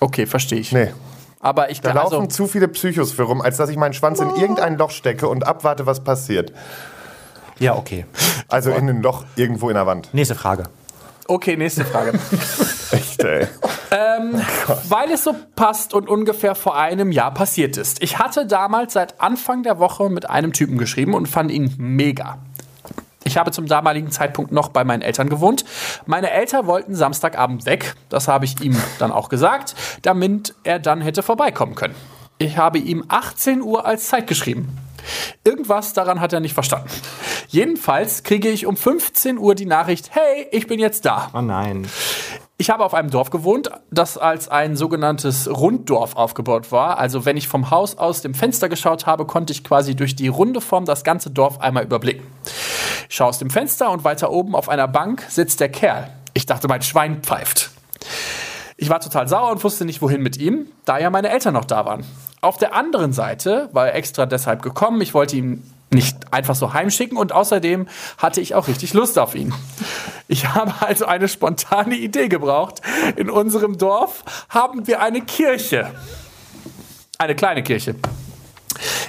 Okay, 0.00 0.26
verstehe 0.26 0.58
ich. 0.58 0.72
Nee. 0.72 0.92
Aber 1.40 1.70
ich 1.70 1.80
Da 1.80 1.90
glaube, 1.92 2.10
laufen 2.10 2.24
also, 2.26 2.44
zu 2.44 2.46
viele 2.46 2.68
Psychos 2.68 3.12
für 3.12 3.24
rum, 3.24 3.40
als 3.40 3.56
dass 3.56 3.68
ich 3.68 3.76
meinen 3.76 3.94
Schwanz 3.94 4.20
in 4.20 4.30
irgendein 4.36 4.76
Loch 4.78 4.90
stecke 4.90 5.28
und 5.28 5.46
abwarte, 5.46 5.86
was 5.86 6.04
passiert. 6.04 6.52
Ja, 7.58 7.76
okay. 7.76 8.06
Also 8.48 8.70
in 8.70 8.88
ein 8.88 9.02
Loch 9.02 9.24
irgendwo 9.36 9.68
in 9.68 9.74
der 9.74 9.86
Wand. 9.86 10.12
Nächste 10.12 10.34
Frage. 10.34 10.64
okay, 11.28 11.56
nächste 11.56 11.84
Frage. 11.84 12.12
Echt, 12.90 13.22
ey. 13.24 13.46
Weil 14.88 15.10
es 15.12 15.24
so 15.24 15.34
passt 15.56 15.94
und 15.94 16.08
ungefähr 16.08 16.54
vor 16.54 16.76
einem 16.76 17.12
Jahr 17.12 17.32
passiert 17.32 17.76
ist. 17.76 18.02
Ich 18.02 18.18
hatte 18.18 18.46
damals 18.46 18.92
seit 18.94 19.20
Anfang 19.20 19.62
der 19.62 19.78
Woche 19.78 20.10
mit 20.10 20.28
einem 20.28 20.52
Typen 20.52 20.78
geschrieben 20.78 21.14
und 21.14 21.26
fand 21.26 21.50
ihn 21.50 21.74
mega. 21.78 22.38
Ich 23.32 23.38
habe 23.38 23.50
zum 23.50 23.66
damaligen 23.66 24.10
Zeitpunkt 24.10 24.52
noch 24.52 24.68
bei 24.68 24.84
meinen 24.84 25.00
Eltern 25.00 25.30
gewohnt. 25.30 25.64
Meine 26.04 26.30
Eltern 26.30 26.66
wollten 26.66 26.94
Samstagabend 26.94 27.64
weg. 27.64 27.94
Das 28.10 28.28
habe 28.28 28.44
ich 28.44 28.60
ihm 28.60 28.76
dann 28.98 29.10
auch 29.10 29.30
gesagt, 29.30 29.74
damit 30.02 30.54
er 30.64 30.78
dann 30.78 31.00
hätte 31.00 31.22
vorbeikommen 31.22 31.74
können. 31.74 31.94
Ich 32.36 32.58
habe 32.58 32.76
ihm 32.76 33.06
18 33.08 33.62
Uhr 33.62 33.86
als 33.86 34.08
Zeit 34.08 34.26
geschrieben. 34.26 34.76
Irgendwas 35.44 35.94
daran 35.94 36.20
hat 36.20 36.34
er 36.34 36.40
nicht 36.40 36.52
verstanden. 36.52 36.90
Jedenfalls 37.48 38.22
kriege 38.22 38.50
ich 38.50 38.66
um 38.66 38.76
15 38.76 39.38
Uhr 39.38 39.54
die 39.54 39.64
Nachricht, 39.64 40.10
hey, 40.14 40.46
ich 40.50 40.66
bin 40.66 40.78
jetzt 40.78 41.06
da. 41.06 41.30
Oh 41.32 41.40
nein. 41.40 41.88
Ich 42.62 42.70
habe 42.70 42.84
auf 42.84 42.94
einem 42.94 43.10
Dorf 43.10 43.30
gewohnt, 43.30 43.70
das 43.90 44.16
als 44.16 44.48
ein 44.48 44.76
sogenanntes 44.76 45.50
Runddorf 45.50 46.14
aufgebaut 46.14 46.70
war. 46.70 46.96
Also 46.98 47.24
wenn 47.24 47.36
ich 47.36 47.48
vom 47.48 47.70
Haus 47.70 47.98
aus 47.98 48.22
dem 48.22 48.34
Fenster 48.34 48.68
geschaut 48.68 49.06
habe, 49.06 49.26
konnte 49.26 49.52
ich 49.52 49.64
quasi 49.64 49.96
durch 49.96 50.14
die 50.14 50.28
runde 50.28 50.60
Form 50.60 50.84
das 50.84 51.02
ganze 51.02 51.30
Dorf 51.30 51.60
einmal 51.60 51.82
überblicken. 51.82 52.24
Aus 53.20 53.38
dem 53.38 53.50
Fenster 53.50 53.90
und 53.90 54.04
weiter 54.04 54.30
oben 54.30 54.54
auf 54.54 54.68
einer 54.68 54.88
Bank 54.88 55.24
sitzt 55.28 55.60
der 55.60 55.68
Kerl. 55.68 56.10
Ich 56.34 56.46
dachte, 56.46 56.66
mein 56.66 56.82
Schwein 56.82 57.22
pfeift. 57.22 57.70
Ich 58.76 58.88
war 58.88 59.00
total 59.00 59.28
sauer 59.28 59.50
und 59.50 59.62
wusste 59.62 59.84
nicht, 59.84 60.02
wohin 60.02 60.22
mit 60.22 60.38
ihm, 60.38 60.66
da 60.84 60.98
ja 60.98 61.08
meine 61.10 61.28
Eltern 61.28 61.54
noch 61.54 61.64
da 61.64 61.84
waren. 61.84 62.04
Auf 62.40 62.56
der 62.56 62.74
anderen 62.74 63.12
Seite 63.12 63.68
war 63.72 63.86
er 63.88 63.94
extra 63.94 64.26
deshalb 64.26 64.62
gekommen. 64.62 65.00
Ich 65.02 65.14
wollte 65.14 65.36
ihn 65.36 65.62
nicht 65.90 66.32
einfach 66.32 66.56
so 66.56 66.72
heimschicken 66.72 67.16
und 67.16 67.32
außerdem 67.32 67.86
hatte 68.18 68.40
ich 68.40 68.54
auch 68.54 68.66
richtig 68.66 68.94
Lust 68.94 69.18
auf 69.18 69.34
ihn. 69.34 69.54
Ich 70.26 70.48
habe 70.48 70.72
also 70.80 71.04
eine 71.04 71.28
spontane 71.28 71.94
Idee 71.94 72.28
gebraucht. 72.28 72.80
In 73.16 73.28
unserem 73.28 73.76
Dorf 73.76 74.24
haben 74.48 74.86
wir 74.86 75.02
eine 75.02 75.20
Kirche. 75.20 75.90
Eine 77.18 77.36
kleine 77.36 77.62
Kirche. 77.62 77.94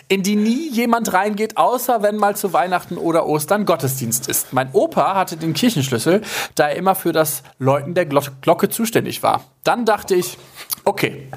In 0.08 0.24
die 0.24 0.36
nie 0.36 0.70
jemand 0.70 1.14
reingeht, 1.14 1.58
außer 1.58 2.02
wenn 2.04 2.18
mal 2.18 2.36
zu 2.36 2.54
Weihnachten 2.54 2.98
oder 2.98 3.26
Ostern 3.26 3.66
Gottesdienst 3.66 4.28
ist. 4.28 4.54
Mein 4.54 4.70
Opa 4.74 5.16
hatte 5.16 5.38
den 5.38 5.54
Kirchenschlüssel, 5.54 6.22
da 6.56 6.70
er 6.70 6.76
immer 6.76 6.96
für 6.96 7.12
das 7.12 7.44
Läuten 7.60 7.94
der 7.94 8.06
Glo- 8.06 8.32
Glocke 8.42 8.70
zuständig 8.70 9.24
war. 9.24 9.44
Dann 9.64 9.86
dachte 9.86 10.16
ich, 10.16 10.38
okay, 10.84 11.28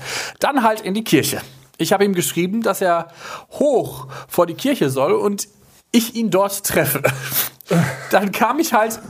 dann 0.40 0.62
halt 0.62 0.80
in 0.80 0.94
die 0.94 1.04
Kirche. 1.04 1.40
Ich 1.78 1.92
habe 1.92 2.04
ihm 2.04 2.14
geschrieben, 2.14 2.62
dass 2.62 2.80
er 2.80 3.08
hoch 3.52 4.08
vor 4.28 4.46
die 4.46 4.54
Kirche 4.54 4.90
soll 4.90 5.12
und 5.12 5.48
ich 5.92 6.14
ihn 6.14 6.30
dort 6.30 6.64
treffe. 6.64 7.02
Dann 8.10 8.32
kam 8.32 8.58
ich 8.58 8.72
halt 8.72 9.00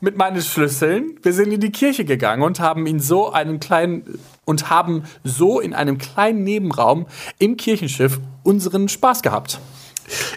mit 0.00 0.16
meinen 0.16 0.42
Schlüsseln. 0.42 1.18
Wir 1.22 1.32
sind 1.32 1.52
in 1.52 1.60
die 1.60 1.72
Kirche 1.72 2.04
gegangen 2.04 2.42
und 2.42 2.60
haben 2.60 2.86
ihn 2.86 3.00
so 3.00 3.32
einen 3.32 3.58
kleinen 3.60 4.18
und 4.44 4.70
haben 4.70 5.04
so 5.24 5.60
in 5.60 5.72
einem 5.72 5.98
kleinen 5.98 6.44
Nebenraum 6.44 7.06
im 7.38 7.56
Kirchenschiff 7.56 8.20
unseren 8.42 8.88
Spaß 8.88 9.22
gehabt. 9.22 9.60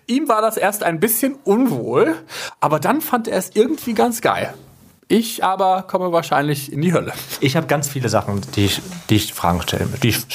Ihm 0.08 0.28
war 0.28 0.42
das 0.42 0.58
erst 0.58 0.84
ein 0.84 1.00
bisschen 1.00 1.36
unwohl, 1.44 2.16
aber 2.60 2.80
dann 2.80 3.02
fand 3.02 3.28
er 3.28 3.38
es 3.38 3.52
irgendwie 3.54 3.94
ganz 3.94 4.22
geil. 4.22 4.54
Ich 5.08 5.44
aber 5.44 5.84
komme 5.84 6.12
wahrscheinlich 6.12 6.72
in 6.72 6.82
die 6.82 6.94
Hölle. 6.94 7.14
Ich 7.40 7.56
habe 7.56 7.68
ganz 7.68 7.88
viele 7.88 8.10
Sachen, 8.10 8.42
die 8.56 8.66
ich, 8.66 8.82
die 9.10 9.16
ich 9.16 9.34
Fragen 9.34 9.62
stellen 9.62 9.94
die 10.02 10.10
ich 10.10 10.28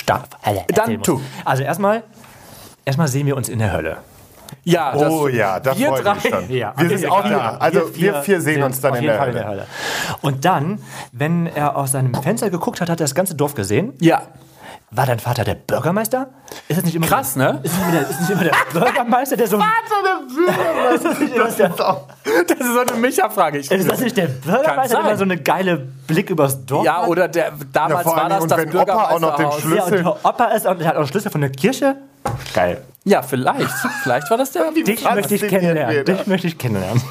Dann 0.74 1.02
tu. 1.02 1.20
Also 1.44 1.62
erstmal, 1.62 2.04
erstmal 2.84 3.08
sehen 3.08 3.26
wir 3.26 3.36
uns 3.36 3.48
in 3.48 3.58
der 3.58 3.72
Hölle. 3.72 3.98
Ja, 4.64 4.92
das, 4.92 5.12
Oh 5.12 5.28
ja, 5.28 5.60
da 5.60 5.76
wir 5.76 5.90
drei, 5.90 6.14
mich 6.14 6.22
schon. 6.28 6.50
Ja, 6.50 6.72
wir 6.76 6.98
sind 6.98 7.10
auch 7.10 7.22
vier- 7.22 7.30
da. 7.36 7.56
Also 7.58 7.94
wir, 7.94 8.14
vier 8.22 8.40
sehen 8.40 8.62
uns 8.62 8.80
dann 8.80 8.92
auf 8.92 8.98
in 8.98 9.04
jeden 9.04 9.16
der 9.16 9.26
in 9.28 9.34
der 9.34 9.48
Hölle. 9.48 9.66
Und 10.22 10.44
dann, 10.44 10.80
wenn 11.12 11.46
er 11.46 11.76
aus 11.76 11.92
seinem 11.92 12.14
Fenster 12.14 12.50
geguckt 12.50 12.80
hat, 12.80 12.88
hat 12.90 13.00
er 13.00 13.04
das 13.04 13.14
ganze 13.14 13.34
Dorf 13.34 13.54
gesehen. 13.54 13.94
Ja, 14.00 14.22
War 14.92 15.06
dein 15.06 15.20
Vater 15.20 15.44
der 15.44 15.54
Bürgermeister? 15.54 16.30
Ist 16.66 16.78
das 16.78 16.84
nicht 16.84 16.96
immer 16.96 17.06
Krass, 17.06 17.34
der, 17.34 17.52
ne? 17.52 17.60
Ist 17.62 17.72
nicht 17.72 17.80
immer 17.82 17.92
der, 17.92 18.10
ist 18.10 18.20
nicht 18.20 18.30
immer 18.30 18.42
der 18.44 18.52
Bürgermeister, 18.72 19.36
der 19.36 19.46
so. 19.46 19.58
Das 21.36 21.58
ist 21.58 21.80
auch 21.80 22.06
das 22.48 22.58
ist 22.60 22.72
so 22.74 22.80
eine 22.80 22.92
Micha-Frage. 23.00 23.58
Ich- 23.58 23.70
Ist 23.70 23.90
das 23.90 24.00
nicht 24.00 24.16
der 24.16 24.26
Bürgermeister, 24.26 24.96
der 24.96 25.06
immer 25.06 25.16
so 25.16 25.24
eine 25.24 25.36
geile 25.38 25.76
Blick 25.78 26.30
übers 26.30 26.64
Dorf 26.66 26.84
Ja, 26.84 27.06
oder 27.06 27.28
der, 27.28 27.52
damals 27.72 28.04
Ja, 28.06 28.16
war 28.16 28.28
das 28.28 28.38
Dingen, 28.38 28.48
das 28.48 28.58
und 28.58 28.72
wenn 28.72 28.80
Opa 28.80 29.10
auch 29.10 29.20
noch 29.20 29.36
den. 29.36 29.52
Schlüssel- 29.52 29.76
Ja, 30.02 30.08
und 30.08 30.22
der 30.24 30.30
Opa 30.30 30.44
ist 30.46 30.66
und 30.66 30.80
der 30.80 30.88
hat 30.88 30.94
auch 30.94 30.98
einen 31.00 31.08
Schlüssel 31.08 31.30
von 31.30 31.40
der 31.40 31.50
Kirche. 31.50 31.96
Geil. 32.54 32.82
Ja, 33.04 33.22
vielleicht. 33.22 33.70
Vielleicht 34.02 34.30
war 34.30 34.36
das 34.36 34.52
der. 34.52 34.70
Dich 34.86 35.02
möchte 35.02 35.34
ich 35.34 35.48
kennenlernen. 35.48 35.96
er. 35.96 36.04
Dich 36.04 36.26
möchte 36.26 36.46
ich 36.46 36.58
kennenlernen. 36.58 37.02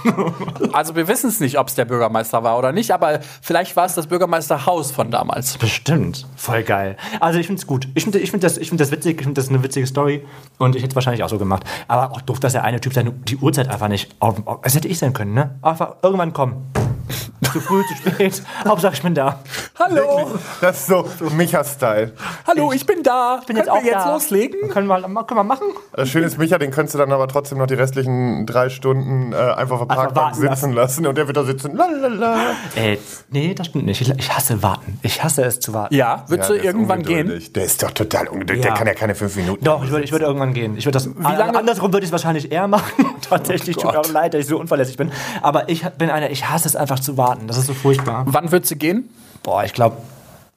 Also 0.71 0.95
wir 0.95 1.07
wissen 1.07 1.29
es 1.29 1.39
nicht, 1.39 1.57
ob 1.57 1.67
es 1.67 1.75
der 1.75 1.85
Bürgermeister 1.85 2.43
war 2.43 2.59
oder 2.59 2.71
nicht, 2.71 2.91
aber 2.91 3.19
vielleicht 3.41 3.75
war 3.75 3.85
es 3.85 3.95
das 3.95 4.05
Bürgermeisterhaus 4.05 4.91
von 4.91 5.09
damals. 5.09 5.57
Bestimmt. 5.57 6.27
Voll 6.35 6.61
geil. 6.63 6.95
Also 7.19 7.39
ich 7.39 7.47
finde 7.47 7.59
es 7.59 7.65
gut. 7.65 7.87
Ich 7.95 8.03
finde 8.03 8.19
ich 8.19 8.29
find 8.29 8.43
das, 8.43 8.57
ich 8.57 8.69
find 8.69 8.79
das 8.79 8.91
witzig. 8.91 9.17
Ich 9.17 9.23
finde 9.23 9.41
das 9.41 9.49
eine 9.49 9.63
witzige 9.63 9.87
Story. 9.87 10.25
Und 10.59 10.75
ich 10.75 10.83
hätte 10.83 10.91
es 10.91 10.95
wahrscheinlich 10.95 11.23
auch 11.23 11.29
so 11.29 11.39
gemacht. 11.39 11.63
Aber 11.87 12.11
auch 12.11 12.21
doof, 12.21 12.39
dass 12.39 12.53
der 12.53 12.63
eine 12.63 12.79
Typ 12.79 12.93
seine, 12.93 13.11
die 13.11 13.37
Uhrzeit 13.37 13.67
einfach 13.67 13.87
nicht 13.87 14.15
auf, 14.19 14.45
auf. 14.45 14.59
Es 14.61 14.75
hätte 14.75 14.87
ich 14.87 14.99
sein 14.99 15.13
können, 15.13 15.33
ne? 15.33 15.57
Einfach 15.63 15.95
irgendwann 16.03 16.33
kommen. 16.33 16.71
Zu 17.51 17.59
früh, 17.61 17.81
zu 17.87 17.95
spät. 18.11 18.43
Hauptsache, 18.67 18.93
ich 18.93 19.01
bin 19.01 19.15
da. 19.15 19.39
Hallo, 19.79 20.33
Das 20.61 20.81
ist 20.81 20.87
so 20.87 21.03
Micha-Style. 21.35 22.13
hallo, 22.45 22.71
ich 22.73 22.85
bin 22.85 23.01
da. 23.01 23.41
bin 23.47 23.55
jetzt 23.57 23.65
Können 23.65 23.77
auch 23.79 23.83
wir 23.83 23.91
jetzt 23.91 24.05
da. 24.05 24.13
loslegen? 24.13 24.69
Können 24.69 24.85
wir, 24.87 25.01
können 25.01 25.39
wir 25.39 25.43
machen? 25.43 25.65
Das 25.93 26.09
Schöne 26.09 26.27
ist, 26.27 26.37
Micha, 26.37 26.59
den 26.59 26.69
könntest 26.69 26.93
du 26.93 26.99
dann 26.99 27.11
aber 27.11 27.27
trotzdem 27.27 27.57
noch 27.57 27.65
die 27.65 27.73
restlichen 27.73 28.45
drei 28.45 28.69
Stunden 28.69 29.33
äh, 29.33 29.35
einfach 29.37 29.81
auf 29.81 29.87
der 29.87 29.95
Parkbank 29.95 30.35
sitzen 30.35 30.73
lassen. 30.73 31.07
und 31.07 31.17
der 31.17 31.25
wird 31.25 31.37
da 31.37 31.43
sitzen. 31.43 31.75
Lalala. 31.75 32.37
Äh, 32.75 32.97
nee, 33.29 33.55
das 33.55 33.67
stimmt 33.67 33.85
nicht. 33.87 33.99
Ich, 34.01 34.09
ich 34.15 34.35
hasse 34.35 34.61
warten. 34.61 34.99
Ich 35.01 35.23
hasse 35.23 35.43
es 35.43 35.59
zu 35.59 35.73
warten. 35.73 35.95
Ja, 35.95 36.25
würdest 36.27 36.49
Ja, 36.51 36.55
du 36.57 36.61
irgendwann 36.63 37.01
gehen? 37.01 37.41
Der 37.55 37.63
ist 37.63 37.81
doch 37.81 37.91
total 37.91 38.27
ungeduldig. 38.27 38.63
Ja. 38.63 38.71
Der 38.71 38.77
kann 38.77 38.85
ja 38.87 38.93
keine 38.93 39.15
fünf 39.15 39.35
Minuten. 39.35 39.63
Doch, 39.65 39.83
ich 39.83 39.89
würde, 39.89 40.03
ich 40.03 40.11
würde 40.11 40.25
irgendwann 40.25 40.53
gehen. 40.53 40.77
Ich 40.77 40.85
würde 40.85 40.99
das, 40.99 41.07
Wie 41.09 41.23
lange- 41.23 41.57
Andersrum 41.57 41.91
würde 41.93 42.03
ich 42.03 42.09
es 42.09 42.11
wahrscheinlich 42.11 42.51
eher 42.51 42.67
machen. 42.67 43.05
Tatsächlich, 43.27 43.75
tut 43.77 43.91
mir 43.91 43.99
auch 43.99 44.09
leid, 44.11 44.35
dass 44.35 44.41
ich 44.41 44.47
so 44.47 44.59
unverlässig 44.59 44.97
bin. 44.97 45.11
Aber 45.41 45.67
ich 45.69 45.83
bin 45.97 46.11
einer, 46.11 46.29
ich 46.29 46.47
hasse 46.47 46.67
es 46.67 46.75
einfach 46.75 46.98
zu 47.01 47.17
warten. 47.17 47.47
Das 47.47 47.57
ist 47.57 47.67
so 47.67 47.73
furchtbar. 47.73 48.23
Wann 48.27 48.51
würdest 48.51 48.71
du 48.71 48.75
gehen? 48.75 49.09
Boah, 49.43 49.63
ich 49.63 49.73
glaube, 49.73 49.97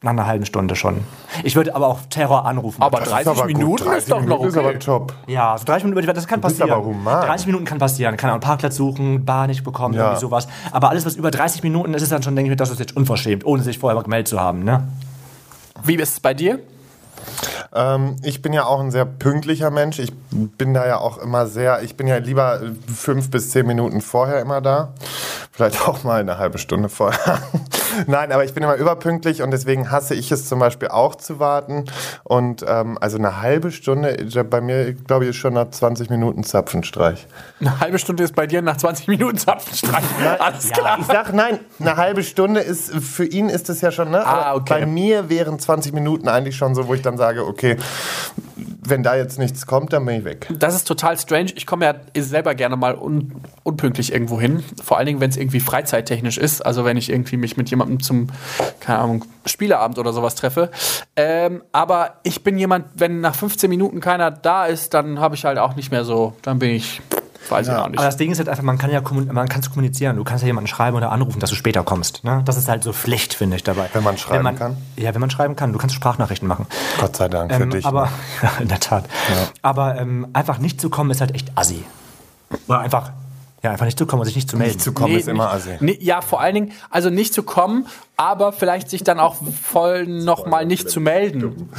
nach 0.02 0.10
einer 0.10 0.26
halben 0.26 0.44
Stunde 0.44 0.74
schon. 0.74 1.02
Ich 1.44 1.54
würde 1.54 1.76
aber 1.76 1.86
auch 1.86 2.00
Terror 2.10 2.44
anrufen. 2.44 2.82
Aber 2.82 2.98
Das 2.98 3.08
30 3.10 3.28
aber. 3.28 3.44
Minuten 3.46 3.84
30 3.84 3.98
ist 3.98 4.10
doch 4.10 4.16
noch 4.20 4.26
Minuten 4.40 4.48
ist 4.48 4.56
okay. 4.56 4.66
aber 4.68 4.78
top. 4.80 5.14
Ja, 5.28 5.56
so 5.56 5.64
30 5.64 5.84
Minuten, 5.84 5.96
würde 6.04 6.08
ich- 6.10 6.14
das 6.14 6.26
kann 6.26 6.40
bist 6.40 6.58
passieren. 6.58 6.76
aber 6.76 6.84
human. 6.86 7.24
30 7.24 7.46
Minuten 7.46 7.64
kann 7.64 7.78
passieren. 7.78 8.16
Kann 8.16 8.30
auch 8.30 8.34
einen 8.34 8.40
Parkplatz 8.40 8.74
suchen, 8.76 9.24
Bar 9.24 9.46
nicht 9.46 9.62
bekommen, 9.62 9.94
Ja. 9.94 10.06
irgendwie 10.06 10.20
sowas. 10.20 10.48
Aber 10.72 10.90
alles, 10.90 11.06
was 11.06 11.14
über 11.14 11.30
30 11.30 11.62
Minuten 11.62 11.94
ist, 11.94 12.02
ist 12.02 12.10
dann 12.10 12.22
schon, 12.24 12.34
denke 12.34 12.48
ich 12.48 12.50
mir, 12.50 12.56
das 12.56 12.70
ist 12.70 12.80
jetzt 12.80 12.96
unverschämt, 12.96 13.46
ohne 13.46 13.62
sich 13.62 13.78
vorher 13.78 13.94
mal 13.96 14.02
gemeldet 14.02 14.26
zu 14.28 14.40
haben. 14.40 14.64
Ne? 14.64 14.88
Wie 15.84 15.94
ist 15.94 16.12
es 16.14 16.20
bei 16.20 16.34
dir? 16.34 16.58
Ähm, 17.74 18.16
ich 18.22 18.42
bin 18.42 18.52
ja 18.52 18.64
auch 18.66 18.80
ein 18.80 18.90
sehr 18.90 19.04
pünktlicher 19.04 19.70
Mensch. 19.70 19.98
Ich 20.00 20.12
bin 20.32 20.74
da 20.74 20.86
ja 20.86 20.98
auch 20.98 21.18
immer 21.18 21.46
sehr, 21.46 21.82
ich 21.82 21.96
bin 21.96 22.06
ja 22.06 22.16
lieber 22.16 22.60
fünf 22.92 23.30
bis 23.30 23.50
zehn 23.50 23.66
Minuten 23.66 24.00
vorher 24.00 24.40
immer 24.40 24.60
da. 24.60 24.92
Vielleicht 25.52 25.86
auch 25.86 26.02
mal 26.02 26.20
eine 26.20 26.38
halbe 26.38 26.58
Stunde 26.58 26.88
vorher. 26.88 27.42
Nein, 28.06 28.32
aber 28.32 28.44
ich 28.44 28.54
bin 28.54 28.62
immer 28.62 28.76
überpünktlich 28.76 29.42
und 29.42 29.50
deswegen 29.50 29.90
hasse 29.90 30.14
ich 30.14 30.30
es 30.32 30.48
zum 30.48 30.58
Beispiel 30.58 30.88
auch 30.88 31.14
zu 31.14 31.38
warten. 31.38 31.84
Und 32.24 32.64
ähm, 32.66 32.98
also 33.00 33.18
eine 33.18 33.40
halbe 33.40 33.70
Stunde, 33.70 34.16
bei 34.48 34.60
mir 34.60 34.92
glaube 34.92 35.24
ich 35.24 35.30
ist 35.30 35.36
schon 35.36 35.54
nach 35.54 35.70
20 35.70 36.10
Minuten 36.10 36.44
Zapfenstreich. 36.44 37.26
Eine 37.60 37.80
halbe 37.80 37.98
Stunde 37.98 38.22
ist 38.22 38.34
bei 38.34 38.46
dir 38.46 38.62
nach 38.62 38.76
20 38.76 39.08
Minuten 39.08 39.38
Zapfenstreich. 39.38 40.04
Alles 40.38 40.70
klar. 40.70 40.98
Ich 41.00 41.06
sag 41.06 41.32
nein, 41.32 41.58
eine 41.80 41.96
halbe 41.96 42.22
Stunde 42.22 42.60
ist, 42.60 42.94
für 42.94 43.24
ihn 43.24 43.48
ist 43.48 43.68
es 43.68 43.80
ja 43.80 43.90
schon, 43.90 44.10
ne? 44.10 44.24
Ah, 44.26 44.54
okay. 44.54 44.80
Bei 44.80 44.86
mir 44.86 45.28
wären 45.28 45.58
20 45.58 45.92
Minuten 45.92 46.28
eigentlich 46.28 46.56
schon 46.56 46.74
so, 46.74 46.88
wo 46.88 46.94
ich 46.94 47.02
dann 47.02 47.16
sage, 47.16 47.46
okay, 47.46 47.76
wenn 48.84 49.02
da 49.02 49.14
jetzt 49.16 49.38
nichts 49.38 49.66
kommt, 49.66 49.92
dann 49.92 50.04
bin 50.04 50.16
ich 50.16 50.24
weg. 50.24 50.48
Das 50.58 50.74
ist 50.74 50.88
total 50.88 51.18
strange. 51.18 51.52
Ich 51.54 51.66
komme 51.66 51.84
ja 51.84 51.94
selber 52.22 52.54
gerne 52.54 52.76
mal 52.76 52.96
un 52.96 53.32
unpünktlich 53.62 54.12
irgendwo 54.12 54.40
hin. 54.40 54.64
Vor 54.82 54.98
allen 54.98 55.06
Dingen, 55.06 55.20
wenn 55.20 55.30
es 55.30 55.36
irgendwie 55.36 55.60
freizeittechnisch 55.60 56.36
ist. 56.36 56.66
Also 56.66 56.84
wenn 56.84 56.96
ich 56.96 57.10
irgendwie 57.10 57.36
mich 57.36 57.56
mit 57.56 57.70
jemandem 57.70 57.81
zum, 58.00 58.28
keine 58.80 58.98
Ahnung, 58.98 59.24
Spieleabend 59.46 59.98
oder 59.98 60.12
sowas 60.12 60.34
treffe. 60.34 60.70
Ähm, 61.16 61.62
aber 61.72 62.14
ich 62.22 62.44
bin 62.44 62.58
jemand, 62.58 62.86
wenn 62.94 63.20
nach 63.20 63.34
15 63.34 63.68
Minuten 63.68 64.00
keiner 64.00 64.30
da 64.30 64.66
ist, 64.66 64.94
dann 64.94 65.18
habe 65.20 65.34
ich 65.34 65.44
halt 65.44 65.58
auch 65.58 65.74
nicht 65.74 65.90
mehr 65.90 66.04
so, 66.04 66.34
dann 66.42 66.58
bin 66.60 66.70
ich, 66.70 67.02
weiß 67.48 67.66
ich 67.68 67.74
auch 67.74 67.88
nicht. 67.88 67.98
Aber 67.98 68.06
das 68.06 68.16
Ding 68.16 68.30
ist 68.30 68.38
halt 68.38 68.48
einfach, 68.48 68.62
man 68.62 68.78
kann 68.78 68.90
ja 68.90 69.00
man 69.32 69.48
kann's 69.48 69.68
kommunizieren. 69.70 70.16
Du 70.16 70.24
kannst 70.24 70.42
ja 70.42 70.46
jemanden 70.46 70.68
schreiben 70.68 70.96
oder 70.96 71.10
anrufen, 71.10 71.40
dass 71.40 71.50
du 71.50 71.56
später 71.56 71.82
kommst. 71.82 72.22
Ne? 72.24 72.42
Das 72.44 72.56
ist 72.56 72.68
halt 72.68 72.84
so 72.84 72.92
Pflicht, 72.92 73.34
finde 73.34 73.56
ich 73.56 73.64
dabei. 73.64 73.88
Wenn 73.92 74.04
man 74.04 74.16
schreiben 74.16 74.44
man, 74.44 74.56
kann? 74.56 74.76
Ja, 74.96 75.12
wenn 75.12 75.20
man 75.20 75.30
schreiben 75.30 75.56
kann. 75.56 75.72
Du 75.72 75.78
kannst 75.78 75.94
Sprachnachrichten 75.96 76.46
machen. 76.46 76.66
Gott 77.00 77.16
sei 77.16 77.28
Dank 77.28 77.52
für 77.52 77.62
Ähm, 77.62 77.70
dich. 77.70 77.84
aber, 77.84 78.04
ne? 78.04 78.10
ja, 78.42 78.50
in 78.60 78.68
der 78.68 78.80
Tat. 78.80 79.04
Aber 79.62 79.96
ähm, 79.98 80.28
einfach 80.32 80.58
nicht 80.58 80.80
zu 80.80 80.88
kommen 80.88 81.10
ist 81.10 81.20
halt 81.20 81.34
echt 81.34 81.50
assi. 81.56 81.84
Oder 82.68 82.80
einfach, 82.80 83.10
ja, 83.62 83.70
einfach 83.70 83.86
nicht 83.86 83.98
zu 83.98 84.06
kommen 84.06 84.20
und 84.20 84.26
sich 84.26 84.36
nicht 84.36 84.50
zu 84.50 84.56
melden. 84.56 84.72
Nicht 84.74 84.82
zu 84.84 84.92
kommen 84.92 85.12
Nee, 85.12 85.20
ist 85.20 85.28
immer 85.28 85.44
nicht- 85.44 85.54
assi. 85.54 85.76
Nee, 85.80 85.98
ja, 86.00 86.20
vor 86.20 86.40
allen 86.40 86.54
Dingen, 86.54 86.72
also 86.90 87.10
nicht 87.10 87.32
zu 87.34 87.42
kommen, 87.42 87.86
aber 88.16 88.52
vielleicht 88.52 88.90
sich 88.90 89.04
dann 89.04 89.20
auch 89.20 89.36
voll 89.62 90.06
nochmal 90.06 90.66
nicht 90.66 90.90
zu 90.90 91.00
melden. 91.00 91.70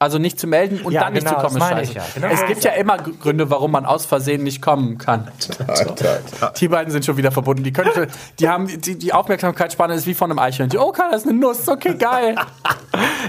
Also 0.00 0.18
nicht 0.18 0.38
zu 0.38 0.46
melden 0.46 0.80
und 0.82 0.92
Ja, 0.92 1.02
dann 1.04 1.12
nicht 1.14 1.24
genau, 1.26 1.38
zu 1.40 1.46
kommen 1.46 1.58
das 1.58 1.64
ist 1.68 1.70
meine 1.70 1.86
scheiße. 1.86 1.90
ich 1.92 1.96
ja. 1.96 2.04
Genau 2.14 2.26
es 2.28 2.46
gibt 2.46 2.64
ja 2.64 2.72
immer 2.72 2.98
Gr- 2.98 3.12
Gründe, 3.22 3.48
warum 3.48 3.70
man 3.70 3.86
aus 3.86 4.04
Versehen 4.04 4.42
nicht 4.42 4.60
kommen 4.60 4.98
kann. 4.98 5.28
Die 6.60 6.68
beiden 6.68 6.90
sind 6.92 7.04
schon 7.06 7.16
wieder 7.16 7.30
verbunden. 7.32 7.62
Die, 7.64 7.72
können, 7.72 7.90
schon- 7.94 8.06
die, 8.38 8.48
haben, 8.48 8.66
die, 8.80 8.98
die 8.98 9.12
Aufmerksamkeitsspanne 9.12 9.94
ist 9.94 10.06
wie 10.06 10.12
von 10.14 10.30
einem 10.30 10.40
Eichhörnchen. 10.40 10.78
Oh, 10.80 10.92
kann 10.92 11.10
das 11.12 11.22
ist 11.22 11.28
eine 11.28 11.38
Nuss? 11.38 11.66
Okay, 11.68 11.94
geil. 11.96 12.34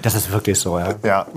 Das 0.01 0.15
ist 0.15 0.31
wirklich 0.31 0.59
so, 0.59 0.77
ja. 0.79 0.95
Ja, 1.03 1.27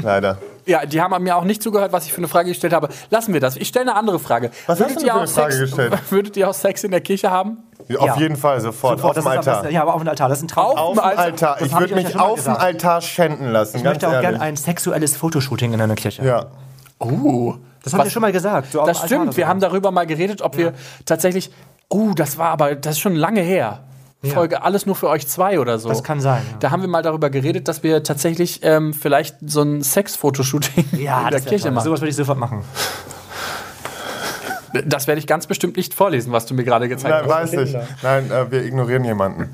leider. 0.00 0.38
Ja, 0.64 0.86
die 0.86 1.00
haben 1.00 1.22
mir 1.22 1.36
auch 1.36 1.44
nicht 1.44 1.62
zugehört, 1.62 1.92
was 1.92 2.06
ich 2.06 2.12
für 2.12 2.18
eine 2.18 2.28
Frage 2.28 2.48
gestellt 2.50 2.72
habe. 2.72 2.88
Lassen 3.10 3.32
wir 3.32 3.40
das. 3.40 3.56
Ich 3.56 3.68
stelle 3.68 3.90
eine 3.90 3.96
andere 3.96 4.18
Frage. 4.18 4.50
Was 4.66 4.80
hast 4.80 4.90
du 4.90 4.94
denn 5.00 5.04
für 5.08 5.12
eine 5.12 5.22
auch 5.24 5.28
Frage 5.28 5.52
Sex, 5.52 5.60
gestellt? 5.70 5.98
Würdet 6.10 6.36
ihr 6.36 6.48
auch 6.48 6.54
Sex 6.54 6.84
in 6.84 6.90
der 6.92 7.00
Kirche 7.00 7.30
haben? 7.30 7.58
Auf 7.80 7.88
Ja. 8.06 8.16
jeden 8.16 8.36
Fall, 8.36 8.60
sofort. 8.60 8.98
Sofort, 9.00 9.18
auf 9.18 9.24
das 9.24 9.24
dem 9.24 9.52
Altar. 9.54 9.70
ja, 9.70 9.82
aber 9.82 9.94
auf 9.94 10.02
dem 10.02 10.08
Altar. 10.08 10.28
Das 10.28 10.38
ist 10.38 10.44
ein 10.44 10.48
Traum. 10.48 10.78
auf 10.78 10.92
dem 10.96 11.00
Altar. 11.00 11.24
Altar. 11.24 11.56
Das 11.58 11.68
Ich 11.68 11.76
würde 11.78 11.94
mich 11.96 12.14
ja 12.14 12.20
auf 12.20 12.44
dem. 12.44 12.54
Altar 12.54 13.00
schänden 13.00 13.50
lassen. 13.50 13.78
Ich 13.78 13.82
ganz 13.82 13.94
möchte 14.02 14.08
auch 14.16 14.20
gerne 14.20 14.40
ein 14.40 14.56
sexuelles 14.56 15.16
Fotoshooting 15.16 15.72
in 15.72 15.80
einer 15.80 15.96
Kirche. 15.96 16.24
Ja. 16.24 16.46
Uh, 17.00 17.54
Das 17.82 17.92
haben 17.92 18.04
wir 18.04 18.10
schon 18.10 18.22
mal 18.22 18.30
gesagt. 18.32 18.70
So 18.72 18.86
Das 18.86 19.02
stimmt. 19.04 19.36
Wir 19.36 19.48
haben 19.48 19.58
darüber 19.58 19.90
mal 19.90 20.06
geredet, 20.06 20.42
ob 20.42 20.56
wir 20.56 20.74
tatsächlich. 21.06 21.50
Uh, 21.92 22.14
das 22.14 22.38
war 22.38 22.50
aber, 22.50 22.74
das 22.76 22.92
ist 22.92 23.00
schon 23.00 23.16
lange 23.16 23.40
her. 23.40 23.80
Folge 24.30 24.62
alles 24.62 24.86
nur 24.86 24.94
für 24.94 25.08
euch 25.08 25.26
zwei 25.26 25.58
oder 25.58 25.78
so. 25.78 25.88
Das 25.88 26.04
kann 26.04 26.20
sein, 26.20 26.42
ja. 26.50 26.56
Da 26.60 26.70
haben 26.70 26.80
wir 26.82 26.88
mal 26.88 27.02
darüber 27.02 27.28
geredet, 27.30 27.66
dass 27.68 27.82
wir 27.82 28.02
tatsächlich 28.04 28.60
ähm, 28.62 28.94
vielleicht 28.94 29.36
so 29.44 29.62
ein 29.62 29.82
Sex-Fotoshooting 29.82 30.84
ja, 30.92 31.22
in 31.24 31.30
der 31.30 31.40
Kirche 31.40 31.64
toll. 31.64 31.72
machen. 31.72 31.84
Sowas 31.84 32.00
würde 32.00 32.10
ich 32.10 32.16
sofort 32.16 32.38
machen. 32.38 32.62
Das 34.86 35.06
werde 35.06 35.18
ich 35.18 35.26
ganz 35.26 35.46
bestimmt 35.46 35.76
nicht 35.76 35.92
vorlesen, 35.92 36.32
was 36.32 36.46
du 36.46 36.54
mir 36.54 36.64
gerade 36.64 36.88
gezeigt 36.88 37.14
Nein, 37.26 37.30
hast. 37.30 37.52
weiß 37.52 37.68
ich. 37.68 37.76
Nein, 38.02 38.30
äh, 38.30 38.50
wir 38.50 38.64
ignorieren 38.64 39.04
jemanden. 39.04 39.50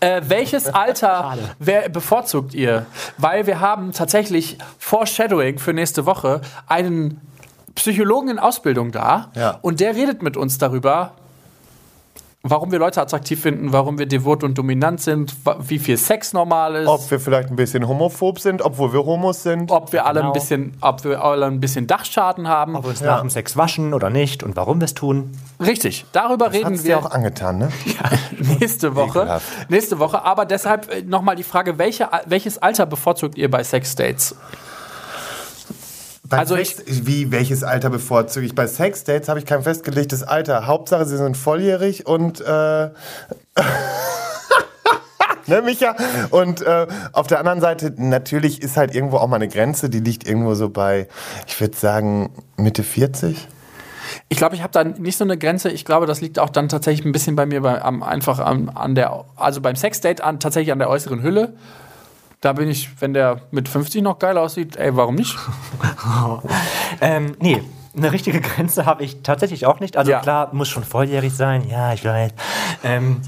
Äh, 0.00 0.20
welches 0.26 0.66
Alter 0.66 1.38
wer, 1.58 1.88
bevorzugt 1.88 2.54
ihr? 2.54 2.86
Weil 3.18 3.46
wir 3.46 3.60
haben 3.60 3.92
tatsächlich 3.92 4.58
Foreshadowing 4.78 5.58
für 5.58 5.72
nächste 5.72 6.06
Woche 6.06 6.40
einen 6.66 7.20
Psychologen 7.76 8.28
in 8.30 8.38
Ausbildung 8.38 8.90
da 8.92 9.30
Ja. 9.36 9.58
und 9.62 9.80
der 9.80 9.94
redet 9.94 10.22
mit 10.22 10.36
uns 10.36 10.58
darüber, 10.58 11.12
warum 12.46 12.70
wir 12.70 12.78
Leute 12.78 13.00
attraktiv 13.00 13.40
finden, 13.40 13.72
warum 13.72 13.98
wir 13.98 14.04
devot 14.06 14.44
und 14.44 14.56
dominant 14.58 15.00
sind, 15.00 15.34
wie 15.60 15.78
viel 15.78 15.96
Sex 15.96 16.32
normal 16.34 16.74
ist, 16.76 16.88
Ob 16.88 17.10
wir 17.10 17.18
vielleicht 17.18 17.48
ein 17.48 17.56
bisschen 17.56 17.88
homophob 17.88 18.38
sind, 18.38 18.60
obwohl 18.62 18.92
wir 18.92 19.04
Homos 19.04 19.42
sind. 19.42 19.70
ob 19.70 19.92
wir 19.94 20.04
alle 20.06 20.20
ein 20.20 20.24
Genau. 20.26 20.32
bisschen, 20.34 20.74
ob 20.82 21.02
wir 21.04 21.24
alle 21.24 21.46
ein 21.46 21.58
bisschen 21.58 21.86
Dachschaden 21.86 22.46
haben. 22.46 22.76
Ob 22.76 22.84
wir 22.84 22.90
uns 22.90 23.00
Ja. 23.00 23.12
nach 23.12 23.20
dem 23.22 23.30
Sex 23.30 23.56
waschen 23.56 23.94
oder 23.94 24.10
nicht 24.10 24.42
und 24.42 24.56
warum 24.56 24.80
wir 24.80 24.84
es 24.84 24.94
tun. 24.94 25.32
Richtig, 25.58 26.04
darüber 26.12 26.52
reden 26.52 26.66
Hat's 26.74 26.82
dir 26.82 26.88
wir 26.88 26.98
auch 26.98 27.10
angetan, 27.10 27.58
ne? 27.58 27.68
nächste 28.60 28.94
Woche. 28.94 29.20
Ekelhaft. 29.20 29.70
Nächste 29.70 29.98
Woche, 29.98 30.22
aber 30.24 30.44
deshalb 30.44 31.06
nochmal 31.06 31.36
die 31.36 31.42
Frage, 31.42 31.78
welche, 31.78 32.08
welches 32.26 32.58
Alter 32.58 32.84
bevorzugt 32.86 33.38
ihr 33.38 33.50
bei 33.50 33.64
Sexdates? 33.64 34.36
Bei 36.34 36.40
Also 36.40 36.56
Sex, 36.56 36.82
wie, 36.86 37.30
welches 37.30 37.62
Alter 37.62 37.90
bevorzuge 37.90 38.44
ich? 38.44 38.56
Bei 38.56 38.66
Sexdates 38.66 39.28
habe 39.28 39.38
ich 39.38 39.46
kein 39.46 39.62
festgelegtes 39.62 40.24
Alter. 40.24 40.66
Hauptsache, 40.66 41.06
sie 41.06 41.16
sind 41.16 41.36
volljährig 41.36 42.08
und 42.08 42.40
äh, 42.40 42.44
ne, 45.46 45.62
Micha? 45.64 45.94
Und 46.30 46.60
äh, 46.62 46.88
auf 47.12 47.28
der 47.28 47.38
anderen 47.38 47.60
Seite, 47.60 47.94
natürlich 47.96 48.62
ist 48.62 48.76
halt 48.76 48.96
irgendwo 48.96 49.18
auch 49.18 49.28
mal 49.28 49.36
eine 49.36 49.46
Grenze, 49.46 49.88
die 49.88 50.00
liegt 50.00 50.26
irgendwo 50.26 50.54
so 50.54 50.70
bei, 50.70 51.06
ich 51.46 51.60
würde 51.60 51.76
sagen, 51.76 52.30
Mitte 52.56 52.82
40. 52.82 53.46
Ich 54.28 54.36
glaube, 54.36 54.56
ich 54.56 54.62
habe 54.62 54.72
da 54.72 54.82
nicht 54.82 55.16
so 55.16 55.22
eine 55.22 55.38
Grenze. 55.38 55.70
Ich 55.70 55.84
glaube, 55.84 56.06
das 56.06 56.20
liegt 56.20 56.40
auch 56.40 56.50
dann 56.50 56.68
tatsächlich 56.68 57.06
ein 57.06 57.12
bisschen 57.12 57.36
bei 57.36 57.46
mir 57.46 57.60
bei, 57.60 57.80
am, 57.80 58.02
einfach 58.02 58.40
an, 58.40 58.70
an 58.70 58.96
der, 58.96 59.24
also 59.36 59.60
beim 59.60 59.76
Sexdate 59.76 60.20
an, 60.20 60.40
tatsächlich 60.40 60.72
an 60.72 60.80
der 60.80 60.90
äußeren 60.90 61.22
Hülle. 61.22 61.54
Da 62.44 62.52
bin 62.52 62.68
ich, 62.68 62.90
wenn 63.00 63.14
der 63.14 63.40
mit 63.52 63.70
50 63.70 64.02
noch 64.02 64.18
geil 64.18 64.36
aussieht, 64.36 64.76
ey, 64.76 64.94
warum 64.94 65.14
nicht? 65.14 65.34
Ähm, 67.00 67.34
nee, 67.40 67.62
eine 67.96 68.12
richtige 68.12 68.40
Grenze 68.40 68.86
habe 68.86 69.02
ich 69.02 69.22
tatsächlich 69.22 69.66
auch 69.66 69.80
nicht. 69.80 69.96
Also 69.96 70.10
Ja. 70.10 70.20
klar, 70.20 70.50
muss 70.52 70.68
schon 70.68 70.84
volljährig 70.84 71.34
sein. 71.34 71.66
Ja, 71.68 71.92
ich 71.92 72.04
weiß. 72.04 72.32
Ähm, 72.84 73.20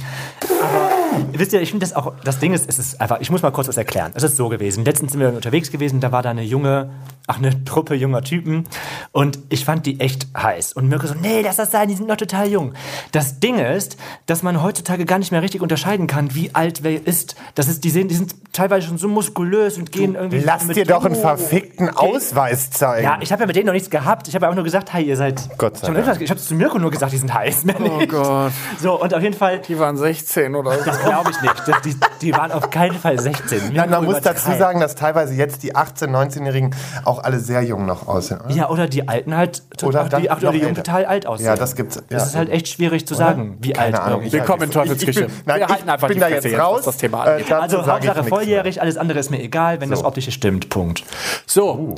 aber 0.62 0.90
wisst 1.32 1.52
ihr, 1.52 1.60
ich 1.60 1.70
finde 1.70 1.84
das 1.86 1.94
auch, 1.94 2.12
das 2.24 2.38
Ding 2.38 2.52
ist, 2.52 2.68
es 2.68 2.78
ist 2.78 3.00
einfach, 3.00 3.20
ich 3.20 3.30
muss 3.30 3.42
mal 3.42 3.50
kurz 3.50 3.68
was 3.68 3.76
erklären. 3.76 4.12
Es 4.14 4.22
ist 4.22 4.36
so 4.36 4.48
gewesen. 4.48 4.84
Letztens 4.84 5.12
sind 5.12 5.20
wir 5.20 5.28
unterwegs 5.28 5.70
gewesen, 5.70 6.00
da 6.00 6.12
war 6.12 6.22
da 6.22 6.30
eine 6.30 6.42
junge, 6.42 6.90
ach, 7.26 7.38
eine 7.38 7.64
Truppe 7.64 7.94
junger 7.94 8.22
Typen 8.22 8.64
und 9.12 9.38
ich 9.48 9.64
fand 9.64 9.86
die 9.86 10.00
echt 10.00 10.28
heiß. 10.36 10.72
Und 10.74 10.88
Mirko 10.88 11.06
so, 11.06 11.14
nee, 11.14 11.40
lass 11.42 11.56
das 11.56 11.70
sein, 11.70 11.88
die 11.88 11.94
sind 11.94 12.08
noch 12.08 12.16
total 12.16 12.48
jung. 12.48 12.72
Das 13.12 13.40
Ding 13.40 13.58
ist, 13.58 13.96
dass 14.26 14.42
man 14.42 14.62
heutzutage 14.62 15.04
gar 15.04 15.18
nicht 15.18 15.32
mehr 15.32 15.42
richtig 15.42 15.60
unterscheiden 15.62 16.06
kann, 16.06 16.34
wie 16.34 16.54
alt 16.54 16.82
wer 16.82 17.06
ist. 17.06 17.36
Das 17.54 17.68
ist, 17.68 17.84
die 17.84 17.90
sehen, 17.90 18.08
die 18.08 18.14
sind 18.14 18.34
teilweise 18.52 18.86
schon 18.86 18.98
so 18.98 19.08
muskulös 19.08 19.76
und 19.78 19.92
gehen 19.92 20.14
irgendwie. 20.14 20.40
Lass 20.40 20.64
mit- 20.66 20.76
dir 20.76 20.84
doch 20.86 21.04
einen 21.04 21.16
Oh, 21.16 21.20
verfickten. 21.20 21.90
Ausweis 21.90 22.70
zeigen. 22.70 23.04
Ja, 23.04 23.18
ich 23.20 23.32
habe 23.32 23.42
ja 23.42 23.46
mit 23.46 23.56
denen 23.56 23.66
noch 23.66 23.72
nichts 23.72 23.90
gehabt. 23.90 24.28
Ich 24.28 24.34
habe 24.34 24.46
ja 24.46 24.50
auch 24.50 24.54
nur 24.54 24.64
gesagt, 24.64 24.92
hi, 24.92 25.02
ihr 25.02 25.16
seid. 25.16 25.48
Gott 25.58 25.76
sei 25.78 25.88
ich 25.88 25.94
habe 25.96 26.06
Dank. 26.06 26.20
ich 26.22 26.30
habe 26.30 26.40
zu 26.40 26.54
Mirko 26.54 26.78
nur 26.78 26.90
gesagt, 26.90 27.12
die 27.12 27.16
sind 27.18 27.32
heiß. 27.32 27.64
Mehr 27.64 27.78
nicht. 27.80 28.08
Gott. 28.10 28.52
So, 28.80 29.00
und 29.00 29.12
auf 29.14 29.22
jeden 29.22 29.36
Fall. 29.36 29.60
Die 29.60 29.78
waren 29.78 29.96
16 29.96 30.54
oder 30.54 30.72
so. 30.82 30.90
Das 30.96 31.04
glaube 31.08 31.30
ich 31.30 31.40
nicht. 31.42 31.54
Das, 31.68 31.82
die, 31.82 31.96
die 32.22 32.32
waren 32.32 32.52
auf 32.52 32.70
keinen 32.70 32.98
Fall 32.98 33.18
16. 33.18 33.72
Nein, 33.72 33.90
man 33.90 34.04
muss 34.04 34.20
dazu 34.20 34.52
sagen, 34.52 34.80
dass 34.80 34.94
teilweise 34.94 35.34
jetzt 35.34 35.62
die 35.62 35.74
18-, 35.74 36.08
19-Jährigen 36.08 36.74
auch 37.04 37.22
alle 37.22 37.38
sehr 37.40 37.62
jung 37.62 37.86
noch 37.86 38.08
aussehen. 38.08 38.40
oder? 38.40 38.50
Ja, 38.54 38.68
oder 38.70 38.88
die 38.88 39.06
Alten 39.08 39.36
halt, 39.36 39.62
Oder 39.82 40.04
die, 40.04 40.28
oder 40.28 40.52
die 40.52 40.58
Jungen 40.58 40.74
total 40.74 41.04
alt 41.04 41.26
aussehen. 41.26 41.46
Ja, 41.46 41.56
das 41.56 41.74
gibt's. 41.76 41.96
Das 41.96 42.22
ja. 42.22 42.26
ist 42.28 42.36
halt 42.36 42.48
echt 42.50 42.68
schwierig 42.68 43.06
zu 43.06 43.14
sagen, 43.14 43.58
wie 43.60 43.72
Keine 43.72 43.98
alt 44.00 44.06
Ahnung. 44.06 44.22
Ich 44.22 44.32
Willkommen 44.32 44.62
in 44.62 44.70
Teufelsküche. 44.70 45.22
bin- 45.26 45.30
Nein, 45.44 45.60
Wir 45.60 45.66
ich 45.66 45.72
halten 45.72 45.88
einfach 45.90 46.08
bin 46.08 46.16
die 46.16 46.20
da 46.20 46.28
jetzt 46.28 46.58
raus. 46.58 46.82
das 46.84 46.96
Thema 46.96 47.26
Äh, 47.26 47.44
Also 47.52 47.86
Hauptsache 47.86 48.24
volljährig, 48.24 48.80
alles 48.80 48.96
andere 48.96 49.18
ist 49.18 49.30
mir 49.30 49.40
egal, 49.42 49.80
wenn 49.80 49.90
das 49.90 50.00
So. 50.00 50.06
Optische 50.06 50.30
stimmt. 50.32 50.68
Punkt. 50.68 51.04
So, 51.46 51.94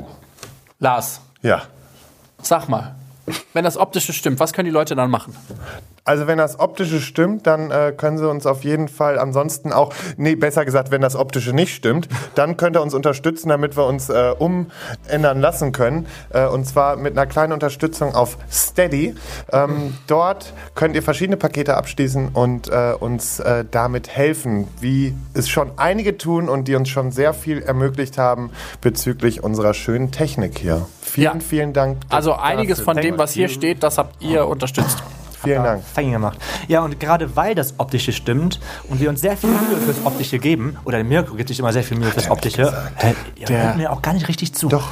Lars, 0.79 1.21
mehr. 1.43 1.57
Ja. 1.57 1.63
sag 2.43 2.69
mal, 2.69 2.95
wenn 3.53 3.65
das 3.65 3.77
Optische 3.77 4.13
stimmt, 4.13 4.41
was 4.41 4.53
können 4.53 4.67
die 4.67 4.73
Leute 4.73 4.95
dann 4.97 5.11
machen? 5.11 5.37
Also 6.09 6.27
wenn 6.27 6.39
das 6.39 6.59
Optische 6.59 7.01
stimmt, 7.03 7.47
dann 7.47 7.71
äh, 7.71 7.93
können 7.95 8.17
Sie 8.17 8.27
uns 8.27 8.47
auf 8.47 8.65
jeden 8.65 8.89
Fall 8.89 9.19
ansonsten 9.19 9.75
auch, 9.75 9.93
nee, 10.17 10.37
besser 10.37 10.65
gesagt, 10.65 10.91
wenn 10.91 11.03
das 11.03 11.15
Optische 11.17 11.53
nicht 11.53 11.75
stimmt, 11.75 12.09
dann 12.35 12.57
könnt 12.57 12.77
ihr 12.77 12.83
uns 12.83 12.95
unterstützen, 12.95 13.51
damit 13.51 13.77
wir 13.77 13.85
uns 13.85 14.09
äh, 14.09 14.33
umändern 14.39 15.39
lassen 15.39 15.73
können. 15.73 16.07
Äh, 16.31 16.47
und 16.47 16.65
zwar 16.65 16.97
mit 16.97 17.13
einer 17.13 17.27
kleinen 17.27 17.53
Unterstützung 17.53 18.15
auf 18.15 18.39
Steady. 18.51 19.17
Ähm, 19.53 19.99
dort 20.07 20.55
könnt 20.75 20.97
ihr 20.97 21.03
verschiedene 21.03 21.37
Pakete 21.37 21.77
abschließen 21.77 22.31
und 22.33 22.69
äh, 22.71 22.95
uns 22.99 23.39
äh, 23.41 23.67
damit 23.71 24.09
helfen, 24.09 24.67
wie 24.81 25.15
es 25.35 25.51
schon 25.51 25.73
einige 25.77 26.17
tun 26.17 26.49
und 26.49 26.69
die 26.69 26.75
uns 26.75 26.89
schon 26.89 27.13
sehr 27.13 27.35
viel 27.35 27.61
ermöglicht 27.61 28.17
haben 28.17 28.51
bezüglich 28.81 29.45
unserer 29.45 29.75
schönen 29.75 30.11
Technik 30.11 30.59
hier. 30.59 30.87
Vielen, 31.03 31.35
Ja. 31.35 31.41
vielen 31.41 31.73
Dank. 31.75 31.99
Also 32.09 32.33
einiges 32.33 32.81
von 32.81 32.97
dem, 32.97 33.19
was 33.19 33.33
hier 33.33 33.51
steht, 33.51 33.83
das 33.83 33.99
habt 33.99 34.23
ihr 34.23 34.47
unterstützt. 34.47 35.03
Vielen 35.43 35.63
Dank. 35.63 35.83
Fein 35.85 36.11
gemacht. 36.13 36.39
Ja, 36.69 36.81
und 36.83 36.99
gerade 37.01 37.37
weil 37.37 37.55
das 37.55 37.75
Optische 37.79 38.13
stimmt 38.13 38.61
und 38.89 39.01
wir 39.01 39.09
uns 39.09 39.21
sehr 39.21 39.37
viel 39.37 39.51
Mühe 39.51 39.77
fürs 39.85 40.05
Optische 40.05 40.39
geben, 40.39 40.77
oder 40.85 41.03
Mirko 41.05 41.35
gibt 41.35 41.49
sich 41.49 41.59
immer 41.59 41.73
sehr 41.73 41.83
viel 41.85 41.97
Mühe 41.99 42.11
fürs 42.11 42.31
Optische, 42.31 42.73
äh, 42.99 43.15
ihr 43.37 43.47
Der- 43.47 43.63
hört 43.65 43.77
mir 43.77 43.93
auch 43.93 44.03
gar 44.03 44.15
nicht 44.15 44.29
richtig 44.29 44.55
zu. 44.55 44.69
Doch. 44.69 44.89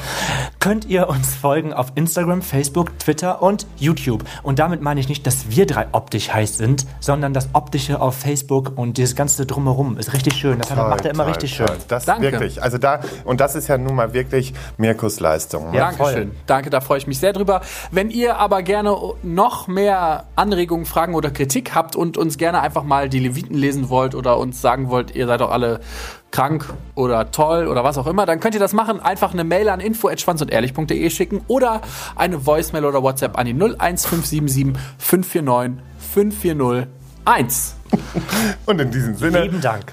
Könnt 0.60 0.84
ihr 0.86 1.08
uns 1.08 1.34
folgen 1.34 1.72
auf 1.72 1.92
Instagram, 1.94 2.42
Facebook, 2.42 2.98
Twitter 2.98 3.42
und 3.42 3.66
YouTube. 3.76 4.24
Und 4.42 4.58
damit 4.58 4.82
meine 4.82 5.00
ich 5.00 5.08
nicht, 5.08 5.26
dass 5.26 5.50
wir 5.50 5.66
drei 5.66 5.86
optisch 5.92 6.32
heiß 6.32 6.56
sind, 6.56 6.86
sondern 7.00 7.32
das 7.34 7.48
Optische 7.52 8.00
auf 8.00 8.16
Facebook 8.16 8.72
und 8.76 8.98
dieses 8.98 9.14
ganze 9.16 9.46
Drumherum 9.46 9.98
ist 9.98 10.12
richtig 10.12 10.34
schön. 10.34 10.58
Das 10.58 10.74
macht 10.74 11.04
er 11.04 11.12
immer 11.12 11.24
Toll, 11.24 11.32
richtig 11.32 11.56
toll. 11.56 11.68
schön. 11.68 11.76
Das 11.88 12.04
Danke. 12.04 12.22
wirklich. 12.32 12.62
Also 12.62 12.78
da, 12.78 13.00
und 13.24 13.40
das 13.40 13.54
ist 13.54 13.68
ja 13.68 13.78
nun 13.78 13.94
mal 13.94 14.12
wirklich 14.12 14.54
Mirkus 14.76 15.20
Leistung. 15.20 15.72
Ja, 15.72 15.90
Dankeschön. 15.92 16.32
Danke, 16.46 16.70
da 16.70 16.80
freue 16.80 16.98
ich 16.98 17.06
mich 17.06 17.18
sehr 17.18 17.32
drüber. 17.32 17.60
Wenn 17.90 18.10
ihr 18.10 18.36
aber 18.38 18.62
gerne 18.62 18.96
noch 19.22 19.68
mehr 19.68 20.24
Anregungen, 20.36 20.86
Fragen 20.86 21.14
oder 21.14 21.30
Kritik 21.30 21.74
habt 21.74 21.96
und 21.96 22.16
uns 22.18 22.38
gerne 22.38 22.60
einfach 22.60 22.84
mal 22.84 23.08
die 23.08 23.18
Leviten 23.18 23.56
lesen 23.56 23.88
wollt 23.88 24.14
oder 24.14 24.38
uns 24.38 24.60
sagen 24.60 24.90
wollt, 24.90 25.14
ihr 25.16 25.26
seid 25.26 25.40
doch 25.40 25.50
alle 25.50 25.80
krank 26.30 26.66
oder 26.94 27.30
toll 27.30 27.66
oder 27.66 27.82
was 27.82 27.96
auch 27.98 28.06
immer, 28.06 28.26
dann 28.26 28.40
könnt 28.40 28.54
ihr 28.54 28.60
das 28.60 28.72
machen. 28.74 29.00
Einfach 29.00 29.32
eine 29.32 29.44
Mail 29.44 29.68
an 29.68 29.80
info@schwanzundehrlich.de 29.80 31.10
schicken 31.10 31.40
oder 31.48 31.80
eine 32.14 32.46
Voicemail 32.46 32.84
oder 32.84 33.02
WhatsApp 33.02 33.38
an 33.38 33.46
die 33.46 33.54
01577 33.54 34.74
549 34.98 35.82
5401. 35.98 37.76
Und 38.66 38.80
in 38.80 38.90
diesem 38.90 39.16
Sinne 39.16 39.42
Lieben 39.42 39.60
Dank. 39.60 39.92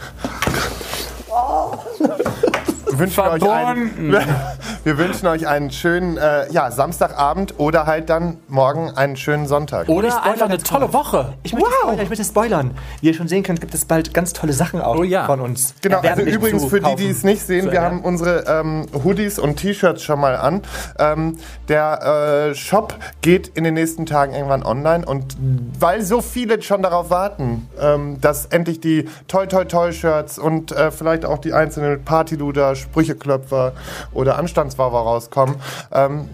Wünschen 2.99 3.23
wir 3.23 3.31
euch 3.31 3.49
einen, 3.49 4.11
wir 4.83 4.97
wünschen 4.97 5.27
euch 5.27 5.47
einen 5.47 5.71
schönen 5.71 6.17
äh, 6.17 6.51
ja, 6.51 6.71
Samstagabend 6.71 7.55
oder 7.57 7.85
halt 7.85 8.09
dann 8.09 8.37
morgen 8.47 8.91
einen 8.91 9.15
schönen 9.15 9.47
Sonntag. 9.47 9.89
Oder 9.89 10.23
einfach 10.23 10.45
eine 10.45 10.57
tolle 10.57 10.87
mal. 10.87 10.93
Woche. 10.93 11.33
Ich 11.43 11.53
möchte, 11.53 11.69
spoilern, 11.71 11.99
ich 12.01 12.09
möchte 12.09 12.25
spoilern. 12.25 12.71
Wie 13.01 13.07
ihr 13.07 13.13
schon 13.13 13.27
sehen 13.27 13.43
könnt, 13.43 13.61
gibt 13.61 13.73
es 13.73 13.85
bald 13.85 14.13
ganz 14.13 14.33
tolle 14.33 14.53
Sachen 14.53 14.81
auch 14.81 14.97
Oh 14.97 15.03
ja. 15.03 15.25
von 15.25 15.41
uns. 15.41 15.73
Genau, 15.81 15.99
also 15.99 16.21
übrigens 16.21 16.65
für 16.65 16.81
die, 16.81 16.95
die 16.95 17.09
es 17.09 17.23
nicht 17.23 17.41
sehen, 17.41 17.71
wir 17.71 17.81
haben 17.81 18.01
unsere 18.01 18.45
ähm, 18.47 18.85
Hoodies 19.03 19.39
und 19.39 19.57
T-Shirts 19.57 20.03
schon 20.03 20.19
mal 20.19 20.35
an. 20.35 20.61
Ähm, 20.99 21.37
der 21.67 22.49
äh, 22.51 22.55
Shop 22.55 22.95
geht 23.21 23.49
in 23.49 23.63
den 23.63 23.73
nächsten 23.73 24.05
Tagen 24.05 24.33
irgendwann 24.33 24.63
online 24.63 25.05
und 25.05 25.35
weil 25.79 26.01
so 26.01 26.21
viele 26.21 26.61
schon 26.61 26.83
darauf 26.83 27.09
warten, 27.09 27.67
ähm, 27.79 28.19
dass 28.21 28.45
endlich 28.47 28.79
die 28.79 29.07
Toy 29.27 29.47
Toy 29.47 29.65
Toy 29.65 29.93
Shirts 29.93 30.37
und 30.37 30.71
äh, 30.71 30.91
vielleicht 30.91 31.25
auch 31.25 31.39
die 31.39 31.53
einzelnen 31.53 32.03
Partyluder, 32.03 32.75
Sprücheklöpfer 32.83 33.73
oder 34.13 34.37
Anstandswawa 34.37 35.01
rauskommen, 35.01 35.55
ähm, 35.91 36.29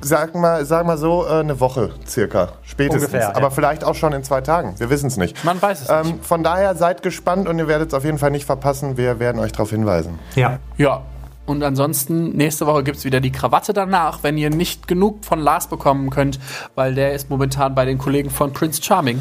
sagen 0.00 0.40
wir 0.40 0.64
sag 0.64 0.86
mal 0.86 0.98
so 0.98 1.26
äh, 1.26 1.40
eine 1.40 1.60
Woche 1.60 1.90
circa, 2.06 2.52
spätestens. 2.62 3.04
Ungefähr, 3.04 3.30
ja. 3.30 3.36
Aber 3.36 3.50
vielleicht 3.50 3.84
auch 3.84 3.94
schon 3.94 4.12
in 4.12 4.24
zwei 4.24 4.40
Tagen. 4.40 4.74
Wir 4.78 4.90
wissen 4.90 5.08
es 5.08 5.16
nicht. 5.16 5.44
Man 5.44 5.60
weiß 5.60 5.82
es 5.82 5.88
Ähm, 5.88 6.20
von 6.22 6.42
daher 6.42 6.74
seid 6.74 7.02
gespannt 7.02 7.48
und 7.48 7.58
ihr 7.58 7.68
werdet 7.68 7.88
es 7.88 7.94
auf 7.94 8.04
jeden 8.04 8.18
Fall 8.18 8.30
nicht 8.30 8.46
verpassen. 8.46 8.96
Wir 8.96 9.18
werden 9.18 9.40
euch 9.40 9.52
darauf 9.52 9.70
hinweisen. 9.70 10.18
Ja. 10.34 10.58
Ja. 10.76 11.02
Und 11.48 11.62
ansonsten, 11.62 12.36
nächste 12.36 12.66
Woche 12.66 12.84
gibt 12.84 12.98
es 12.98 13.04
wieder 13.06 13.20
die 13.20 13.32
Krawatte 13.32 13.72
danach, 13.72 14.18
wenn 14.22 14.36
ihr 14.36 14.50
nicht 14.50 14.86
genug 14.86 15.24
von 15.24 15.40
Lars 15.40 15.66
bekommen 15.68 16.10
könnt, 16.10 16.38
weil 16.74 16.94
der 16.94 17.14
ist 17.14 17.30
momentan 17.30 17.74
bei 17.74 17.86
den 17.86 17.96
Kollegen 17.96 18.28
von 18.28 18.52
Prince 18.52 18.82
Charming. 18.82 19.20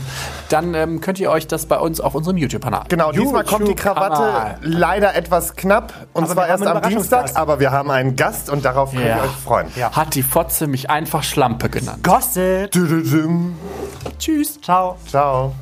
Dann 0.49 0.73
ähm, 0.73 0.99
könnt 0.99 1.19
ihr 1.19 1.31
euch 1.31 1.47
das 1.47 1.65
bei 1.67 1.79
uns 1.79 2.01
auf 2.01 2.15
unserem 2.15 2.35
YouTube-Kanal. 2.35 2.83
Genau, 2.89 3.13
diesmal 3.13 3.45
kommt 3.45 3.67
die 3.69 3.75
Krawatte 3.75 4.57
leider 4.61 5.15
etwas 5.15 5.55
knapp 5.55 5.93
und 6.13 6.25
Aber 6.25 6.33
zwar 6.33 6.47
erst 6.47 6.67
am 6.67 6.81
Dienstag, 6.81 7.35
aber 7.35 7.61
wir 7.61 7.71
haben 7.71 7.89
einen 7.91 8.15
Gast 8.17 8.49
und 8.49 8.65
darauf 8.65 8.91
könnt 8.91 9.05
Ja. 9.05 9.17
ihr 9.17 9.23
euch 9.23 9.31
freuen. 9.31 9.67
Hat 9.93 10.13
die 10.15 10.23
Fotze 10.23 10.67
mich 10.67 10.89
einfach 10.89 11.23
Schlampe 11.23 11.69
genannt. 11.69 12.03
Gossip. 12.03 12.71
Tschüss. 14.19 14.59
Ciao. 14.61 14.97
Ciao. 15.07 15.53